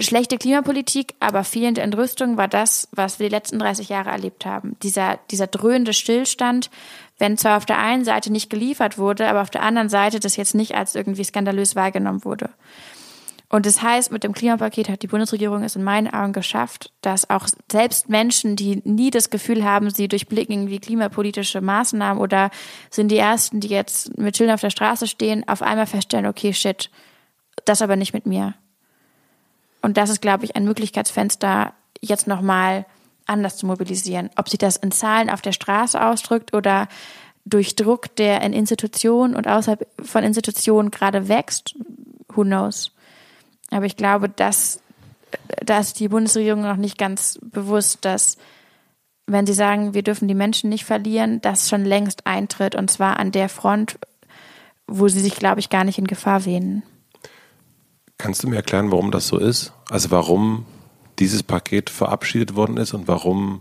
[0.01, 4.77] schlechte Klimapolitik, aber fehlende Entrüstung war das, was wir die letzten 30 Jahre erlebt haben.
[4.83, 6.71] Dieser, dieser dröhnende Stillstand,
[7.19, 10.37] wenn zwar auf der einen Seite nicht geliefert wurde, aber auf der anderen Seite das
[10.37, 12.51] jetzt nicht als irgendwie skandalös wahrgenommen wurde.
[13.51, 17.31] Und das heißt, mit dem Klimapaket hat die Bundesregierung es in meinen Augen geschafft, dass
[17.31, 22.51] auch selbst Menschen, die nie das Gefühl haben, sie durchblicken irgendwie klimapolitische Maßnahmen oder
[22.91, 26.53] sind die Ersten, die jetzt mit Schildern auf der Straße stehen, auf einmal feststellen, okay,
[26.53, 26.91] shit,
[27.65, 28.55] das aber nicht mit mir.
[29.85, 32.87] Und das ist, glaube ich, ein Möglichkeitsfenster, jetzt nochmal
[33.27, 34.31] anders zu mobilisieren.
[34.35, 36.89] Ob sich das in Zahlen auf der Straße ausdrückt oder
[37.45, 41.75] durch Druck, der in Institutionen und außerhalb von Institutionen gerade wächst,
[42.29, 42.93] who knows.
[43.71, 44.81] Aber ich glaube, dass,
[45.63, 48.39] da ist die Bundesregierung noch nicht ganz bewusst, dass
[49.27, 53.19] wenn sie sagen, wir dürfen die Menschen nicht verlieren, das schon längst eintritt und zwar
[53.19, 53.99] an der Front,
[54.87, 56.85] wo sie sich, glaube ich, gar nicht in Gefahr wähnen.
[58.17, 59.74] Kannst du mir erklären, warum das so ist?
[59.95, 60.67] Also warum
[61.21, 63.61] dieses Paket verabschiedet worden ist und warum,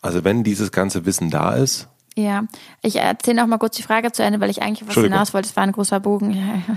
[0.00, 1.86] also wenn dieses ganze Wissen da ist?
[2.14, 2.44] Ja,
[2.80, 5.50] ich erzähle noch mal kurz die Frage zu Ende, weil ich eigentlich was hinaus wollte.
[5.50, 6.34] Es war ein großer Bogen.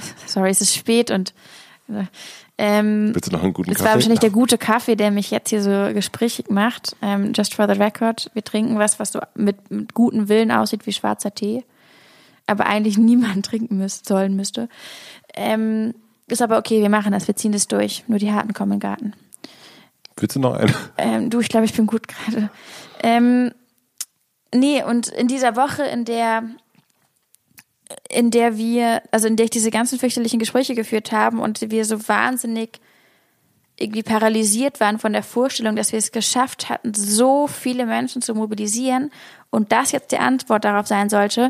[0.25, 1.33] Sorry, es ist spät und
[2.57, 3.85] ähm, Bitte noch einen guten es Kaffee?
[3.85, 6.97] Es war wahrscheinlich der gute Kaffee, der mich jetzt hier so gesprächig macht.
[7.01, 10.85] Ähm, just for the record, wir trinken was, was so mit, mit gutem Willen aussieht
[10.85, 11.63] wie schwarzer Tee.
[12.47, 14.67] aber eigentlich niemand trinken müsste, sollen müsste.
[15.35, 15.93] Ähm,
[16.31, 18.03] ist aber okay, wir machen das, wir ziehen das durch.
[18.07, 19.13] Nur die Harten kommen in den Garten.
[20.17, 20.73] Willst du noch eine?
[20.97, 22.49] Ähm, du, ich glaube, ich bin gut gerade.
[23.01, 23.51] Ähm,
[24.53, 26.43] nee, und in dieser Woche, in der
[28.09, 31.83] in der wir, also in der ich diese ganzen fürchterlichen Gespräche geführt haben und wir
[31.85, 32.79] so wahnsinnig
[33.77, 38.35] irgendwie paralysiert waren von der Vorstellung, dass wir es geschafft hatten, so viele Menschen zu
[38.35, 39.11] mobilisieren
[39.49, 41.49] und das jetzt die Antwort darauf sein sollte,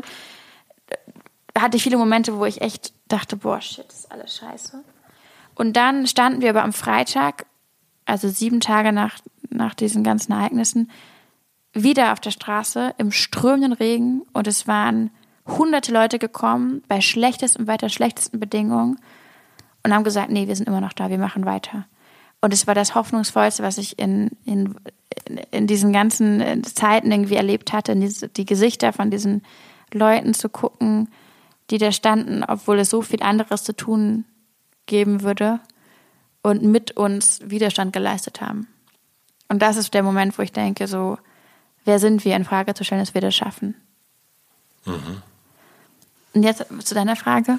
[1.58, 4.82] hatte ich viele Momente, wo ich echt dachte, boah, shit, ist alles scheiße.
[5.54, 7.46] Und dann standen wir aber am Freitag,
[8.06, 9.18] also sieben Tage nach,
[9.50, 10.90] nach diesen ganzen Ereignissen,
[11.72, 15.10] wieder auf der Straße im strömenden Regen und es waren
[15.46, 18.98] hunderte Leute gekommen bei schlechtesten, weiter schlechtesten Bedingungen
[19.82, 21.86] und haben gesagt, nee, wir sind immer noch da, wir machen weiter.
[22.40, 24.74] Und es war das Hoffnungsvollste, was ich in, in,
[25.50, 29.42] in diesen ganzen Zeiten irgendwie erlebt hatte, die Gesichter von diesen
[29.92, 31.08] Leuten zu gucken,
[31.72, 34.26] die da standen, obwohl es so viel anderes zu tun
[34.86, 35.58] geben würde
[36.42, 38.68] und mit uns Widerstand geleistet haben.
[39.48, 41.18] Und das ist der Moment, wo ich denke, so,
[41.84, 43.74] wer sind wir, in Frage zu stellen, dass wir das schaffen.
[44.84, 45.22] Mhm.
[46.34, 47.58] Und jetzt zu deiner Frage.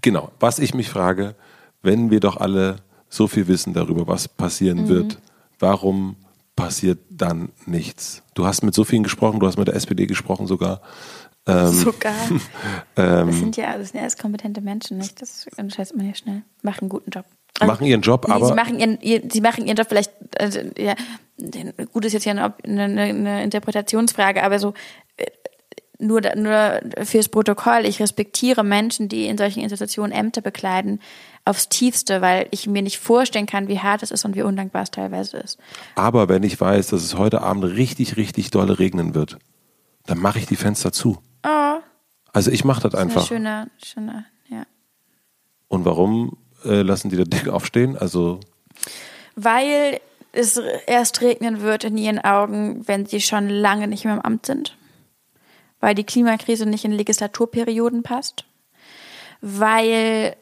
[0.00, 1.34] Genau, was ich mich frage,
[1.82, 2.76] wenn wir doch alle
[3.08, 4.88] so viel wissen darüber, was passieren mhm.
[4.88, 5.18] wird,
[5.58, 6.16] warum
[6.54, 8.22] passiert dann nichts?
[8.34, 10.82] Du hast mit so vielen gesprochen, du hast mit der SPD gesprochen sogar.
[11.46, 12.14] Ähm, sogar.
[12.96, 15.20] ähm, das sind ja, sind ja alles kompetente Menschen, nicht?
[15.20, 16.42] Das unterschätzt man ja schnell.
[16.62, 17.26] Machen einen guten Job.
[17.60, 18.46] Also, machen ihren Job, nee, aber.
[18.46, 20.94] Sie machen ihren, sie machen ihren Job vielleicht, also, ja,
[21.92, 24.74] gut ist jetzt ja eine, eine, eine Interpretationsfrage, aber so,
[25.16, 25.26] äh,
[25.98, 31.00] nur, nur fürs Protokoll, ich respektiere Menschen, die in solchen Institutionen Ämter bekleiden,
[31.44, 34.82] aufs Tiefste, weil ich mir nicht vorstellen kann, wie hart es ist und wie undankbar
[34.82, 35.58] es teilweise ist.
[35.94, 39.38] Aber wenn ich weiß, dass es heute Abend richtig, richtig dolle regnen wird,
[40.06, 41.18] dann mache ich die Fenster zu.
[41.44, 41.80] Oh.
[42.32, 43.26] Also ich mache das einfach.
[43.26, 44.64] Schöner, schöner, ja.
[45.68, 47.96] Und warum äh, lassen die da dick aufstehen?
[47.96, 48.40] Also
[49.36, 50.00] weil
[50.32, 54.46] es erst regnen wird in ihren Augen, wenn sie schon lange nicht mehr im Amt
[54.46, 54.76] sind
[55.84, 58.46] weil die Klimakrise nicht in Legislaturperioden passt,
[59.42, 60.34] weil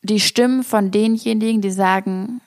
[0.00, 2.40] die Stimmen von denjenigen, die sagen,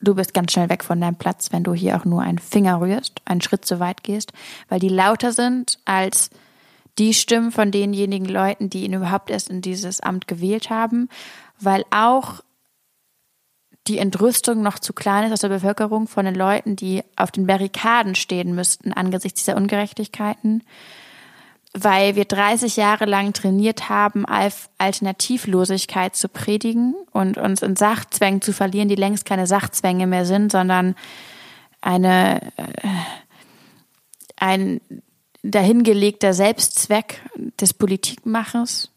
[0.00, 2.80] du bist ganz schnell weg von deinem Platz, wenn du hier auch nur einen Finger
[2.80, 4.32] rührst, einen Schritt zu weit gehst,
[4.68, 6.30] weil die lauter sind als
[6.98, 11.08] die Stimmen von denjenigen Leuten, die ihn überhaupt erst in dieses Amt gewählt haben,
[11.60, 12.42] weil auch
[13.86, 17.46] die Entrüstung noch zu klein ist aus der Bevölkerung von den Leuten, die auf den
[17.46, 20.62] Barrikaden stehen müssten angesichts dieser Ungerechtigkeiten,
[21.74, 24.24] weil wir 30 Jahre lang trainiert haben,
[24.78, 30.50] Alternativlosigkeit zu predigen und uns in Sachzwängen zu verlieren, die längst keine Sachzwänge mehr sind,
[30.52, 30.94] sondern
[31.80, 32.88] eine, äh,
[34.36, 34.80] ein
[35.42, 37.22] dahingelegter Selbstzweck
[37.60, 38.90] des Politikmachens,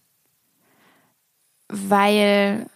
[1.68, 2.68] weil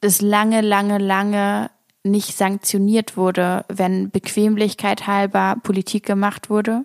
[0.00, 1.70] es lange, lange, lange
[2.02, 6.84] nicht sanktioniert wurde, wenn Bequemlichkeit halber Politik gemacht wurde.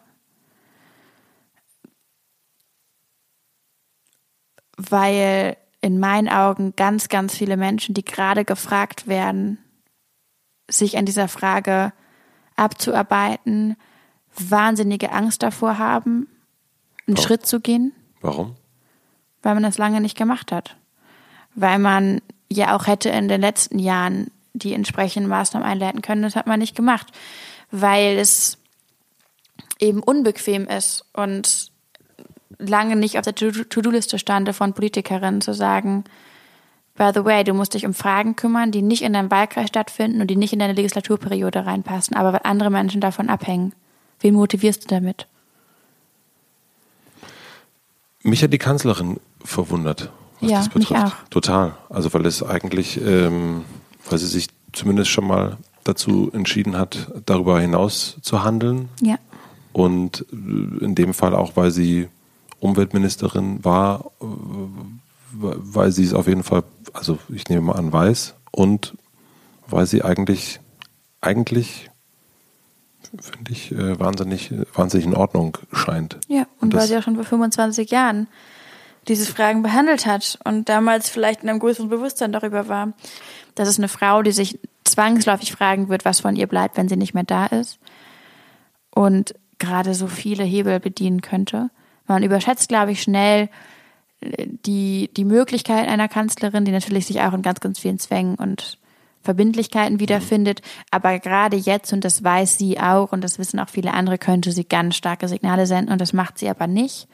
[4.78, 9.60] Weil in meinen Augen ganz, ganz viele Menschen, die gerade gefragt werden,
[10.70, 11.94] sich an dieser Frage
[12.56, 13.78] abzuarbeiten,
[14.36, 16.28] wahnsinnige Angst davor haben,
[17.08, 17.28] einen Warum?
[17.28, 17.94] Schritt zu gehen.
[18.22, 18.56] Warum?
[19.44, 20.76] Weil man das lange nicht gemacht hat.
[21.54, 22.22] Weil man
[22.52, 26.24] ja auch hätte in den letzten Jahren die entsprechenden Maßnahmen einleiten können.
[26.24, 27.08] Das hat man nicht gemacht,
[27.72, 28.58] weil es
[29.80, 31.72] eben unbequem ist und
[32.58, 36.06] lange nicht auf der To-Do-Liste stand von Politikerinnen zu sagen,
[36.96, 40.22] by the way, du musst dich um Fragen kümmern, die nicht in deinem Wahlkreis stattfinden
[40.22, 43.74] und die nicht in deine Legislaturperiode reinpassen, aber weil andere Menschen davon abhängen.
[44.22, 45.28] Wen motivierst du damit?
[48.24, 50.10] Mich hat die Kanzlerin verwundert
[50.42, 51.16] was ja, das betrifft.
[51.30, 51.76] Total.
[51.90, 53.66] Also weil es eigentlich, ähm,
[54.10, 58.90] weil sie sich zumindest schon mal dazu entschieden hat, darüber hinaus zu handeln.
[59.02, 59.18] Ja.
[59.74, 62.08] Und äh, in dem Fall auch, weil sie
[62.60, 64.26] Umweltministerin war, äh,
[65.32, 66.64] weil sie es auf jeden Fall,
[66.94, 68.96] also ich nehme mal an, weiß und
[69.68, 70.60] weil sie eigentlich,
[71.22, 71.90] eigentlich
[73.22, 76.18] finde ich, äh, wahnsinnig, wahnsinnig in Ordnung scheint.
[76.28, 78.28] Ja, und, und weil sie auch schon vor 25 Jahren
[79.08, 82.94] diese Fragen behandelt hat und damals vielleicht in einem größeren Bewusstsein darüber war,
[83.56, 86.98] dass es eine Frau, die sich zwangsläufig fragen wird, was von ihr bleibt, wenn sie
[86.98, 87.80] nicht mehr da ist
[88.96, 91.70] und gerade so viele Hebel bedienen könnte.
[92.08, 93.50] Man überschätzt, glaube ich, schnell
[94.22, 98.36] äh, die, die Möglichkeit einer Kanzlerin, die natürlich sich auch in ganz, ganz vielen Zwängen
[98.36, 98.80] und
[99.22, 100.62] Verbindlichkeiten wiederfindet.
[100.92, 104.52] Aber gerade jetzt, und das weiß sie auch, und das wissen auch viele andere, könnte
[104.52, 107.08] sie ganz starke Signale senden, und das macht sie aber nicht.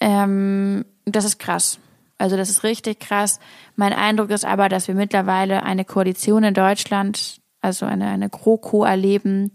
[0.00, 1.78] Ähm, das ist krass.
[2.18, 3.38] Also das ist richtig krass.
[3.76, 8.84] Mein Eindruck ist aber, dass wir mittlerweile eine Koalition in Deutschland, also eine, eine GroKo
[8.84, 9.52] erleben,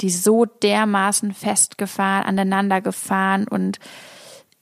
[0.00, 3.80] die so dermaßen festgefahren, aneinander gefahren und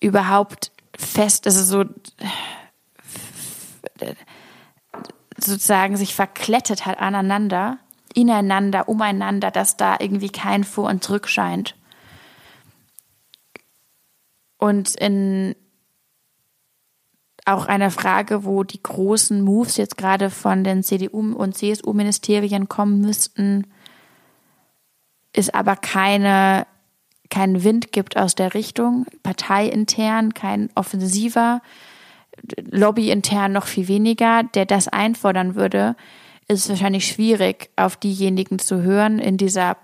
[0.01, 1.91] überhaupt fest, also so
[5.39, 7.79] sozusagen sich verklettet hat aneinander,
[8.15, 11.77] ineinander, umeinander, dass da irgendwie kein Vor- und Zurück scheint.
[14.57, 15.55] Und in
[17.47, 23.01] auch einer Frage, wo die großen Moves jetzt gerade von den CDU- und CSU-Ministerien kommen
[23.01, 23.69] müssten,
[25.33, 26.67] es aber keine,
[27.31, 31.63] keinen Wind gibt aus der Richtung, parteiintern, kein offensiver,
[32.71, 35.95] lobbyintern noch viel weniger, der das einfordern würde,
[36.49, 39.77] ist es wahrscheinlich schwierig, auf diejenigen zu hören in dieser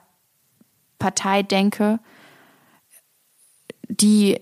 [0.98, 2.00] Parteidenke,
[3.88, 4.40] die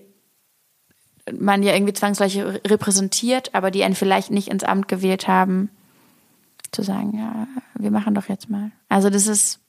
[1.39, 5.69] man ja irgendwie zwangsläufig repräsentiert, aber die einen vielleicht nicht ins Amt gewählt haben,
[6.71, 8.71] zu sagen, ja, wir machen doch jetzt mal.
[8.89, 9.59] Also das ist,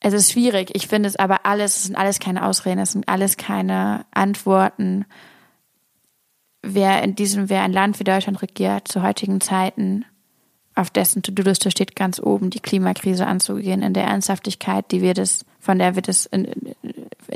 [0.00, 0.70] es ist schwierig.
[0.74, 5.06] Ich finde es aber alles, es sind alles keine Ausreden, es sind alles keine Antworten.
[6.62, 10.04] Wer in diesem, wer ein Land wie Deutschland regiert, zu heutigen Zeiten,
[10.74, 15.46] auf dessen To-Do-Liste steht ganz oben, die Klimakrise anzugehen, in der Ernsthaftigkeit, die wir das,
[15.58, 16.46] von der wir das in,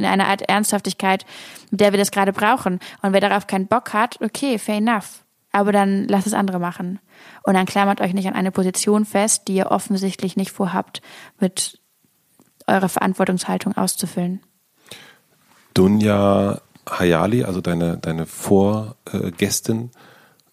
[0.05, 1.25] in einer Art Ernsthaftigkeit,
[1.71, 2.81] mit der wir das gerade brauchen.
[3.03, 5.25] Und wer darauf keinen Bock hat, okay, fair enough.
[5.53, 7.01] Aber dann lasst es andere machen.
[7.43, 11.03] Und dann klammert euch nicht an eine Position fest, die ihr offensichtlich nicht vorhabt,
[11.39, 11.81] mit
[12.67, 14.41] eurer Verantwortungshaltung auszufüllen.
[15.75, 19.91] Dunja Hayali, also deine, deine Vorgästin,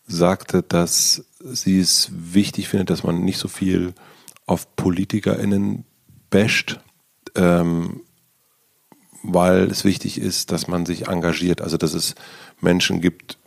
[0.07, 3.93] sagte, dass sie es wichtig findet, dass man nicht so viel
[4.45, 5.85] auf PolitikerInnen
[6.29, 6.79] basht,
[7.35, 8.01] ähm,
[9.33, 11.61] weil es wichtig ist, dass man sich engagiert.
[11.61, 12.15] Also dass es
[12.61, 13.37] Menschen gibt,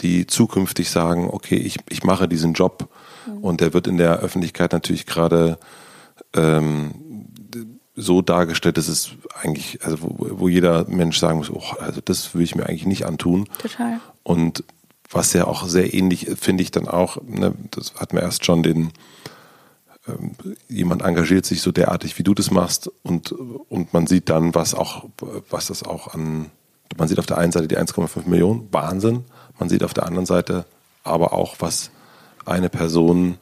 [0.00, 2.88] die zukünftig sagen, okay, ich, ich mache diesen Job
[3.26, 3.38] mhm.
[3.38, 5.58] und der wird in der Öffentlichkeit natürlich gerade
[6.34, 6.94] ähm,
[7.96, 9.10] so dargestellt, dass es
[9.40, 12.86] eigentlich, also wo, wo jeder Mensch sagen muss, oh, also das will ich mir eigentlich
[12.86, 13.48] nicht antun.
[13.58, 14.00] Total.
[14.22, 14.64] Und
[15.10, 18.62] was ja auch sehr ähnlich, finde ich dann auch, ne, das hatten wir erst schon
[18.62, 18.90] den,
[20.68, 24.74] jemand engagiert sich so derartig, wie du das machst und, und man sieht dann, was
[24.74, 25.06] auch,
[25.50, 26.50] was das auch an,
[26.96, 29.24] man sieht auf der einen Seite die 1,5 Millionen, Wahnsinn,
[29.58, 30.66] man sieht auf der anderen Seite
[31.04, 31.90] aber auch, was
[32.44, 33.38] eine Person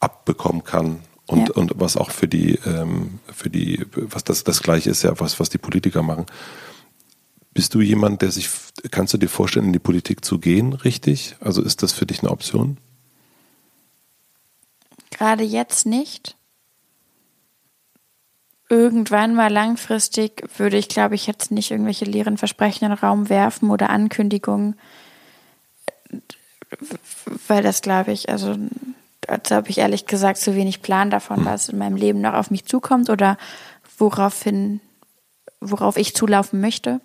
[0.00, 1.54] abbekommen kann und, ja.
[1.54, 5.38] und was auch für die, ähm, für die, was das, das Gleiche ist ja, was,
[5.38, 6.26] was die Politiker machen.
[7.52, 8.48] Bist du jemand, der sich,
[8.90, 11.36] kannst du dir vorstellen, in die Politik zu gehen, richtig?
[11.40, 12.78] Also ist das für dich eine Option?
[15.20, 16.34] Gerade jetzt nicht.
[18.70, 23.28] Irgendwann mal langfristig würde ich, glaube ich, jetzt nicht irgendwelche leeren Versprechen in den Raum
[23.28, 24.80] werfen oder Ankündigungen,
[27.48, 28.56] weil das, glaube ich, also
[29.20, 31.44] dazu habe ich ehrlich gesagt zu wenig Plan davon, hm.
[31.44, 33.36] was in meinem Leben noch auf mich zukommt oder
[33.98, 34.80] woraufhin,
[35.60, 37.02] worauf ich zulaufen möchte.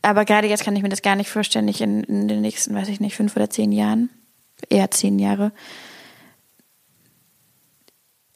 [0.00, 2.74] Aber gerade jetzt kann ich mir das gar nicht vorstellen, nicht in, in den nächsten,
[2.74, 4.08] weiß ich nicht, fünf oder zehn Jahren,
[4.70, 5.52] eher zehn Jahre,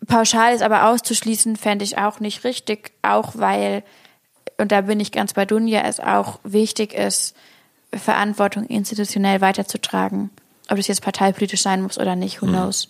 [0.07, 3.83] pauschal ist aber auszuschließen, fände ich auch nicht richtig, auch weil,
[4.59, 7.37] und da bin ich ganz bei Dunja, es auch wichtig ist,
[7.93, 10.31] Verantwortung institutionell weiterzutragen.
[10.69, 12.53] Ob das jetzt parteipolitisch sein muss oder nicht, who mhm.
[12.53, 12.89] knows.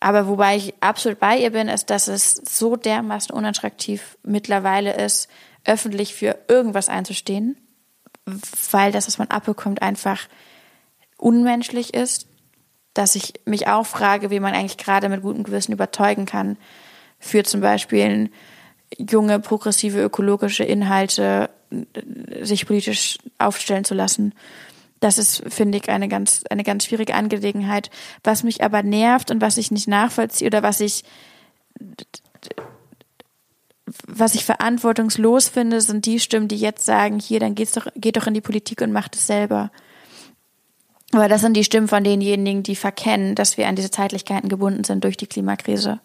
[0.00, 5.28] Aber wobei ich absolut bei ihr bin, ist, dass es so dermaßen unattraktiv mittlerweile ist,
[5.64, 7.56] öffentlich für irgendwas einzustehen,
[8.70, 10.20] weil das, was man abbekommt, einfach
[11.16, 12.26] unmenschlich ist
[12.94, 16.56] dass ich mich auch frage, wie man eigentlich gerade mit gutem Gewissen überzeugen kann,
[17.18, 18.30] für zum Beispiel
[18.98, 24.32] junge, progressive, ökologische Inhalte äh, sich politisch aufstellen zu lassen.
[25.00, 27.90] Das ist, finde ich, eine ganz, eine ganz schwierige Angelegenheit.
[28.22, 31.04] Was mich aber nervt und was ich nicht nachvollziehe oder was ich,
[34.06, 38.16] was ich verantwortungslos finde, sind die Stimmen, die jetzt sagen, hier, dann geht's doch, geht
[38.16, 39.70] doch in die Politik und macht es selber.
[41.14, 44.84] Aber das sind die Stimmen von denjenigen, die verkennen, dass wir an diese Zeitlichkeiten gebunden
[44.84, 46.00] sind durch die Klimakrise.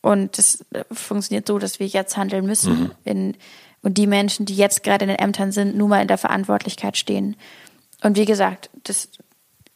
[0.00, 2.80] Und das äh, funktioniert so, dass wir jetzt handeln müssen.
[2.80, 2.90] Mhm.
[3.04, 3.36] In,
[3.82, 6.96] und die Menschen, die jetzt gerade in den Ämtern sind, nun mal in der Verantwortlichkeit
[6.96, 7.36] stehen.
[8.02, 9.08] Und wie gesagt, das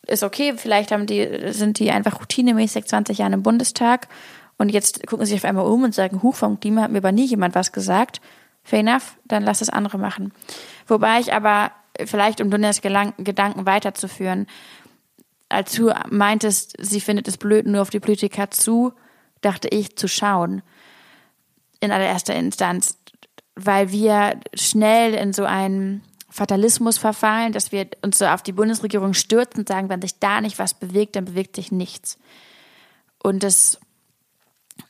[0.07, 0.55] ist okay.
[0.57, 4.09] Vielleicht haben die, sind die einfach routinemäßig 20 Jahre im Bundestag
[4.57, 6.99] und jetzt gucken sie sich auf einmal um und sagen, Huch, vom Klima hat mir
[6.99, 8.21] aber nie jemand was gesagt.
[8.65, 10.33] Fair enough, dann lass das andere machen.
[10.87, 11.71] Wobei ich aber
[12.05, 14.47] vielleicht um Dunjas Gedanken weiterzuführen,
[15.49, 18.93] als du meintest, sie findet es blöd, nur auf die Politiker zu,
[19.41, 20.63] dachte ich, zu schauen.
[21.81, 22.99] In allererster Instanz.
[23.55, 29.15] Weil wir schnell in so einen Fatalismus verfallen, dass wir uns so auf die Bundesregierung
[29.15, 32.19] stürzen und sagen, wenn sich da nicht was bewegt, dann bewegt sich nichts.
[33.23, 33.81] Und das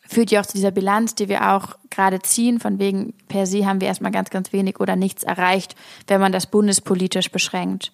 [0.08, 3.66] führt ja auch zu dieser Bilanz, die wir auch gerade ziehen, von wegen per se
[3.66, 5.76] haben wir erstmal ganz, ganz wenig oder nichts erreicht,
[6.06, 7.92] wenn man das bundespolitisch beschränkt.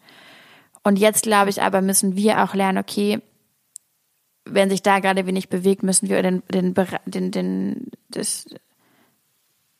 [0.85, 3.21] Und jetzt, glaube ich, aber müssen wir auch lernen, okay,
[4.45, 6.75] wenn sich da gerade wenig bewegt, müssen wir den, den,
[7.07, 8.47] den, den, das,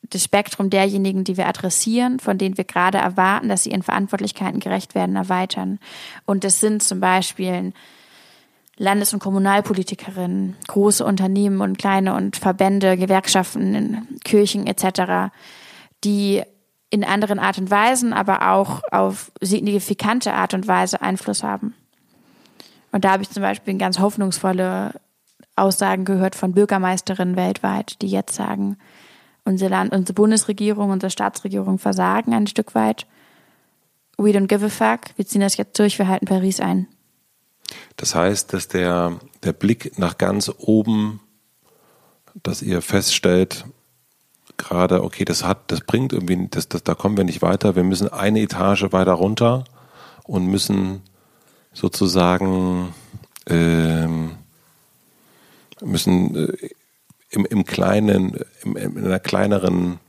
[0.01, 4.59] das Spektrum derjenigen, die wir adressieren, von denen wir gerade erwarten, dass sie ihren Verantwortlichkeiten
[4.59, 5.79] gerecht werden, erweitern.
[6.25, 7.71] Und das sind zum Beispiel
[8.77, 15.31] Landes- und Kommunalpolitikerinnen, große Unternehmen und kleine und Verbände, Gewerkschaften, Kirchen etc.,
[16.03, 16.43] die
[16.89, 21.73] in anderen Art und Weisen, aber auch auf signifikante Art und Weise Einfluss haben.
[22.91, 24.93] Und da habe ich zum Beispiel ganz hoffnungsvolle
[25.55, 28.77] Aussagen gehört von Bürgermeisterinnen weltweit, die jetzt sagen,
[29.45, 33.05] unsere, Land unsere Bundesregierung, unsere Staatsregierung versagen ein Stück weit.
[34.17, 35.15] We don't give a fuck.
[35.15, 36.87] Wir ziehen das jetzt durch, wir halten Paris ein.
[37.97, 41.21] Das heißt, dass der, der Blick nach ganz oben,
[42.43, 43.65] dass ihr feststellt,
[44.57, 47.83] gerade, okay, das hat, das bringt irgendwie, das, das, da kommen wir nicht weiter, wir
[47.83, 49.65] müssen eine Etage weiter runter
[50.23, 51.01] und müssen
[51.73, 52.93] sozusagen
[53.47, 54.31] ähm,
[55.81, 56.69] müssen äh,
[57.29, 59.99] im, im kleinen, im, in einer kleineren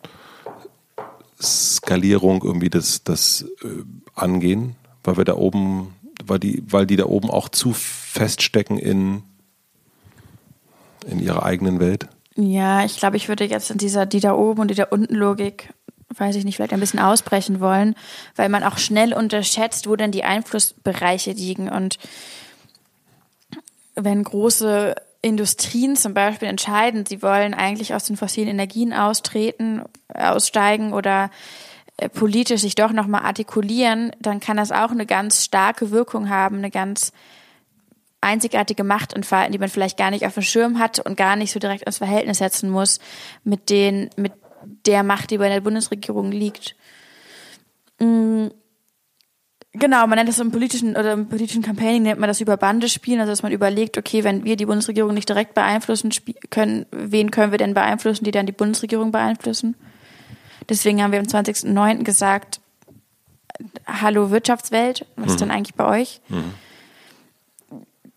[1.41, 3.83] Skalierung irgendwie das, das äh,
[4.15, 5.95] angehen, weil wir da oben
[6.29, 9.23] weil die, weil die da oben auch zu feststecken in,
[11.07, 12.09] in ihrer eigenen Welt?
[12.37, 15.15] Ja, ich glaube, ich würde jetzt in dieser die da oben und die da unten
[15.15, 15.73] Logik,
[16.17, 17.95] weiß ich nicht, vielleicht ein bisschen ausbrechen wollen,
[18.37, 21.99] weil man auch schnell unterschätzt, wo denn die Einflussbereiche liegen und
[23.95, 29.83] wenn große Industrien zum Beispiel entscheiden, sie wollen eigentlich aus den fossilen Energien austreten,
[30.15, 31.31] aussteigen oder
[32.13, 36.71] politisch sich doch nochmal artikulieren, dann kann das auch eine ganz starke Wirkung haben, eine
[36.71, 37.13] ganz
[38.21, 41.53] einzigartige Macht entfalten, die man vielleicht gar nicht auf dem Schirm hat und gar nicht
[41.53, 42.99] so direkt ins Verhältnis setzen muss
[43.45, 44.33] mit den, mit
[44.87, 46.75] der Macht, die bei der Bundesregierung liegt.
[47.99, 48.49] Mm,
[49.73, 52.89] genau, man nennt das im politischen oder im politischen Campaigning nennt man das über Bande
[52.89, 56.11] spielen, also dass man überlegt, okay, wenn wir die Bundesregierung nicht direkt beeinflussen
[56.51, 59.77] können, wen können wir denn beeinflussen, die dann die Bundesregierung beeinflussen?
[60.69, 62.03] Deswegen haben wir am 20.09.
[62.03, 62.61] gesagt,
[63.87, 65.39] hallo Wirtschaftswelt, was ist mhm.
[65.39, 66.21] denn eigentlich bei euch?
[66.29, 66.55] Mhm.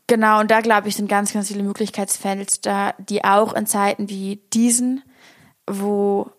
[0.07, 4.41] Genau, und da glaube ich, sind ganz, ganz viele Möglichkeitsfenster, die auch in Zeiten wie
[4.53, 5.03] diesen,
[5.67, 6.31] wo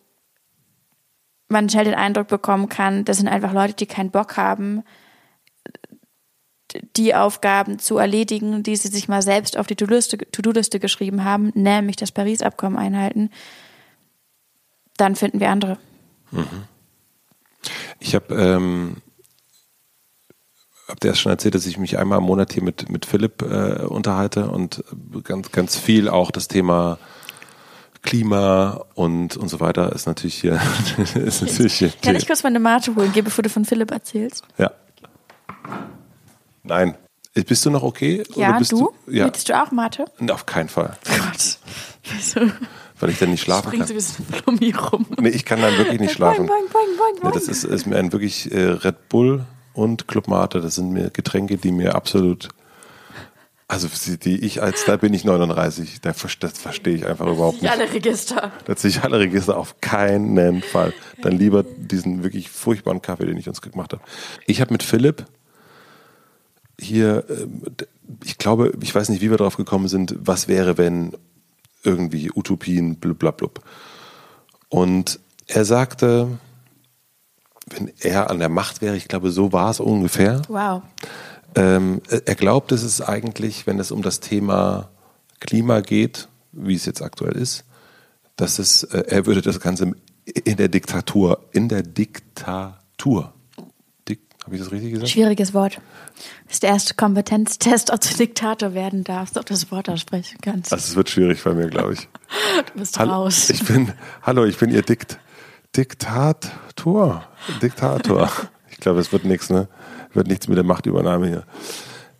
[1.49, 4.82] man schnell den Eindruck bekommen kann, das sind einfach Leute, die keinen Bock haben,
[6.97, 11.97] die Aufgaben zu erledigen, die sie sich mal selbst auf die To-Do-Liste geschrieben haben, nämlich
[11.97, 13.31] das Paris-Abkommen einhalten,
[14.97, 15.78] dann finden wir andere.
[16.31, 16.65] Mhm.
[17.98, 18.97] Ich habe ähm,
[20.89, 23.43] hab dir erst schon erzählt, dass ich mich einmal im Monat hier mit, mit Philipp
[23.43, 24.85] äh, unterhalte und
[25.24, 26.98] ganz, ganz viel auch das Thema
[28.02, 30.55] Klima und, und so weiter ist natürlich hier.
[31.15, 34.44] ist natürlich hier Kann ich kurz meine Mate holen, bevor du von Philipp erzählst?
[34.57, 34.70] Ja.
[36.62, 36.97] Nein.
[37.35, 38.24] Bist du noch okay?
[38.35, 38.65] Ja, du?
[39.07, 39.12] du?
[39.12, 39.27] Ja.
[39.27, 40.07] Willst du auch Mate?
[40.31, 40.97] Auf keinen Fall.
[41.05, 41.59] Gott.
[42.05, 42.40] Wieso?
[43.01, 43.86] Weil ich dann nicht schlafen kann.
[43.86, 45.06] Springst du ein bisschen rum.
[45.18, 46.47] Nee, ich kann dann wirklich nicht schlafen.
[46.47, 50.28] Boing, boing, boing, nee, das ist, ist, mir ein wirklich äh, Red Bull und Club
[50.28, 50.60] Mate.
[50.60, 52.48] Das sind mir Getränke, die mir absolut,
[53.68, 53.89] also
[54.24, 57.70] die ich als, da bin ich 39, das, das verstehe ich einfach überhaupt nicht.
[57.70, 58.52] Alle Register.
[58.66, 60.93] Das ich alle Register auf keinen Fall.
[61.22, 64.02] Dann lieber diesen wirklich furchtbaren Kaffee, den ich uns gemacht habe.
[64.47, 65.24] Ich habe mit Philipp
[66.78, 67.62] hier, ähm,
[68.24, 71.14] ich glaube, ich weiß nicht, wie wir drauf gekommen sind, was wäre, wenn
[71.82, 73.48] irgendwie Utopien, blablabla.
[74.69, 76.39] Und er sagte,
[77.66, 80.43] wenn er an der Macht wäre, ich glaube, so war es ungefähr.
[80.48, 80.82] Wow.
[81.55, 84.90] Ähm, er glaubt, es ist eigentlich, wenn es um das Thema
[85.40, 87.65] Klima geht, wie es jetzt aktuell ist,
[88.36, 89.94] dass es, äh, er würde das Ganze
[90.24, 93.35] in der Diktatur, in der Diktatur
[94.51, 95.10] habe ich das richtig gesagt?
[95.10, 95.81] Schwieriges Wort.
[96.47, 100.39] Das ist der erste Kompetenztest, ob du Diktator werden darfst, ob du das Wort aussprechen
[100.43, 100.72] kannst.
[100.72, 102.09] Also es wird schwierig bei mir, glaube ich.
[102.72, 103.48] du bist hallo, raus.
[103.51, 105.20] Ich bin, hallo, ich bin Ihr Dikt,
[105.77, 107.28] Diktator.
[107.62, 108.28] Diktator.
[108.70, 109.68] Ich glaube, es wird nichts, ne?
[110.14, 111.44] Wird nichts mit der Machtübernahme hier.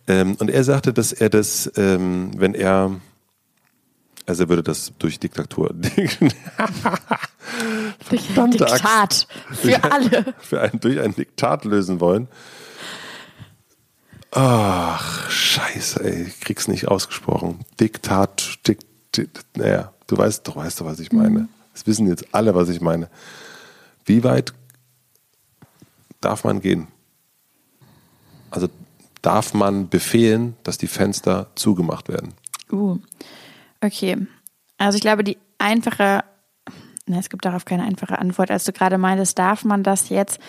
[0.07, 2.91] Ähm, und er sagte, dass er das, ähm, wenn er
[4.25, 5.73] also er würde das durch Diktatur.
[8.11, 9.27] Diktat.
[9.51, 10.33] Für alle.
[10.39, 12.27] Für ein, durch ein Diktat lösen wollen.
[14.31, 17.59] Ach, scheiße, ey, ich krieg's nicht ausgesprochen.
[17.79, 18.79] Diktat, Dik,
[19.13, 21.49] Dik, naja, du weißt doch, weißt du, was ich meine.
[21.73, 23.09] Das wissen jetzt alle, was ich meine.
[24.05, 24.53] Wie weit
[26.21, 26.87] darf man gehen?
[28.51, 28.69] Also
[29.21, 32.33] darf man befehlen, dass die Fenster zugemacht werden?
[32.71, 32.99] Uh,
[33.81, 34.17] okay.
[34.77, 36.23] Also ich glaube, die einfache
[37.11, 38.51] na, es gibt darauf keine einfache Antwort.
[38.51, 40.39] Als du gerade meintest, darf man das jetzt,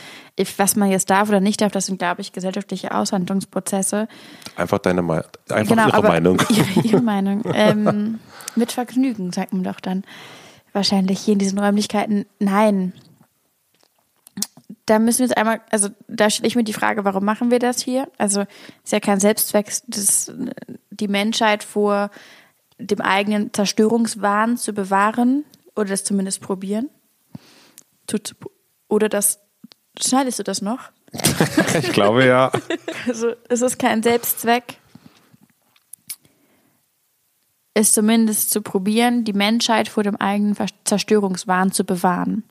[0.58, 4.06] was man jetzt darf oder nicht darf, das sind, glaube ich, gesellschaftliche Aushandlungsprozesse.
[4.54, 6.42] Einfach deine Meinung, einfach genau, ihre Meinung.
[6.50, 7.42] Ihre, ihre Meinung.
[7.52, 8.20] ähm,
[8.54, 10.04] mit Vergnügen, sagt man doch dann.
[10.72, 12.26] Wahrscheinlich hier in diesen Räumlichkeiten.
[12.38, 12.92] Nein.
[14.86, 17.58] Da müssen wir jetzt einmal, also da stelle ich mir die Frage, warum machen wir
[17.58, 18.08] das hier?
[18.18, 18.44] Also
[18.84, 20.32] ist ja kein Selbstzweck, das,
[20.90, 22.10] die Menschheit vor
[22.78, 25.44] dem eigenen Zerstörungswahn zu bewahren,
[25.74, 26.90] oder das zumindest probieren.
[28.88, 29.40] Oder das,
[29.98, 30.90] schneidest du das noch?
[31.78, 32.50] ich glaube ja.
[33.06, 34.78] Also es ist kein Selbstzweck,
[37.74, 42.44] es zumindest zu probieren, die Menschheit vor dem eigenen Zerstörungswahn zu bewahren.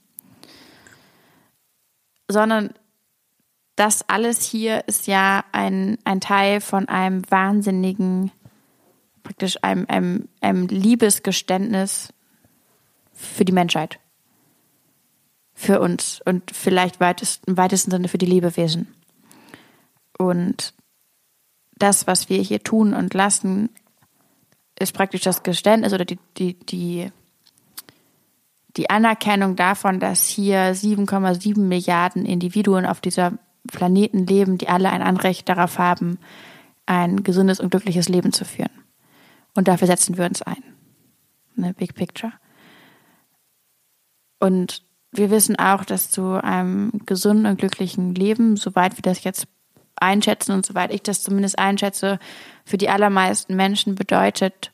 [2.28, 2.74] Sondern
[3.76, 8.32] das alles hier ist ja ein, ein Teil von einem wahnsinnigen,
[9.24, 12.14] praktisch einem, einem, einem Liebesgeständnis
[13.14, 14.00] für die Menschheit.
[15.54, 18.94] Für uns und vielleicht weitest, im weitesten Sinne für die Lebewesen.
[20.18, 20.74] Und
[21.78, 23.70] das, was wir hier tun und lassen,
[24.80, 27.12] ist praktisch das Geständnis oder die, die, die,
[28.78, 33.34] die Anerkennung davon, dass hier 7,7 Milliarden Individuen auf dieser
[33.72, 36.18] Planeten leben, die alle ein Anrecht darauf haben,
[36.86, 38.81] ein gesundes und glückliches Leben zu führen.
[39.56, 40.64] Und dafür setzen wir uns ein.
[41.58, 42.34] Eine Big Picture.
[44.40, 49.48] Und wir wissen auch, dass zu einem gesunden und glücklichen Leben, soweit wir das jetzt
[49.96, 52.18] einschätzen und soweit ich das zumindest einschätze,
[52.66, 54.72] für die allermeisten Menschen bedeutet,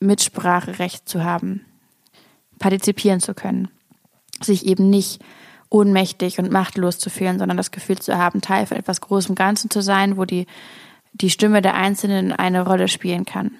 [0.00, 1.64] Mitspracherecht zu haben,
[2.58, 3.68] partizipieren zu können,
[4.40, 5.22] sich eben nicht
[5.70, 9.70] ohnmächtig und machtlos zu fühlen, sondern das Gefühl zu haben, Teil von etwas Großem Ganzen
[9.70, 10.46] zu sein, wo die,
[11.12, 13.56] die Stimme der Einzelnen eine Rolle spielen kann.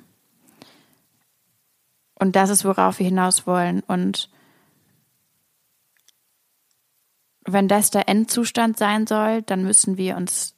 [2.24, 3.80] Und das ist, worauf wir hinaus wollen.
[3.80, 4.30] Und
[7.44, 10.55] wenn das der Endzustand sein soll, dann müssen wir uns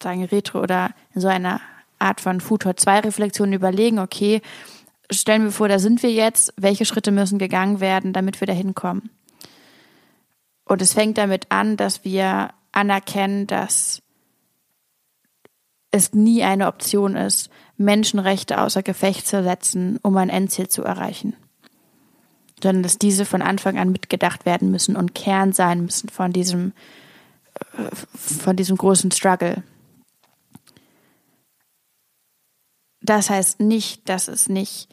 [0.00, 1.60] sagen Retro oder in so einer
[1.98, 4.40] Art von Futur 2 Reflexion überlegen, okay,
[5.10, 8.52] stellen wir vor, da sind wir jetzt, welche Schritte müssen gegangen werden, damit wir da
[8.52, 9.10] hinkommen?
[10.64, 14.00] Und es fängt damit an, dass wir anerkennen, dass
[15.90, 17.50] es nie eine Option ist,
[17.84, 21.34] Menschenrechte außer Gefecht zu setzen, um ein Endziel zu erreichen
[22.62, 26.72] sondern dass diese von Anfang an mitgedacht werden müssen und Kern sein müssen von diesem,
[27.76, 29.62] äh, von diesem großen Struggle.
[33.00, 34.88] Das heißt nicht, dass es nicht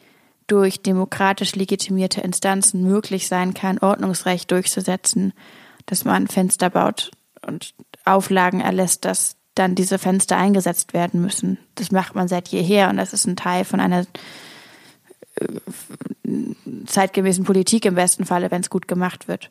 [0.48, 5.32] durch demokratisch legitimierte Instanzen möglich sein kann, Ordnungsrecht durchzusetzen,
[5.86, 7.12] dass man Fenster baut
[7.46, 11.58] und Auflagen erlässt, dass dann diese Fenster eingesetzt werden müssen.
[11.74, 14.06] Das macht man seit jeher und das ist ein Teil von einer
[16.86, 19.50] zeitgemäßen Politik im besten Falle, wenn es gut gemacht wird.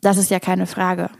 [0.00, 1.10] Das ist ja keine Frage.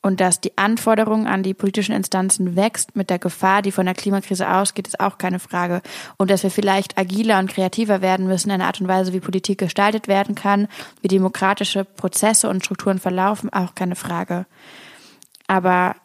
[0.00, 3.96] Und dass die Anforderung an die politischen Instanzen wächst mit der Gefahr, die von der
[3.96, 5.82] Klimakrise ausgeht, ist auch keine Frage.
[6.18, 9.20] Und dass wir vielleicht agiler und kreativer werden müssen in einer Art und Weise, wie
[9.20, 10.68] Politik gestaltet werden kann,
[11.02, 14.46] wie demokratische Prozesse und Strukturen verlaufen, auch keine Frage.
[15.48, 15.96] Aber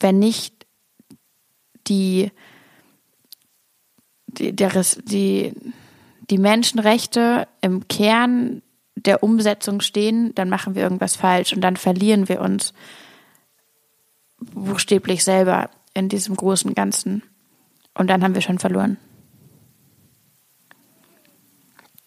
[0.00, 0.66] wenn nicht
[1.86, 2.30] die
[4.38, 4.70] die, der,
[5.04, 5.52] die,
[6.30, 8.62] die Menschenrechte im Kern
[8.96, 12.72] der Umsetzung stehen, dann machen wir irgendwas falsch und dann verlieren wir uns
[14.38, 17.22] buchstäblich selber in diesem großen Ganzen.
[17.94, 18.96] Und dann haben wir schon verloren.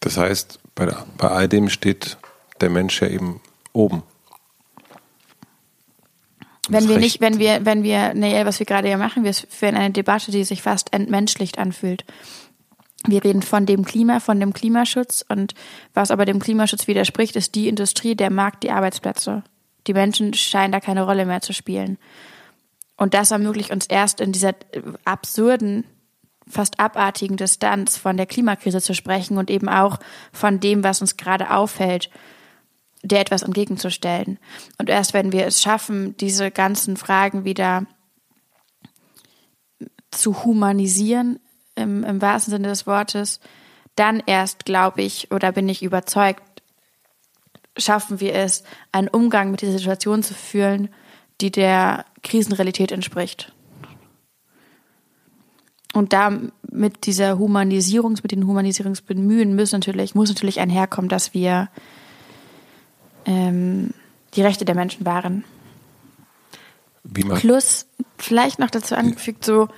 [0.00, 2.18] Das heißt, bei, bei all dem steht
[2.60, 3.40] der Mensch ja eben
[3.72, 4.02] oben.
[6.68, 9.76] Wenn wir nicht, wenn wir, wenn wir, nee, was wir gerade ja machen, wir führen
[9.76, 12.04] eine Debatte, die sich fast entmenschlicht anfühlt.
[13.06, 15.54] Wir reden von dem Klima, von dem Klimaschutz und
[15.94, 19.44] was aber dem Klimaschutz widerspricht, ist die Industrie, der Markt, die Arbeitsplätze.
[19.86, 21.96] Die Menschen scheinen da keine Rolle mehr zu spielen.
[22.96, 24.54] Und das ermöglicht uns erst in dieser
[25.04, 25.84] absurden,
[26.48, 29.98] fast abartigen Distanz von der Klimakrise zu sprechen und eben auch
[30.32, 32.10] von dem, was uns gerade auffällt
[33.02, 34.38] der etwas entgegenzustellen.
[34.78, 37.86] Und erst wenn wir es schaffen, diese ganzen Fragen wieder
[40.10, 41.38] zu humanisieren,
[41.76, 43.40] im, im wahrsten Sinne des Wortes,
[43.94, 46.62] dann erst, glaube ich, oder bin ich überzeugt,
[47.76, 50.88] schaffen wir es, einen Umgang mit dieser Situation zu führen,
[51.40, 53.52] die der Krisenrealität entspricht.
[55.94, 56.38] Und da
[56.70, 61.68] mit dieser Humanisierungs, mit den Humanisierungsbemühen muss natürlich, muss natürlich einherkommen, dass wir
[63.28, 63.90] ähm,
[64.34, 65.44] die Rechte der Menschen wahren.
[67.36, 67.86] Plus,
[68.16, 69.68] vielleicht noch dazu angefügt, so,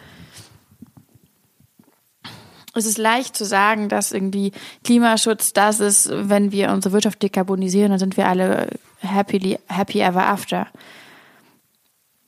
[2.74, 4.52] es ist leicht zu sagen, dass irgendwie
[4.85, 8.68] Klimaschutz das ist, wenn wir unsere Wirtschaft dekarbonisieren, dann sind wir alle
[9.01, 10.68] happily, happy ever after.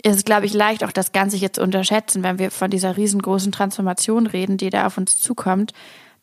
[0.03, 2.97] Es ist, glaube ich, leicht, auch das Ganze jetzt zu unterschätzen, wenn wir von dieser
[2.97, 5.73] riesengroßen Transformation reden, die da auf uns zukommt,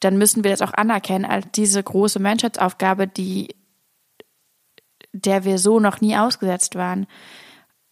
[0.01, 3.55] dann müssen wir das auch anerkennen als diese große Menschheitsaufgabe, die,
[5.25, 7.07] der wir so noch nie ausgesetzt waren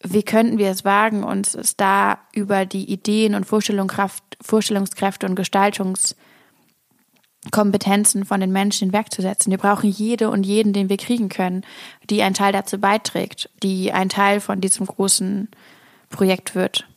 [0.04, 8.40] wie könnten wir es wagen, uns da über die Ideen und Vorstellungskräfte und Gestaltungskompetenzen von
[8.40, 9.50] den Menschen hinwegzusetzen.
[9.52, 11.66] Wir brauchen jede und jeden, den wir kriegen können,
[12.10, 15.50] die ein Teil dazu beiträgt, die ein Teil von diesem großen
[16.10, 16.88] Projekt wird.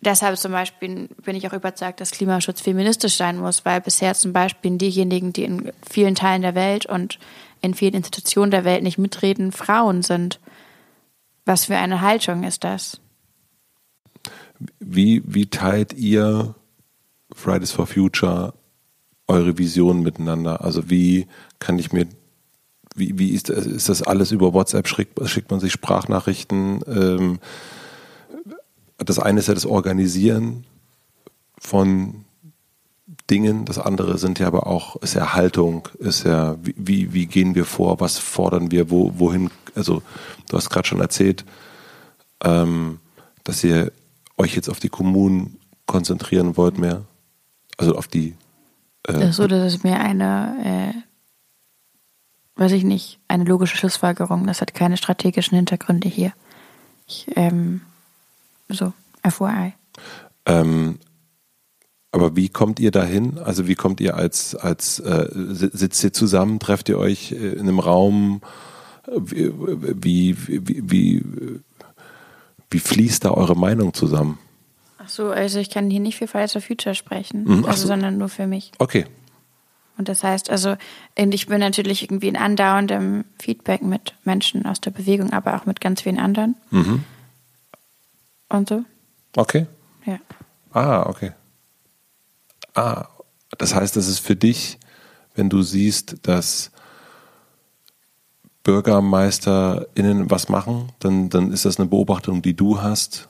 [0.00, 4.32] Deshalb zum Beispiel bin ich auch überzeugt, dass Klimaschutz feministisch sein muss, weil bisher zum
[4.32, 7.18] Beispiel diejenigen, die in vielen Teilen der Welt und
[7.60, 10.40] in vielen Institutionen der Welt nicht mitreden, Frauen sind.
[11.44, 13.00] Was für eine Haltung ist das?
[14.80, 16.54] Wie, wie teilt ihr
[17.32, 18.54] Fridays for Future
[19.26, 20.62] eure Visionen miteinander?
[20.62, 21.26] Also wie
[21.58, 22.06] kann ich mir,
[22.94, 24.88] wie, wie ist, das, ist das alles über WhatsApp?
[24.88, 26.82] Schickt, schickt man sich Sprachnachrichten?
[26.86, 27.38] Ähm,
[28.98, 30.64] das eine ist ja das Organisieren
[31.58, 32.24] von
[33.30, 37.54] Dingen, das andere sind ja aber auch, ist ja Haltung, ist ja, wie, wie gehen
[37.54, 40.02] wir vor, was fordern wir, wo, wohin also
[40.48, 41.44] du hast gerade schon erzählt,
[42.42, 42.98] ähm,
[43.44, 43.92] dass ihr
[44.36, 47.04] euch jetzt auf die Kommunen konzentrieren wollt mehr.
[47.76, 48.34] Also auf die.
[49.04, 50.94] Äh, das, oder das ist mehr eine,
[52.56, 54.46] äh, weiß ich nicht, eine logische Schlussfolgerung.
[54.46, 56.32] Das hat keine strategischen Hintergründe hier.
[57.06, 57.82] Ich, ähm,
[58.68, 58.92] so,
[59.26, 59.74] FYI.
[60.44, 60.98] Ähm,
[62.12, 63.38] aber wie kommt ihr dahin?
[63.38, 67.60] Also wie kommt ihr als, als äh, sitzt ihr zusammen, trefft ihr euch äh, in
[67.60, 68.40] einem Raum
[69.16, 71.24] wie, wie, wie,
[72.70, 74.38] wie, fließt da eure Meinung zusammen?
[74.98, 77.88] Ach so, also ich kann hier nicht für Fridays for Future sprechen, mhm, also, so.
[77.88, 78.72] sondern nur für mich.
[78.78, 79.06] Okay.
[79.96, 80.76] Und das heißt, also
[81.16, 85.80] ich bin natürlich irgendwie in andauerndem Feedback mit Menschen aus der Bewegung, aber auch mit
[85.80, 86.54] ganz vielen anderen.
[86.70, 87.04] Mhm.
[88.48, 88.84] Und so.
[89.36, 89.66] Okay.
[90.06, 90.18] Ja.
[90.72, 91.32] Ah, okay.
[92.78, 93.08] Ah,
[93.58, 94.78] das heißt, das ist für dich,
[95.34, 96.70] wenn du siehst, dass
[98.62, 103.28] BürgermeisterInnen was machen, dann, dann ist das eine Beobachtung, die du hast.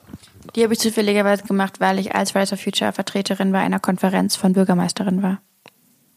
[0.55, 4.35] Die habe ich zufälligerweise gemacht, weil ich als Fridays for Future Vertreterin bei einer Konferenz
[4.35, 5.41] von Bürgermeisterinnen war.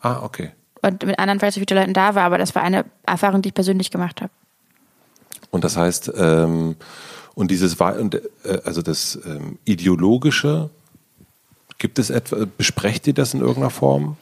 [0.01, 0.51] Ah, okay.
[0.83, 3.49] Und mit anderen Fridays for Future Leuten da war, aber das war eine Erfahrung, die
[3.49, 4.33] ich persönlich gemacht habe.
[5.51, 6.77] Und das heißt, ähm,
[7.35, 8.21] und dieses äh,
[8.65, 10.69] also das ähm, ideologische,
[11.83, 14.17] gibt es etwa, besprecht ihr das in irgendeiner Form?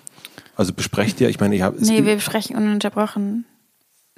[0.57, 1.77] Also besprecht ihr, ich meine, ich habe.
[1.81, 3.45] Nee, wir besprechen ununterbrochen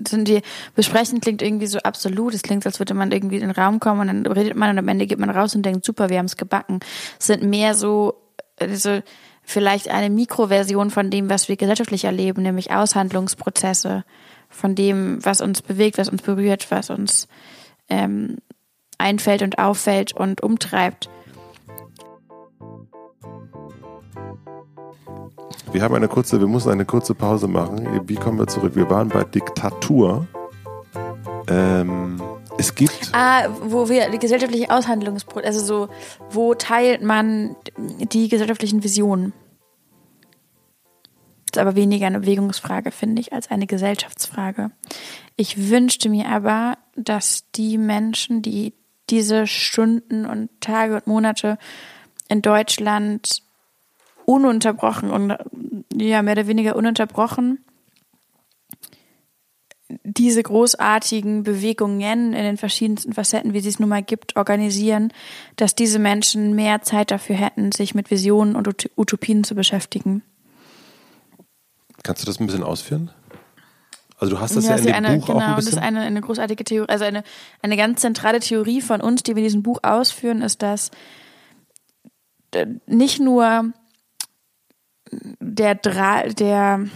[0.08, 0.42] sind die
[0.74, 2.34] besprechen klingt irgendwie so absolut.
[2.34, 4.78] Es klingt, als würde man irgendwie in den Raum kommen und dann redet man und
[4.78, 6.80] am Ende geht man raus und denkt, super, wir haben es gebacken.
[7.18, 8.14] Es sind mehr so,
[8.58, 9.00] also
[9.42, 14.04] vielleicht eine Mikroversion von dem, was wir gesellschaftlich erleben, nämlich Aushandlungsprozesse
[14.48, 17.28] von dem, was uns bewegt, was uns berührt, was uns
[17.88, 18.38] ähm,
[18.98, 21.08] einfällt und auffällt und umtreibt.
[25.72, 28.06] Wir haben eine kurze, wir müssen eine kurze Pause machen.
[28.06, 28.76] Wie kommen wir zurück?
[28.76, 30.26] Wir waren bei Diktatur.
[31.48, 32.20] Ähm,
[32.58, 33.10] es gibt.
[33.12, 35.88] Ah, wo wir gesellschaftliche Aushandlungsprozesse, also so,
[36.30, 39.32] wo teilt man die gesellschaftlichen Visionen?
[41.46, 44.72] Das ist aber weniger eine Bewegungsfrage, finde ich, als eine Gesellschaftsfrage.
[45.36, 48.74] Ich wünschte mir aber, dass die Menschen, die
[49.08, 51.56] diese Stunden und Tage und Monate
[52.28, 53.42] in Deutschland
[54.24, 55.36] ununterbrochen und
[55.94, 57.58] ja, mehr oder weniger ununterbrochen
[60.04, 65.12] diese großartigen Bewegungen in den verschiedensten Facetten, wie sie es nun mal gibt, organisieren,
[65.56, 70.22] dass diese Menschen mehr Zeit dafür hätten, sich mit Visionen und Utopien zu beschäftigen.
[72.02, 73.10] Kannst du das ein bisschen ausführen?
[74.18, 75.72] Also du hast das ja, ja in dem eine, Buch genau, auch ein bisschen.
[75.72, 77.24] das ist eine, eine großartige Theorie, also eine,
[77.60, 80.90] eine ganz zentrale Theorie von uns, die wir in diesem Buch ausführen, ist, dass
[82.52, 83.72] äh, nicht nur
[85.12, 86.86] der Dra der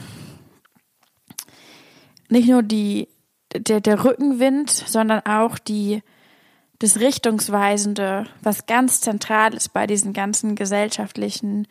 [2.28, 3.08] nicht nur die
[3.54, 6.02] der, der Rückenwind, sondern auch die
[6.78, 11.66] das Richtungsweisende, was ganz zentral ist bei diesen ganzen gesellschaftlichen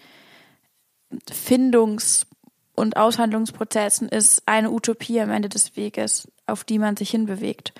[1.31, 2.25] Findungs-
[2.73, 7.73] und Aushandlungsprozessen, ist eine Utopie am Ende des Weges, auf die man sich hinbewegt.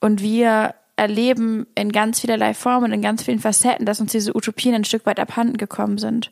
[0.00, 4.74] Und wir erleben in ganz vielerlei Formen in ganz vielen Facetten, dass uns diese Utopien
[4.74, 6.30] ein Stück weit abhanden gekommen sind.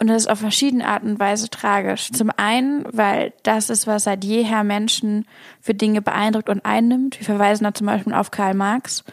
[0.00, 2.10] Und das ist auf verschiedene Arten und Weise tragisch.
[2.10, 5.26] Zum einen, weil das ist, was seit jeher Menschen
[5.60, 7.20] für Dinge beeindruckt und einnimmt.
[7.20, 9.04] Wir verweisen da zum Beispiel auf Karl Marx,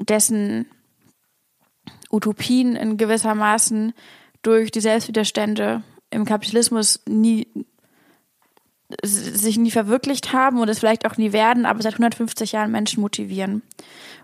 [0.00, 0.64] dessen
[2.10, 3.92] Utopien in gewissermaßen
[4.40, 7.46] durch die Selbstwiderstände im Kapitalismus nie
[9.02, 13.00] sich nie verwirklicht haben und es vielleicht auch nie werden, aber seit 150 Jahren Menschen
[13.00, 13.62] motivieren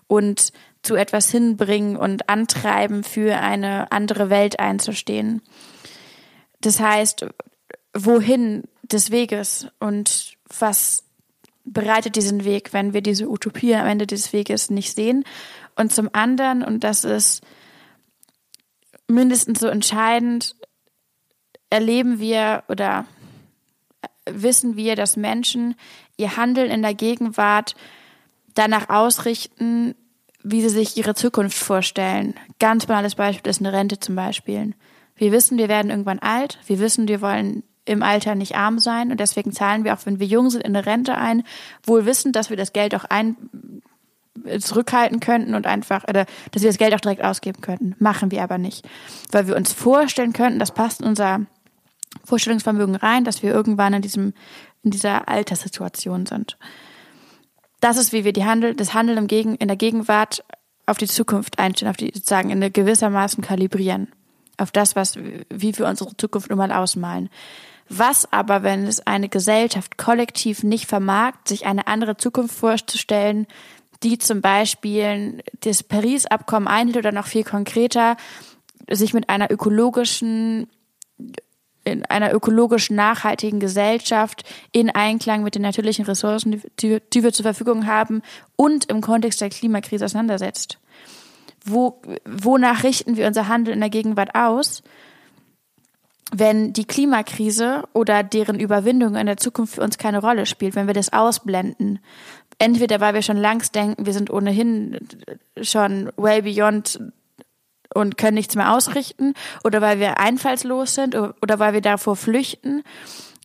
[0.07, 0.53] und
[0.83, 5.43] zu etwas hinbringen und antreiben, für eine andere Welt einzustehen.
[6.61, 7.27] Das heißt,
[7.95, 11.05] wohin des Weges und was
[11.65, 15.25] bereitet diesen Weg, wenn wir diese Utopie am Ende des Weges nicht sehen.
[15.77, 17.43] Und zum anderen, und das ist
[19.07, 20.57] mindestens so entscheidend,
[21.69, 23.07] erleben wir oder
[24.29, 25.75] wissen wir, dass Menschen
[26.17, 27.75] ihr Handeln in der Gegenwart
[28.55, 29.95] danach ausrichten,
[30.43, 32.35] wie sie sich ihre Zukunft vorstellen.
[32.59, 34.75] Ganz banales Beispiel ist eine Rente zum Beispiel.
[35.17, 36.59] Wir wissen, wir werden irgendwann alt.
[36.67, 40.21] Wir wissen, wir wollen im Alter nicht arm sein und deswegen zahlen wir auch, wenn
[40.21, 41.43] wir jung sind, in eine Rente ein,
[41.85, 43.37] wohl wissend, dass wir das Geld auch ein
[44.61, 47.95] zurückhalten könnten und einfach, oder dass wir das Geld auch direkt ausgeben könnten.
[47.99, 48.89] Machen wir aber nicht.
[49.31, 51.41] Weil wir uns vorstellen könnten, das passt in unser
[52.25, 54.33] Vorstellungsvermögen rein, dass wir irgendwann in diesem,
[54.83, 56.57] in dieser Alterssituation sind.
[57.81, 60.45] Das ist, wie wir die Handel, das Handeln im Gegen, in der Gegenwart
[60.87, 64.09] auf die Zukunft einstellen, auf die sozusagen in gewissermaßen kalibrieren.
[64.59, 67.31] Auf das, was, wie wir unsere Zukunft nun mal ausmalen.
[67.89, 73.47] Was aber, wenn es eine Gesellschaft kollektiv nicht vermag, sich eine andere Zukunft vorzustellen,
[74.03, 78.17] die zum Beispiel das Paris-Abkommen einhält oder noch viel konkreter,
[78.89, 80.69] sich mit einer ökologischen
[81.85, 87.45] in einer ökologisch nachhaltigen Gesellschaft in Einklang mit den natürlichen Ressourcen, die, die, wir zur
[87.45, 88.23] Verfügung haben
[88.57, 90.79] und im Kontext der Klimakrise auseinandersetzt.
[91.65, 94.83] Wo, wonach richten wir unser Handeln in der Gegenwart aus,
[96.33, 100.87] wenn die Klimakrise oder deren Überwindung in der Zukunft für uns keine Rolle spielt, wenn
[100.87, 101.99] wir das ausblenden?
[102.59, 104.99] Entweder weil wir schon langs denken, wir sind ohnehin
[105.61, 107.01] schon way beyond
[107.95, 109.35] und können nichts mehr ausrichten
[109.65, 112.83] oder weil wir einfallslos sind oder weil wir davor flüchten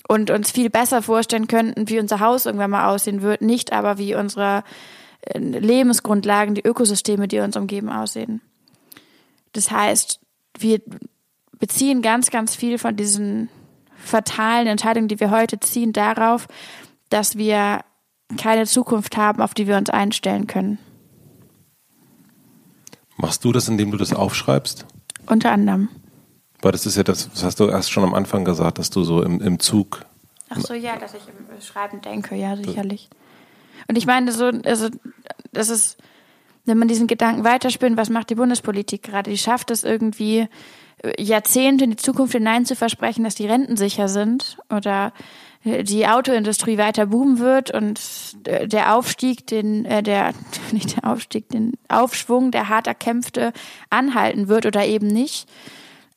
[0.08, 3.98] und uns viel besser vorstellen könnten, wie unser Haus irgendwann mal aussehen wird, nicht aber
[3.98, 4.64] wie unsere
[5.22, 8.42] äh, Lebensgrundlagen, die Ökosysteme, die uns umgeben, aussehen.
[9.54, 10.20] Das heißt,
[10.60, 10.82] wir
[11.54, 13.50] beziehen ganz, ganz viel von diesen
[13.98, 16.48] fatalen Entscheidungen, die wir heute ziehen, darauf,
[17.10, 17.82] dass wir
[18.38, 20.78] keine Zukunft haben, auf die wir uns einstellen können.
[23.18, 24.86] Machst du das, indem du das aufschreibst?
[25.28, 25.90] Unter anderem.
[26.62, 29.04] Weil das ist ja das, das hast du erst schon am Anfang gesagt, dass du
[29.04, 30.06] so im, im Zug.
[30.50, 33.10] Ach so, ja, dass ich im Schreiben denke, ja, sicherlich.
[33.88, 34.90] Und ich meine, so, also,
[35.52, 35.98] das ist,
[36.66, 39.30] wenn man diesen Gedanken weiterspinnt, was macht die Bundespolitik gerade?
[39.30, 40.48] Die schafft es irgendwie,
[41.20, 45.14] Jahrzehnte in die Zukunft hinein zu versprechen, dass die Renten sicher sind oder
[45.66, 48.00] die Autoindustrie weiter boomen wird und
[48.46, 50.34] der Aufstieg, den, äh, der,
[50.72, 53.52] nicht der Aufstieg, den Aufschwung, der hart erkämpfte,
[53.90, 55.50] anhalten wird oder eben nicht.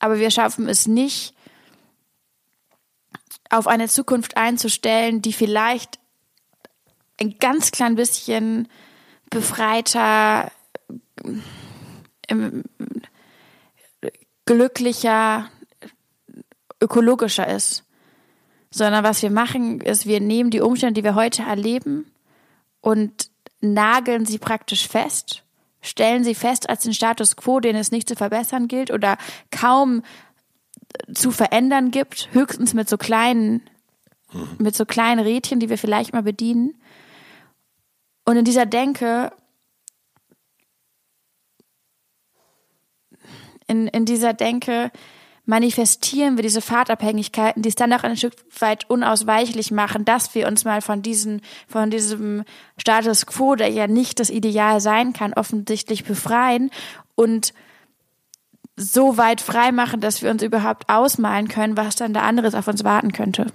[0.01, 1.35] Aber wir schaffen es nicht,
[3.51, 5.99] auf eine Zukunft einzustellen, die vielleicht
[7.19, 8.69] ein ganz klein bisschen
[9.31, 10.53] befreiter,
[14.45, 15.51] glücklicher,
[16.83, 17.88] ökologischer ist
[18.71, 22.11] sondern was wir machen, ist, wir nehmen die Umstände, die wir heute erleben
[22.81, 23.31] und
[23.61, 25.45] nageln sie praktisch fest,
[25.81, 29.17] stellen sie fest als den Status quo, den es nicht zu verbessern gilt oder
[29.51, 30.03] kaum
[31.13, 33.63] zu verändern gibt, höchstens mit so kleinen,
[34.33, 34.49] mhm.
[34.59, 36.75] mit so kleinen Rädchen, die wir vielleicht mal bedienen.
[38.25, 39.33] Und in dieser Denke,
[43.67, 44.91] in, in dieser Denke
[45.49, 50.47] manifestieren wir diese Fahrtabhängigkeiten, die es dann auch ein Stück weit unausweichlich machen, dass wir
[50.47, 52.45] uns mal von diesen, von diesem
[52.77, 56.71] Status quo, der ja nicht das Ideal sein kann, offensichtlich befreien
[57.15, 57.55] und
[58.77, 62.69] so weit frei machen, dass wir uns überhaupt ausmalen können, was dann da anderes auf
[62.69, 63.47] uns warten könnte.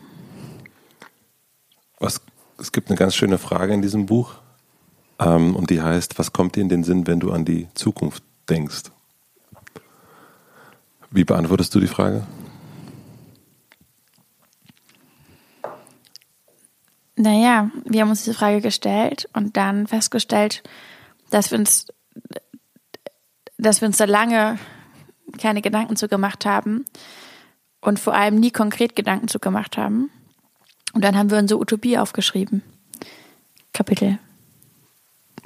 [1.99, 2.21] Was,
[2.57, 4.33] es gibt eine ganz schöne Frage in diesem Buch,
[5.19, 8.23] ähm, und die heißt, was kommt dir in den Sinn, wenn du an die Zukunft
[8.49, 8.85] denkst?
[11.14, 12.26] Wie beantwortest du die Frage?
[17.15, 20.64] Naja, wir haben uns diese Frage gestellt und dann festgestellt,
[21.30, 21.85] dass wir uns,
[23.60, 24.57] dass wir uns da lange
[25.38, 26.84] keine Gedanken zu gemacht haben
[27.80, 30.10] und vor allem nie konkret Gedanken zu gemacht haben.
[30.94, 32.64] Und dann haben wir unsere Utopie aufgeschrieben.
[33.72, 34.18] Kapitel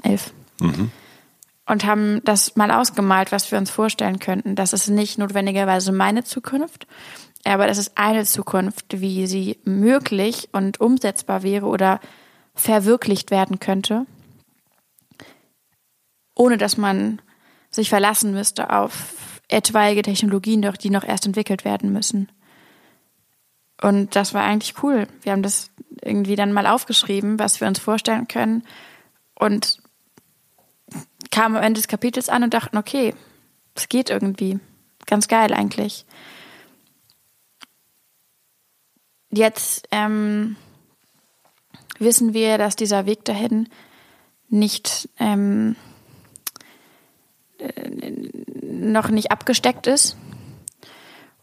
[0.03, 0.33] 11.
[0.61, 0.91] Mhm.
[1.67, 4.55] Und haben das mal ausgemalt, was wir uns vorstellen könnten.
[4.55, 6.87] Das ist nicht notwendigerweise meine Zukunft,
[7.43, 11.99] aber das ist eine Zukunft, wie sie möglich und umsetzbar wäre oder
[12.55, 14.05] verwirklicht werden könnte,
[16.35, 17.21] ohne dass man
[17.69, 22.29] sich verlassen müsste auf etwaige Technologien, die noch erst entwickelt werden müssen.
[23.81, 25.07] Und das war eigentlich cool.
[25.21, 25.69] Wir haben das
[26.01, 28.63] irgendwie dann mal aufgeschrieben, was wir uns vorstellen können
[29.35, 29.79] und
[31.29, 33.13] kamen am Ende des Kapitels an und dachten, okay,
[33.75, 34.59] es geht irgendwie.
[35.05, 36.05] Ganz geil eigentlich.
[39.29, 40.55] Jetzt ähm,
[41.99, 43.69] wissen wir, dass dieser Weg dahin
[44.49, 45.75] nicht ähm,
[47.59, 48.11] äh,
[48.61, 50.17] noch nicht abgesteckt ist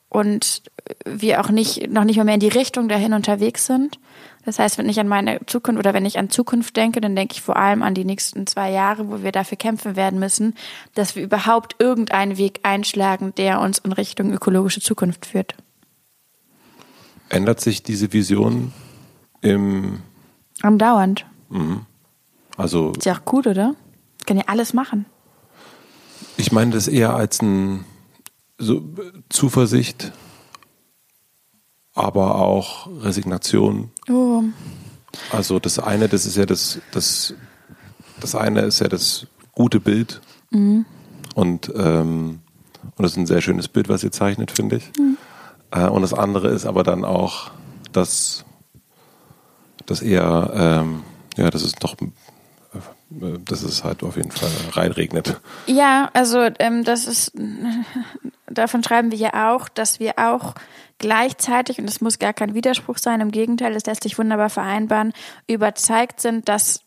[0.08, 0.62] und
[1.04, 3.98] wir auch nicht noch nicht mal mehr in die Richtung dahin unterwegs sind.
[4.44, 7.32] Das heißt, wenn ich an meine Zukunft oder wenn ich an Zukunft denke, dann denke
[7.34, 10.54] ich vor allem an die nächsten zwei Jahre, wo wir dafür kämpfen werden müssen,
[10.94, 15.54] dass wir überhaupt irgendeinen Weg einschlagen, der uns in Richtung ökologische Zukunft führt.
[17.30, 18.72] Ändert sich diese Vision
[19.40, 20.02] im.
[20.62, 21.26] Andauernd.
[22.56, 23.74] Also, Ist ja auch gut, oder?
[24.26, 25.06] Kann ja alles machen.
[26.36, 27.84] ich meine das eher als ein
[28.58, 28.82] so
[29.28, 30.12] Zuversicht,
[31.94, 33.90] aber auch Resignation.
[34.10, 34.42] Oh,
[35.30, 37.34] Also das eine, das ist ja das, das,
[38.20, 40.20] das eine ist ja das gute Bild.
[41.34, 42.40] Und, ähm,
[42.96, 44.90] und das ist ein sehr schönes Bild, was ihr zeichnet, finde ich.
[45.70, 47.50] Äh, und das andere ist aber dann auch,
[47.92, 48.44] dass,
[49.86, 51.02] dass eher, ähm,
[51.36, 55.40] ja, dass es doch, äh, dass es halt auf jeden Fall reinregnet.
[55.66, 57.32] Ja, also ähm, das ist,
[58.46, 60.54] davon schreiben wir ja auch, dass wir auch
[60.98, 65.12] gleichzeitig, und es muss gar kein Widerspruch sein, im Gegenteil, das lässt sich wunderbar vereinbaren,
[65.46, 66.82] überzeugt sind, dass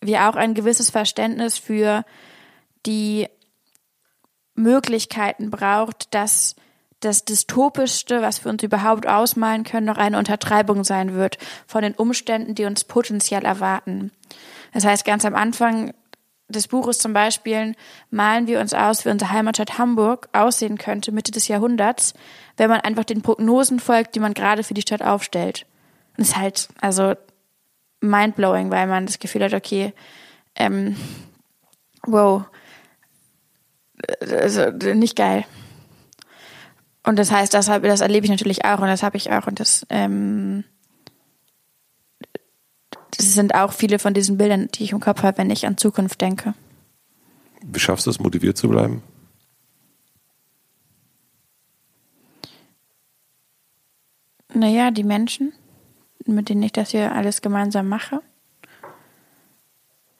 [0.00, 2.04] wir auch ein gewisses Verständnis für
[2.86, 3.28] die
[4.54, 6.56] Möglichkeiten braucht, dass
[7.00, 11.94] das Dystopischste, was wir uns überhaupt ausmalen können, noch eine Untertreibung sein wird von den
[11.94, 14.10] Umständen, die uns potenziell erwarten.
[14.72, 15.92] Das heißt, ganz am Anfang
[16.48, 17.74] des Buches zum Beispiel
[18.10, 22.14] malen wir uns aus, wie unsere Heimatstadt Hamburg aussehen könnte Mitte des Jahrhunderts,
[22.56, 25.66] wenn man einfach den Prognosen folgt, die man gerade für die Stadt aufstellt.
[26.16, 27.14] Es ist halt, also
[28.00, 29.92] mindblowing, weil man das Gefühl hat, okay,
[30.54, 30.96] ähm,
[32.06, 32.44] wow,
[34.20, 35.44] also nicht geil.
[37.02, 39.60] Und das heißt, das, das erlebe ich natürlich auch und das habe ich auch und
[39.60, 40.64] das, ähm,
[43.10, 45.76] das sind auch viele von diesen Bildern, die ich im Kopf habe, wenn ich an
[45.76, 46.54] Zukunft denke.
[47.62, 49.02] Wie schaffst du es, motiviert zu bleiben?
[54.54, 55.52] Naja, die Menschen,
[56.26, 58.22] mit denen ich das hier alles gemeinsam mache.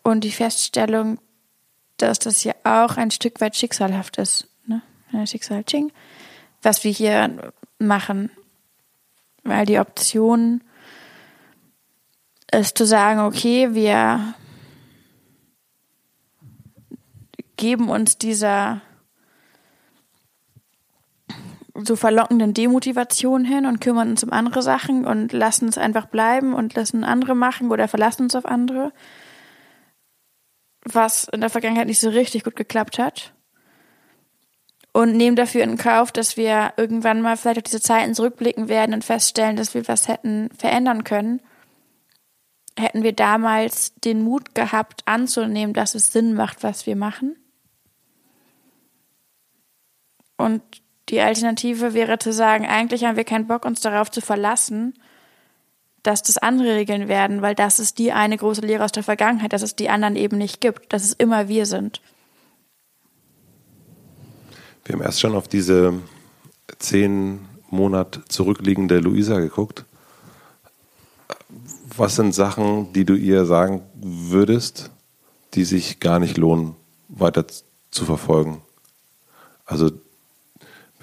[0.03, 1.19] Und die Feststellung,
[1.97, 4.49] dass das ja auch ein Stück weit schicksalhaft ist.
[4.67, 4.83] Ne?
[5.27, 5.93] Schicksal, Ching.
[6.63, 8.31] Was wir hier machen.
[9.45, 10.63] Weil die Option
[12.51, 14.35] ist zu sagen, okay, wir
[17.57, 18.83] geben uns dieser
[21.75, 26.55] so verlockenden Demotivation hin und kümmern uns um andere Sachen und lassen es einfach bleiben
[26.55, 28.93] und lassen andere machen oder verlassen uns auf andere.
[30.85, 33.33] Was in der Vergangenheit nicht so richtig gut geklappt hat.
[34.93, 38.95] Und nehmen dafür in Kauf, dass wir irgendwann mal vielleicht auf diese Zeiten zurückblicken werden
[38.95, 41.41] und feststellen, dass wir was hätten verändern können.
[42.79, 47.37] Hätten wir damals den Mut gehabt, anzunehmen, dass es Sinn macht, was wir machen.
[50.37, 50.63] Und
[51.09, 54.95] die Alternative wäre zu sagen, eigentlich haben wir keinen Bock, uns darauf zu verlassen,
[56.03, 59.53] dass das andere regeln werden, weil das ist die eine große Lehre aus der Vergangenheit,
[59.53, 62.01] dass es die anderen eben nicht gibt, dass es immer wir sind.
[64.85, 65.95] Wir haben erst schon auf diese
[66.79, 67.41] zehn
[67.71, 69.85] Monat zurückliegende Luisa geguckt.
[71.97, 74.91] Was sind Sachen, die du ihr sagen würdest,
[75.55, 76.77] die sich gar nicht lohnen,
[77.09, 77.47] weiter
[77.91, 78.61] zu verfolgen?
[79.65, 79.91] Also,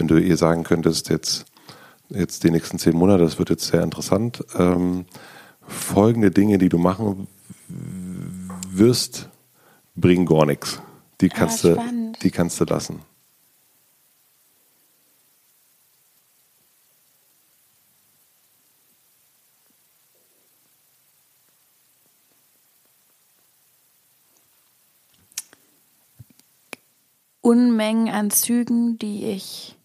[0.02, 1.46] wenn du ihr sagen könntest, jetzt,
[2.10, 5.06] jetzt die nächsten zehn Monate, das wird jetzt sehr interessant, ähm,
[5.62, 7.28] folgende Dinge, die du machen
[8.68, 9.30] wirst,
[9.96, 10.82] bringen gar nichts.
[11.22, 12.18] Die kannst, du, spannend.
[12.24, 13.02] die kannst du lassen.
[27.42, 29.78] Unmengen an Zügen, die ich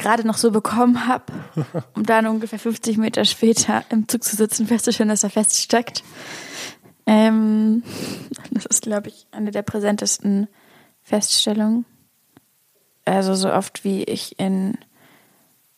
[0.00, 1.32] gerade noch so bekommen habe,
[1.94, 6.02] um dann ungefähr 50 Meter später im Zug zu sitzen, festzustellen, dass er feststeckt.
[7.06, 7.82] Ähm,
[8.50, 10.48] das ist, glaube ich, eine der präsentesten
[11.02, 11.84] Feststellungen.
[13.04, 14.78] Also so oft wie ich in,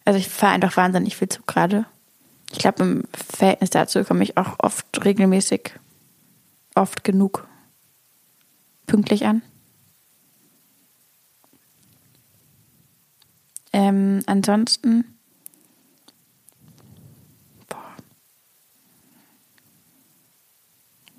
[0.04, 1.86] also ich fahre einfach wahnsinnig viel Zug gerade.
[2.50, 5.72] Ich glaube, im Verhältnis dazu komme ich auch oft regelmäßig,
[6.74, 7.46] oft genug
[8.86, 9.42] pünktlich an.
[13.72, 15.04] Ähm, ansonsten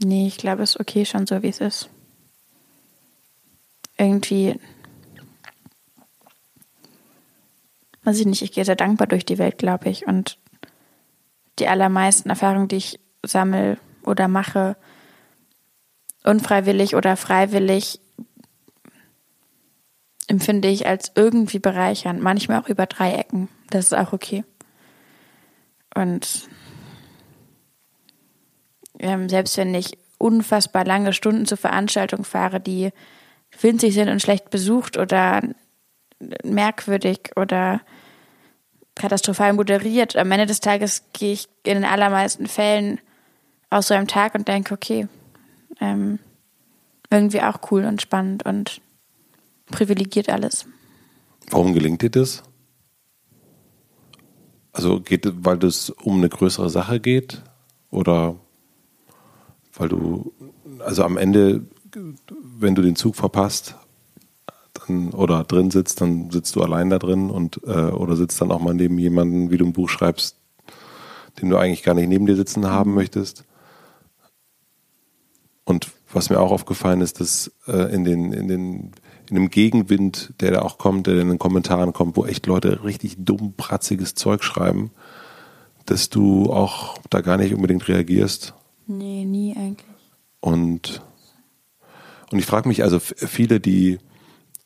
[0.04, 1.90] Nee, ich glaube, es ist okay schon so, wie es ist.
[3.98, 4.60] Irgendwie,
[8.04, 10.06] weiß ich nicht, ich gehe sehr dankbar durch die Welt, glaube ich.
[10.08, 10.38] Und
[11.60, 14.76] die allermeisten Erfahrungen, die ich sammle oder mache,
[16.24, 18.00] unfreiwillig oder freiwillig,
[20.28, 22.22] empfinde ich als irgendwie bereichernd.
[22.22, 23.50] Manchmal auch über Dreiecken.
[23.70, 24.44] Das ist auch okay.
[25.96, 26.50] Und
[29.00, 32.92] ähm, selbst wenn ich unfassbar lange Stunden zur Veranstaltung fahre, die
[33.62, 35.42] winzig sind und schlecht besucht oder
[36.44, 37.82] merkwürdig oder
[38.96, 40.16] katastrophal moderiert.
[40.16, 43.00] Am Ende des Tages gehe ich in den allermeisten Fällen
[43.70, 45.08] aus so einem Tag und denke, okay,
[45.82, 46.20] ähm,
[47.10, 48.82] irgendwie auch cool und spannend und
[49.68, 50.66] privilegiert alles.
[51.50, 52.44] Warum gelingt dir das?
[54.72, 57.44] Also geht es, weil es um eine größere Sache geht?
[57.92, 58.36] Oder
[59.76, 60.34] weil du,
[60.80, 61.66] also am Ende,
[62.42, 63.76] wenn du den Zug verpasst
[64.74, 68.52] dann, oder drin sitzt, dann sitzt du allein da drin und äh, oder sitzt dann
[68.52, 70.38] auch mal neben jemanden, wie du ein Buch schreibst,
[71.42, 73.46] den du eigentlich gar nicht neben dir sitzen haben möchtest.
[75.66, 78.92] Und was mir auch aufgefallen ist, dass äh, in den, in den,
[79.30, 82.84] in dem Gegenwind, der da auch kommt, der in den Kommentaren kommt, wo echt Leute
[82.84, 84.92] richtig dumm, pratziges Zeug schreiben,
[85.86, 88.54] dass du auch da gar nicht unbedingt reagierst,
[88.88, 89.86] Nee, nie eigentlich.
[90.40, 91.02] Und,
[92.32, 94.00] und ich frage mich also viele, die,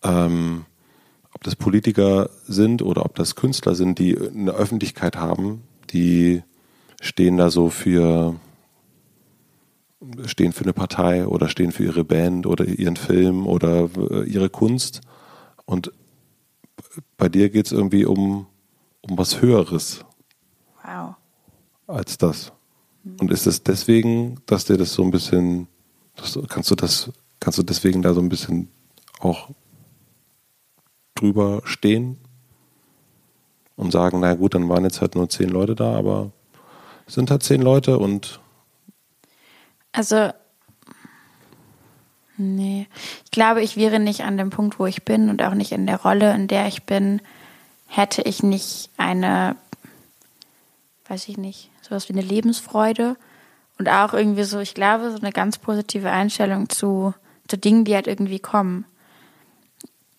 [0.03, 0.65] ähm,
[1.33, 6.41] ob das Politiker sind oder ob das Künstler sind, die eine Öffentlichkeit haben, die
[6.99, 8.35] stehen da so für,
[10.25, 14.49] stehen für eine Partei oder stehen für ihre Band oder ihren Film oder äh, ihre
[14.49, 15.01] Kunst.
[15.65, 15.91] Und
[17.17, 18.47] bei dir geht es irgendwie um,
[19.01, 20.05] um was Höheres.
[20.83, 21.15] Wow.
[21.87, 22.51] Als das.
[23.19, 25.67] Und ist es deswegen, dass dir das so ein bisschen,
[26.15, 28.69] dass, kannst du das, kannst du deswegen da so ein bisschen
[29.19, 29.49] auch
[31.15, 32.17] drüber stehen
[33.75, 36.31] und sagen, na gut, dann waren jetzt halt nur zehn Leute da, aber
[37.07, 38.41] es sind halt zehn Leute und
[39.97, 40.31] also
[42.37, 42.87] nee,
[43.25, 45.87] ich glaube, ich wäre nicht an dem Punkt, wo ich bin und auch nicht in
[45.87, 47.19] der Rolle, in der ich bin,
[47.87, 49.55] hätte ich nicht eine,
[51.07, 53.15] weiß ich nicht, sowas wie eine Lebensfreude
[53.79, 57.15] und auch irgendwie so, ich glaube, so eine ganz positive Einstellung zu,
[57.47, 58.85] zu Dingen, die halt irgendwie kommen.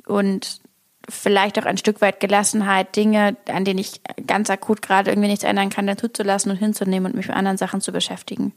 [0.06, 0.60] Und
[1.08, 5.44] vielleicht auch ein Stück weit Gelassenheit, Dinge, an denen ich ganz akut gerade irgendwie nichts
[5.44, 8.52] ändern kann, dann zuzulassen und hinzunehmen und mich mit anderen Sachen zu beschäftigen.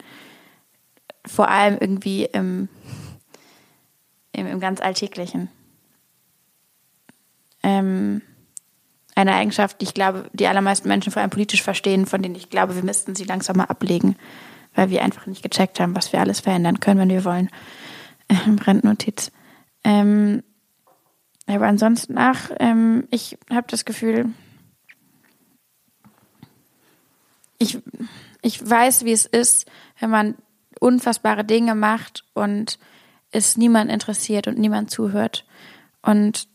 [1.26, 2.69] Vor allem irgendwie im,
[4.31, 5.49] im, im ganz Alltäglichen.
[7.64, 8.22] Ähm,
[9.15, 12.49] eine Eigenschaft, die ich glaube, die allermeisten Menschen vor allem politisch verstehen, von denen ich
[12.49, 14.15] glaube, wir müssten sie langsam mal ablegen,
[14.73, 17.49] weil wir einfach nicht gecheckt haben, was wir alles verändern können, wenn wir wollen.
[18.30, 19.31] Ähm, Rentnotiz.
[19.84, 20.43] Ähm,
[21.48, 24.30] aber ansonsten, ach, ähm, ich habe das Gefühl,
[27.57, 27.80] ich,
[28.41, 29.69] ich weiß, wie es ist,
[29.99, 30.35] wenn man
[30.82, 32.80] unfassbare Dinge macht und
[33.32, 35.45] es niemand interessiert und niemand zuhört.
[36.02, 36.48] Und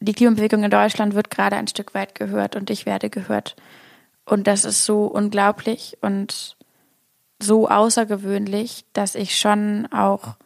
[0.00, 3.56] die Klimabewegung in Deutschland wird gerade ein Stück weit gehört und ich werde gehört.
[4.24, 6.56] Und das ist so unglaublich und
[7.42, 10.36] so außergewöhnlich, dass ich schon auch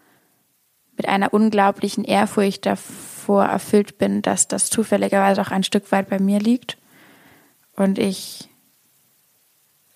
[0.96, 6.18] mit einer unglaublichen Ehrfurcht davor erfüllt bin, dass das zufälligerweise auch ein Stück weit bei
[6.18, 6.78] mir liegt
[7.76, 8.49] und ich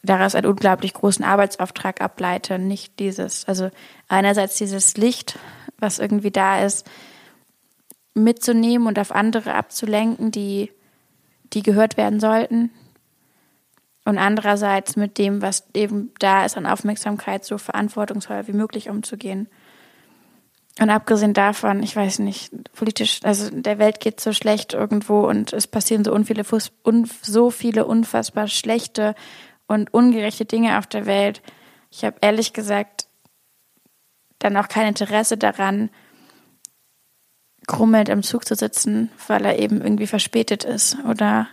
[0.05, 3.70] daraus einen unglaublich großen Arbeitsauftrag ableite, nicht dieses, also
[4.09, 5.39] einerseits dieses Licht,
[5.78, 6.89] was irgendwie da ist,
[8.14, 10.70] mitzunehmen und auf andere abzulenken, die,
[11.52, 12.70] die gehört werden sollten.
[14.05, 19.48] Und andererseits mit dem, was eben da ist an Aufmerksamkeit, so verantwortungsvoll wie möglich umzugehen.
[20.81, 25.52] Und abgesehen davon, ich weiß nicht, politisch, also der Welt geht so schlecht irgendwo und
[25.52, 26.44] es passieren so, unviele,
[26.85, 29.14] un, so viele unfassbar schlechte
[29.66, 31.43] und ungerechte Dinge auf der Welt.
[31.91, 33.07] Ich habe ehrlich gesagt
[34.39, 35.91] dann auch kein Interesse daran,
[37.66, 41.49] krummelnd im Zug zu sitzen, weil er eben irgendwie verspätet ist oder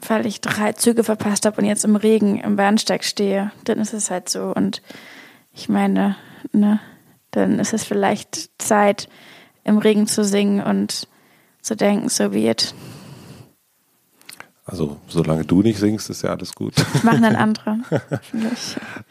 [0.00, 3.94] weil ich drei Züge verpasst habe und jetzt im Regen im Bahnsteig stehe, dann ist
[3.94, 4.52] es halt so.
[4.54, 4.82] Und
[5.52, 6.16] Ich meine,
[6.52, 6.80] ne,
[7.30, 9.08] dann ist es vielleicht Zeit,
[9.62, 11.08] im Regen zu singen und
[11.62, 12.74] zu denken, so wird.
[14.64, 16.74] Also, solange du nicht singst, ist ja alles gut.
[16.94, 17.84] Ich mache einen anderen.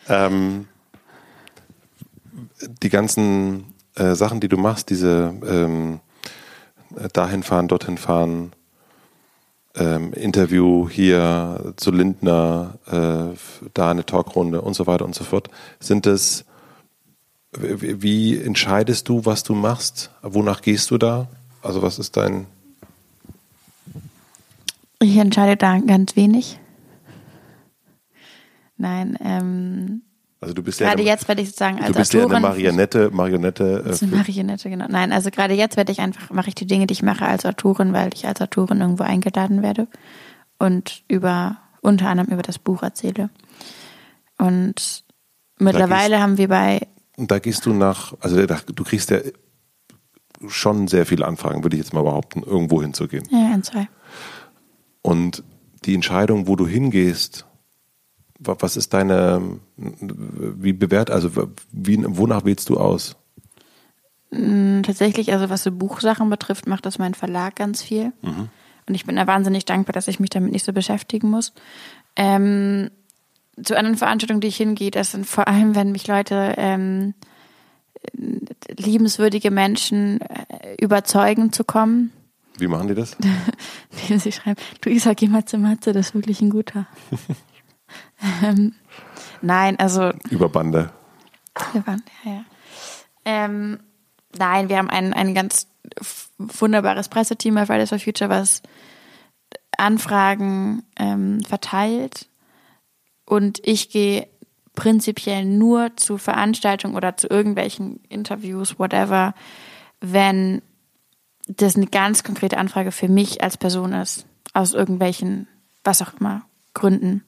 [0.09, 0.67] ähm,
[2.81, 5.99] die ganzen äh, Sachen, die du machst, diese ähm,
[7.13, 8.53] dahin fahren, dorthin fahren,
[9.75, 13.37] ähm, Interview hier zu Lindner, äh,
[13.73, 15.49] da eine Talkrunde und so weiter und so fort,
[15.79, 16.45] sind es,
[17.51, 20.09] wie entscheidest du, was du machst?
[20.21, 21.27] Wonach gehst du da?
[21.61, 22.47] Also was ist dein
[25.03, 26.59] ich entscheide da ganz wenig.
[28.77, 30.01] Nein, ähm,
[30.39, 32.37] also du bist ja gerade eine, jetzt werde ich sozusagen als du bist Autorin, ja
[32.37, 33.83] eine Marionette, Marionette.
[33.85, 34.85] Äh, eine Marionette, genau.
[34.89, 37.45] Nein, also gerade jetzt werde ich einfach mache ich die Dinge, die ich mache als
[37.45, 39.87] Autorin, weil ich als Autorin irgendwo eingeladen werde
[40.57, 43.29] und über unter anderem über das Buch erzähle.
[44.37, 45.05] Und
[45.59, 49.19] mittlerweile gehst, haben wir bei und da gehst du nach, also du kriegst ja
[50.47, 53.23] schon sehr viele Anfragen, würde ich jetzt mal behaupten, irgendwo hinzugehen.
[53.31, 53.87] Ja, ein, zwei.
[55.03, 55.43] Und
[55.85, 57.45] die Entscheidung, wo du hingehst,
[58.39, 61.29] was ist deine, wie bewährt, also
[61.71, 63.15] wie, wonach wählst du aus?
[64.31, 68.11] Mm, tatsächlich, also was so Buchsachen betrifft, macht das mein Verlag ganz viel.
[68.21, 68.49] Mhm.
[68.87, 71.53] Und ich bin da wahnsinnig dankbar, dass ich mich damit nicht so beschäftigen muss.
[72.15, 72.89] Ähm,
[73.61, 77.13] zu anderen Veranstaltungen, die ich hingehe, das sind vor allem, wenn mich Leute ähm,
[78.77, 82.11] liebenswürdige Menschen äh, überzeugen zu kommen.
[82.57, 83.17] Wie machen die das?
[83.91, 86.87] Sie schreiben, du Isa, geh mal zur Matze, das ist wirklich ein guter.
[88.43, 88.75] ähm,
[89.41, 90.11] nein, also.
[90.29, 90.91] Über Bande.
[91.73, 92.45] Über Bande, ja, ja.
[93.25, 93.79] Ähm,
[94.37, 95.67] nein, wir haben ein, ein ganz
[96.37, 98.61] wunderbares Presseteam bei Fridays for Future, was
[99.77, 102.27] Anfragen ähm, verteilt.
[103.25, 104.27] Und ich gehe
[104.75, 109.33] prinzipiell nur zu Veranstaltungen oder zu irgendwelchen Interviews, whatever,
[110.01, 110.61] wenn
[111.47, 115.47] das eine ganz konkrete Anfrage für mich als Person ist, aus irgendwelchen,
[115.83, 117.23] was auch immer, Gründen.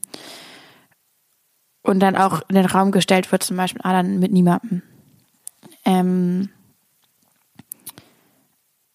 [1.81, 4.81] Und dann auch in den Raum gestellt wird, zum Beispiel, ah, dann mit niemandem.
[5.83, 6.49] Ähm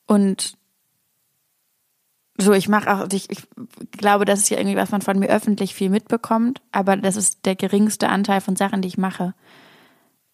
[0.07, 0.57] und
[2.37, 3.47] so, ich mache auch, ich, ich
[3.93, 7.45] glaube, das ist ja irgendwie, was man von mir öffentlich viel mitbekommt, aber das ist
[7.45, 9.35] der geringste Anteil von Sachen, die ich mache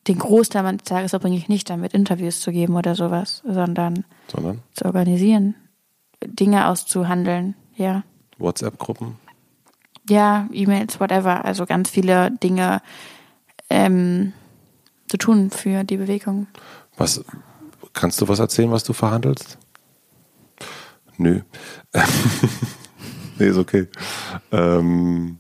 [0.09, 4.63] den Großteil meines Tages verbringe ich nicht damit, Interviews zu geben oder sowas, sondern, sondern?
[4.75, 5.55] zu organisieren,
[6.25, 8.05] Dinge auszuhandeln, ja.
[8.39, 9.17] WhatsApp-Gruppen?
[10.09, 11.45] Ja, E-Mails, whatever.
[11.45, 12.81] Also ganz viele Dinge
[13.71, 14.33] ähm,
[15.09, 16.47] zu tun für die Bewegung.
[16.97, 17.25] Was
[17.93, 19.59] kannst du was erzählen, was du verhandelst?
[21.17, 21.41] Nö.
[23.39, 23.89] nee, ist okay.
[24.53, 25.39] Ähm,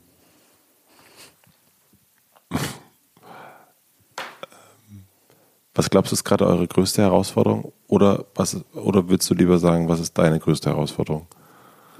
[5.77, 7.71] Was glaubst du ist gerade eure größte Herausforderung?
[7.89, 11.27] Oder, was, oder würdest du lieber sagen, was ist deine größte Herausforderung?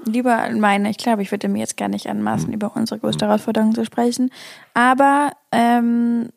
[0.05, 2.53] Lieber meine, ich glaube, ich würde mir jetzt gar nicht anmaßen, hm.
[2.53, 3.29] über unsere größte hm.
[3.29, 4.31] Herausforderung zu sprechen.
[4.73, 6.29] Aber ähm,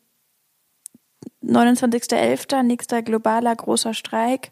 [1.44, 4.51] 29.11., nächster globaler großer Streik,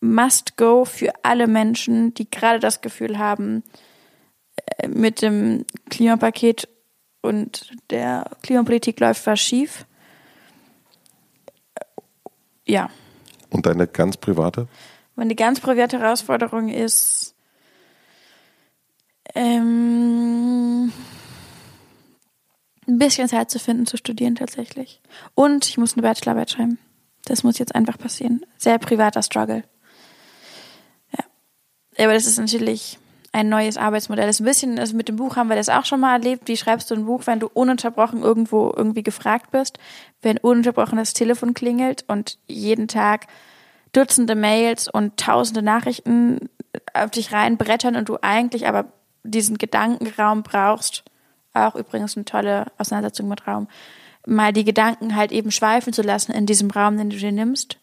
[0.00, 3.62] must go für alle Menschen, die gerade das Gefühl haben,
[4.78, 6.68] äh, mit dem Klimapaket
[7.22, 9.84] und der Klimapolitik läuft was schief
[12.70, 12.88] ja.
[13.50, 14.68] Und deine ganz private?
[15.16, 17.34] Meine ganz private Herausforderung ist,
[19.34, 20.92] ähm,
[22.86, 25.00] ein bisschen Zeit zu finden, zu studieren tatsächlich.
[25.34, 26.78] Und ich muss eine Bachelorarbeit schreiben.
[27.24, 28.44] Das muss jetzt einfach passieren.
[28.56, 29.64] Sehr privater Struggle.
[31.16, 31.24] Ja.
[32.04, 32.98] Aber das ist natürlich
[33.32, 34.40] ein neues Arbeitsmodell ist.
[34.40, 36.48] Ein bisschen, also mit dem Buch haben wir das auch schon mal erlebt.
[36.48, 39.78] Wie schreibst du ein Buch, wenn du ununterbrochen irgendwo irgendwie gefragt bist,
[40.20, 43.26] wenn ununterbrochen das Telefon klingelt und jeden Tag
[43.92, 46.48] Dutzende Mails und tausende Nachrichten
[46.94, 48.86] auf dich reinbrettern und du eigentlich aber
[49.24, 51.04] diesen Gedankenraum brauchst.
[51.54, 53.68] Auch übrigens eine tolle Auseinandersetzung mit Raum.
[54.26, 57.78] Mal die Gedanken halt eben schweifen zu lassen in diesem Raum, den du dir nimmst,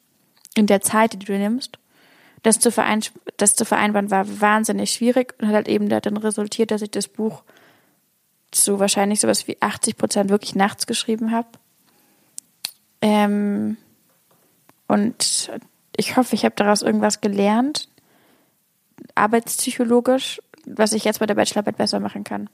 [0.56, 1.78] in der Zeit, die du dir nimmst
[2.44, 3.02] das zu, verein,
[3.38, 7.08] das zu vereinbaren war wahnsinnig schwierig und hat halt eben dann resultiert, dass ich das
[7.08, 7.44] Buch
[8.52, 11.48] zu wahrscheinlich sowas wie 80 Prozent wirklich nachts geschrieben habe.
[13.02, 13.78] Ähm,
[14.88, 15.52] und
[15.96, 17.90] ich hoffe, ich habe daraus irgendwas gelernt,
[19.16, 22.50] arbeitspsychologisch, was ich jetzt bei der Bachelorarbeit besser machen kann.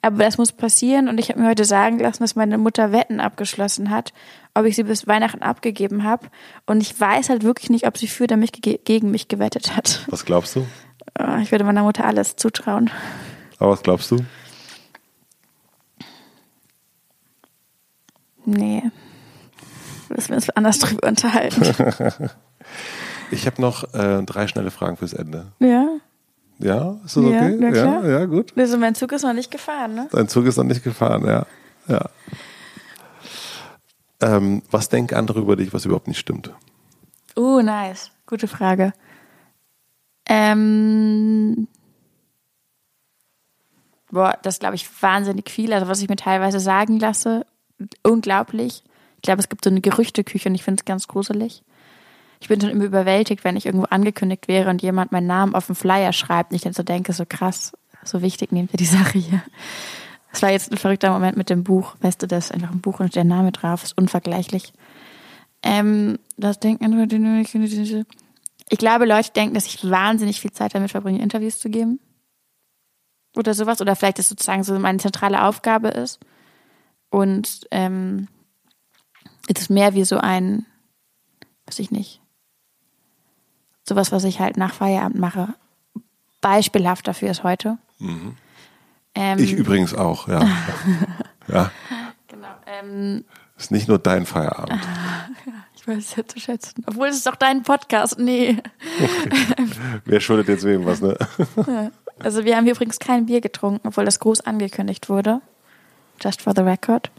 [0.00, 3.20] Aber das muss passieren und ich habe mir heute sagen lassen, dass meine Mutter Wetten
[3.20, 4.12] abgeschlossen hat,
[4.58, 6.26] ob ich sie bis Weihnachten abgegeben habe.
[6.66, 10.04] Und ich weiß halt wirklich nicht, ob sie für oder mich gegen mich gewettet hat.
[10.08, 10.66] Was glaubst du?
[11.18, 12.90] Äh, ich würde meiner Mutter alles zutrauen.
[13.58, 14.24] Aber was glaubst du?
[18.44, 18.82] Nee.
[20.08, 22.30] müssen wir uns anders drüber unterhalten.
[23.30, 25.52] Ich habe noch äh, drei schnelle Fragen fürs Ende.
[25.58, 25.86] Ja.
[26.58, 27.76] Ja, ist das Ja, okay?
[27.76, 28.52] ja, ja, gut.
[28.56, 30.08] Also mein Zug ist noch nicht gefahren, ne?
[30.10, 31.46] Dein Zug ist noch nicht gefahren, ja.
[31.88, 32.08] ja.
[34.20, 36.52] Ähm, was denken andere über dich, was überhaupt nicht stimmt?
[37.36, 38.10] Uh, nice.
[38.26, 38.92] Gute Frage.
[40.26, 41.68] Ähm,
[44.10, 45.72] boah, das glaube ich wahnsinnig viel.
[45.72, 47.46] Also was ich mir teilweise sagen lasse,
[48.02, 48.82] unglaublich.
[49.16, 51.62] Ich glaube, es gibt so eine Gerüchteküche und ich finde es ganz gruselig.
[52.40, 55.66] Ich bin schon immer überwältigt, wenn ich irgendwo angekündigt wäre und jemand meinen Namen auf
[55.66, 57.72] dem Flyer schreibt und ich dann so denke, so krass,
[58.04, 59.42] so wichtig nehmen wir die Sache hier.
[60.30, 61.96] Das war jetzt ein verrückter Moment mit dem Buch.
[62.00, 64.72] Weißt du, das ist einfach ein Buch und der Name drauf, ist unvergleichlich.
[65.62, 66.84] Ähm, das denken
[68.70, 72.00] ich glaube, Leute denken, dass ich wahnsinnig viel Zeit damit verbringe, Interviews zu geben.
[73.36, 73.80] Oder sowas.
[73.80, 76.20] Oder vielleicht das sozusagen so meine zentrale Aufgabe ist.
[77.10, 78.28] Und ähm,
[79.48, 80.66] es ist mehr wie so ein,
[81.66, 82.20] weiß ich nicht,
[83.88, 85.54] sowas, was ich halt nach Feierabend mache.
[86.40, 87.78] Beispielhaft dafür ist heute.
[89.20, 90.46] Ähm, Ich übrigens auch, ja.
[91.48, 91.72] ja,
[92.28, 92.46] Genau.
[92.66, 93.24] Ähm,
[93.56, 94.80] ist nicht nur dein Feierabend.
[95.74, 96.84] ich weiß es ja zu schätzen.
[96.86, 98.16] Obwohl es ist doch dein Podcast.
[98.20, 98.58] Nee.
[100.04, 101.16] Wer schuldet jetzt wem was, ne?
[102.20, 105.40] Also wir haben hier übrigens kein Bier getrunken, obwohl das groß angekündigt wurde.
[106.20, 107.12] Just for the record.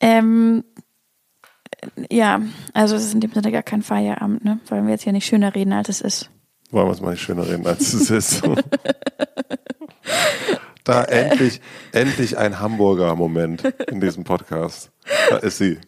[0.00, 0.64] Ähm,
[2.10, 2.40] ja,
[2.72, 4.58] also es ist in dem Sinne gar kein Feierabend, ne?
[4.66, 6.30] Wollen wir jetzt hier nicht schöner reden, als es ist.
[6.72, 8.42] Wollen wir es mal nicht schöner reden, als es ist.
[10.84, 11.60] Da endlich,
[11.92, 14.90] endlich ein Hamburger Moment in diesem Podcast.
[15.30, 15.78] Da ist sie,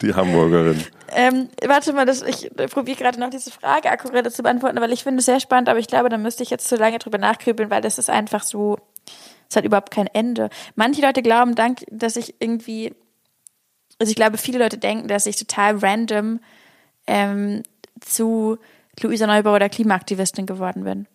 [0.00, 0.82] die Hamburgerin.
[1.14, 5.02] Ähm, warte mal, das, ich probiere gerade noch diese Frage akkurat zu beantworten, weil ich
[5.02, 7.70] finde es sehr spannend, aber ich glaube, da müsste ich jetzt zu lange drüber nachgrübeln,
[7.70, 8.78] weil das ist einfach so,
[9.50, 10.48] es hat überhaupt kein Ende.
[10.74, 12.94] Manche Leute glauben, dank, dass ich irgendwie,
[13.98, 16.40] also ich glaube, viele Leute denken, dass ich total random
[17.06, 17.62] ähm,
[18.00, 18.58] zu
[19.00, 21.06] Luisa Neubauer oder Klimaaktivistin geworden bin.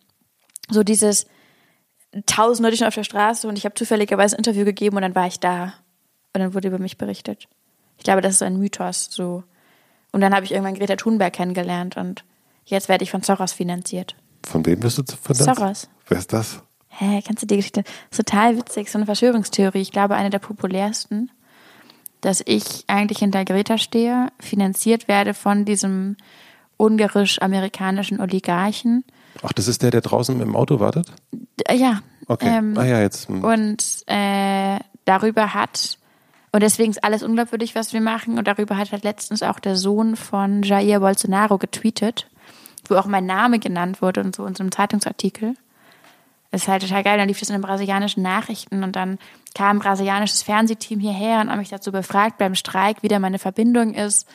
[0.69, 1.25] So dieses
[2.25, 5.15] tausend Leute schon auf der Straße und ich habe zufälligerweise ein Interview gegeben und dann
[5.15, 5.73] war ich da
[6.33, 7.47] und dann wurde über mich berichtet.
[7.97, 9.07] Ich glaube, das ist ein Mythos.
[9.11, 9.43] So.
[10.11, 12.23] Und dann habe ich irgendwann Greta Thunberg kennengelernt und
[12.65, 14.15] jetzt werde ich von Soros finanziert.
[14.45, 15.57] Von wem bist du verdammt?
[15.57, 15.89] Soros.
[16.07, 16.61] Wer ist das?
[16.89, 17.83] Hä, kennst du die Geschichte?
[17.83, 19.81] Das ist total witzig, so eine Verschwörungstheorie.
[19.81, 21.29] Ich glaube, eine der populärsten,
[22.21, 26.17] dass ich eigentlich hinter Greta stehe, finanziert werde von diesem
[26.77, 29.03] ungarisch-amerikanischen Oligarchen.
[29.43, 31.07] Ach, das ist der, der draußen im Auto wartet?
[31.65, 32.01] Äh, Ja.
[32.29, 32.57] Okay.
[32.57, 33.29] Ähm, ah ja, jetzt.
[33.29, 33.41] hm.
[33.43, 35.97] und äh, darüber hat,
[36.51, 39.77] und deswegen ist alles unglaubwürdig, was wir machen, und darüber hat halt letztens auch der
[39.77, 42.27] Sohn von Jair Bolsonaro getweetet,
[42.89, 45.55] wo auch mein Name genannt wurde und so in so einem Zeitungsartikel.
[46.51, 47.17] Das ist halt total geil.
[47.17, 49.19] Dann lief das in den brasilianischen Nachrichten und dann
[49.57, 53.39] kam ein brasilianisches Fernsehteam hierher und haben mich dazu befragt beim Streik, wie da meine
[53.39, 54.27] Verbindung ist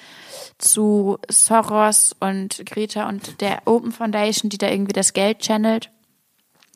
[0.59, 5.91] zu Soros und Greta und der Open Foundation, die da irgendwie das Geld channelt.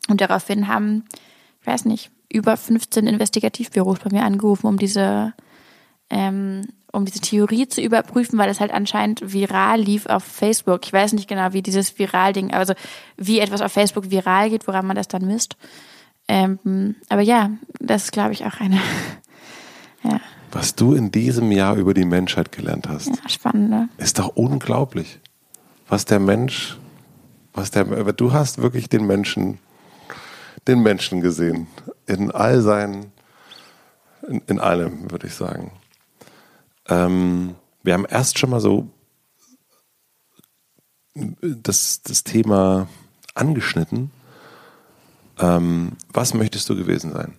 [0.07, 1.03] Und daraufhin haben,
[1.59, 5.33] ich weiß nicht, über 15 Investigativbüros bei mir angerufen, um diese,
[6.09, 6.61] ähm,
[6.93, 10.85] um diese Theorie zu überprüfen, weil es halt anscheinend viral lief auf Facebook.
[10.85, 12.73] Ich weiß nicht genau, wie dieses Viral-Ding, also
[13.17, 15.57] wie etwas auf Facebook viral geht, woran man das dann misst.
[16.27, 18.79] Ähm, aber ja, das ist, glaube ich, auch eine
[20.03, 20.19] ja,
[20.51, 23.89] Was du in diesem Jahr über die Menschheit gelernt hast, ja, spannende.
[23.97, 25.19] ist doch unglaublich.
[25.87, 26.77] Was der Mensch,
[27.53, 29.59] was der, du hast wirklich den Menschen,
[30.67, 31.67] den Menschen gesehen.
[32.05, 33.11] In all seinen,
[34.27, 35.71] in, in allem, würde ich sagen.
[36.89, 38.89] Ähm, wir haben erst schon mal so
[41.41, 42.87] das, das Thema
[43.33, 44.11] angeschnitten.
[45.39, 47.37] Ähm, was möchtest du gewesen sein?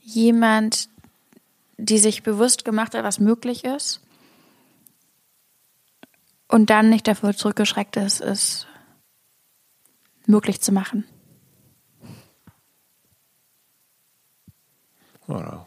[0.00, 0.88] Jemand,
[1.76, 4.00] die sich bewusst gemacht hat, was möglich ist
[6.48, 8.66] und dann nicht davor zurückgeschreckt ist, es
[10.26, 11.04] möglich zu machen.
[15.26, 15.66] Ja,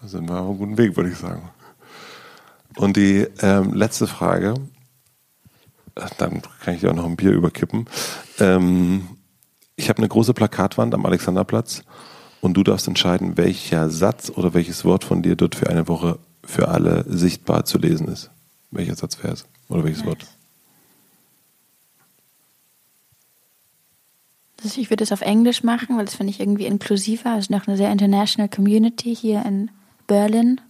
[0.00, 1.50] da sind wir auf einem guten Weg, würde ich sagen.
[2.78, 4.54] Und die ähm, letzte Frage,
[6.16, 7.86] dann kann ich dir auch noch ein Bier überkippen.
[8.38, 9.08] Ähm,
[9.74, 11.82] ich habe eine große Plakatwand am Alexanderplatz
[12.40, 16.20] und du darfst entscheiden, welcher Satz oder welches Wort von dir dort für eine Woche
[16.44, 18.30] für alle sichtbar zu lesen ist.
[18.70, 19.44] Welcher Satz wäre es?
[19.68, 20.24] Oder welches Wort?
[24.62, 27.34] Also ich würde es auf Englisch machen, weil das finde ich irgendwie inklusiver.
[27.34, 29.70] Es ist noch eine sehr international Community hier in
[30.06, 30.60] Berlin.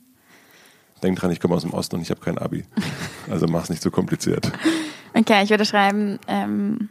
[1.02, 2.64] Denk dran, ich komme aus dem Osten und ich habe kein Abi.
[3.30, 4.50] Also mach's nicht so kompliziert.
[5.14, 6.88] Okay, ich würde schreiben, ähm,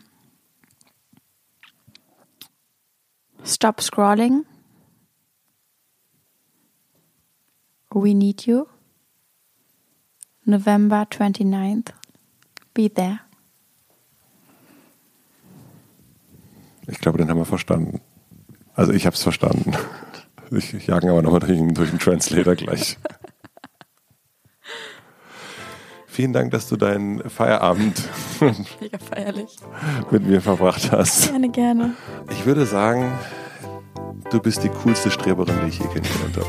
[3.48, 4.46] Stop Scrolling.
[7.92, 8.66] We Need You.
[10.44, 11.94] November 29th.
[12.74, 13.20] Be there.
[16.88, 18.02] Ich glaube, den haben wir verstanden.
[18.76, 19.74] Also ich habe es verstanden.
[20.52, 22.98] Ich, jagen aber nochmal durch, durch den Translator gleich.
[26.18, 28.02] Vielen Dank, dass du deinen Feierabend
[28.82, 29.56] Mega feierlich.
[30.10, 31.30] mit mir verbracht hast.
[31.30, 31.94] Gerne, gerne.
[32.32, 33.12] Ich würde sagen,
[34.32, 36.40] du bist die coolste Streberin, die ich je kennengelernt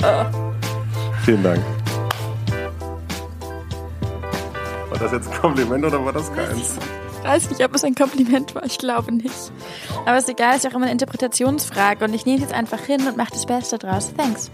[0.00, 0.30] habe.
[1.24, 1.60] Vielen Dank.
[4.90, 6.76] War das jetzt ein Kompliment oder war das keins?
[7.18, 8.64] Ich weiß nicht, ob es ein Kompliment war.
[8.64, 9.34] Ich glaube nicht.
[10.06, 12.04] Aber es ist egal, es ist ja auch immer eine Interpretationsfrage.
[12.04, 14.12] Und ich nehme es jetzt einfach hin und mache das Beste draus.
[14.16, 14.48] Thanks.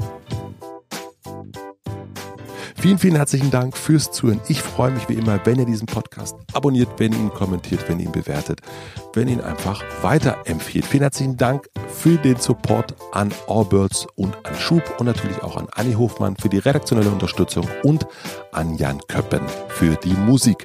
[2.81, 4.41] Vielen, vielen herzlichen Dank fürs Zuhören.
[4.47, 7.99] Ich freue mich wie immer, wenn ihr diesen Podcast abonniert, wenn ihr ihn kommentiert, wenn
[7.99, 8.61] ihr ihn bewertet,
[9.15, 10.87] wenn ihr ihn einfach weiterempfiehlt.
[10.87, 15.67] Vielen herzlichen Dank für den Support an Allbirds und an Schub und natürlich auch an
[15.73, 18.07] Anni Hofmann für die redaktionelle Unterstützung und
[18.53, 20.65] an Jan Köppen für die Musik.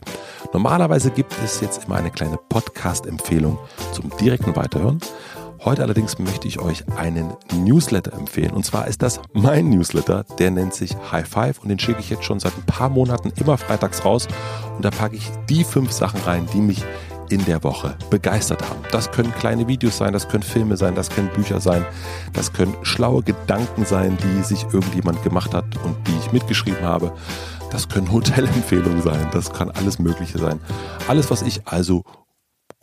[0.53, 3.57] Normalerweise gibt es jetzt immer eine kleine Podcast-Empfehlung
[3.91, 4.99] zum direkten Weiterhören.
[5.65, 8.52] Heute allerdings möchte ich euch einen Newsletter empfehlen.
[8.52, 10.26] Und zwar ist das mein Newsletter.
[10.38, 13.31] Der nennt sich High Five und den schicke ich jetzt schon seit ein paar Monaten
[13.38, 14.27] immer freitags raus.
[14.76, 16.84] Und da packe ich die fünf Sachen rein, die mich
[17.30, 18.81] in der Woche begeistert haben.
[18.91, 21.85] Das können kleine Videos sein, das können Filme sein, das können Bücher sein,
[22.34, 27.14] das können schlaue Gedanken sein, die sich irgendjemand gemacht hat und die ich mitgeschrieben habe.
[27.72, 30.60] Das können Hotelempfehlungen sein, das kann alles Mögliche sein.
[31.07, 32.03] Alles, was ich also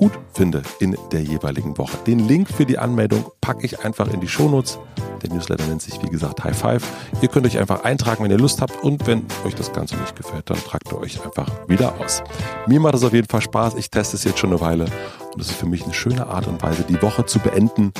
[0.00, 1.98] gut finde in der jeweiligen Woche.
[2.06, 4.78] Den Link für die Anmeldung packe ich einfach in die Shownotes.
[5.22, 6.82] Der Newsletter nennt sich, wie gesagt, High Five.
[7.20, 8.82] Ihr könnt euch einfach eintragen, wenn ihr Lust habt.
[8.82, 12.22] Und wenn euch das Ganze nicht gefällt, dann tragt ihr euch einfach wieder aus.
[12.66, 13.74] Mir macht es auf jeden Fall Spaß.
[13.74, 14.86] Ich teste es jetzt schon eine Weile.
[15.34, 17.92] Und es ist für mich eine schöne Art und Weise, die Woche zu beenden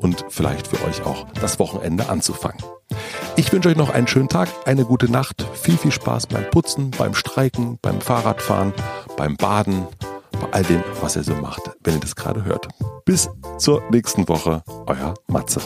[0.00, 2.60] und vielleicht für euch auch das Wochenende anzufangen.
[3.36, 6.90] Ich wünsche euch noch einen schönen Tag, eine gute Nacht, viel, viel Spaß beim Putzen,
[6.90, 8.72] beim Streiken, beim Fahrradfahren,
[9.16, 9.86] beim Baden
[10.44, 12.68] bei all dem, was ihr so macht, wenn ihr das gerade hört.
[13.04, 15.60] Bis zur nächsten Woche, euer Matze.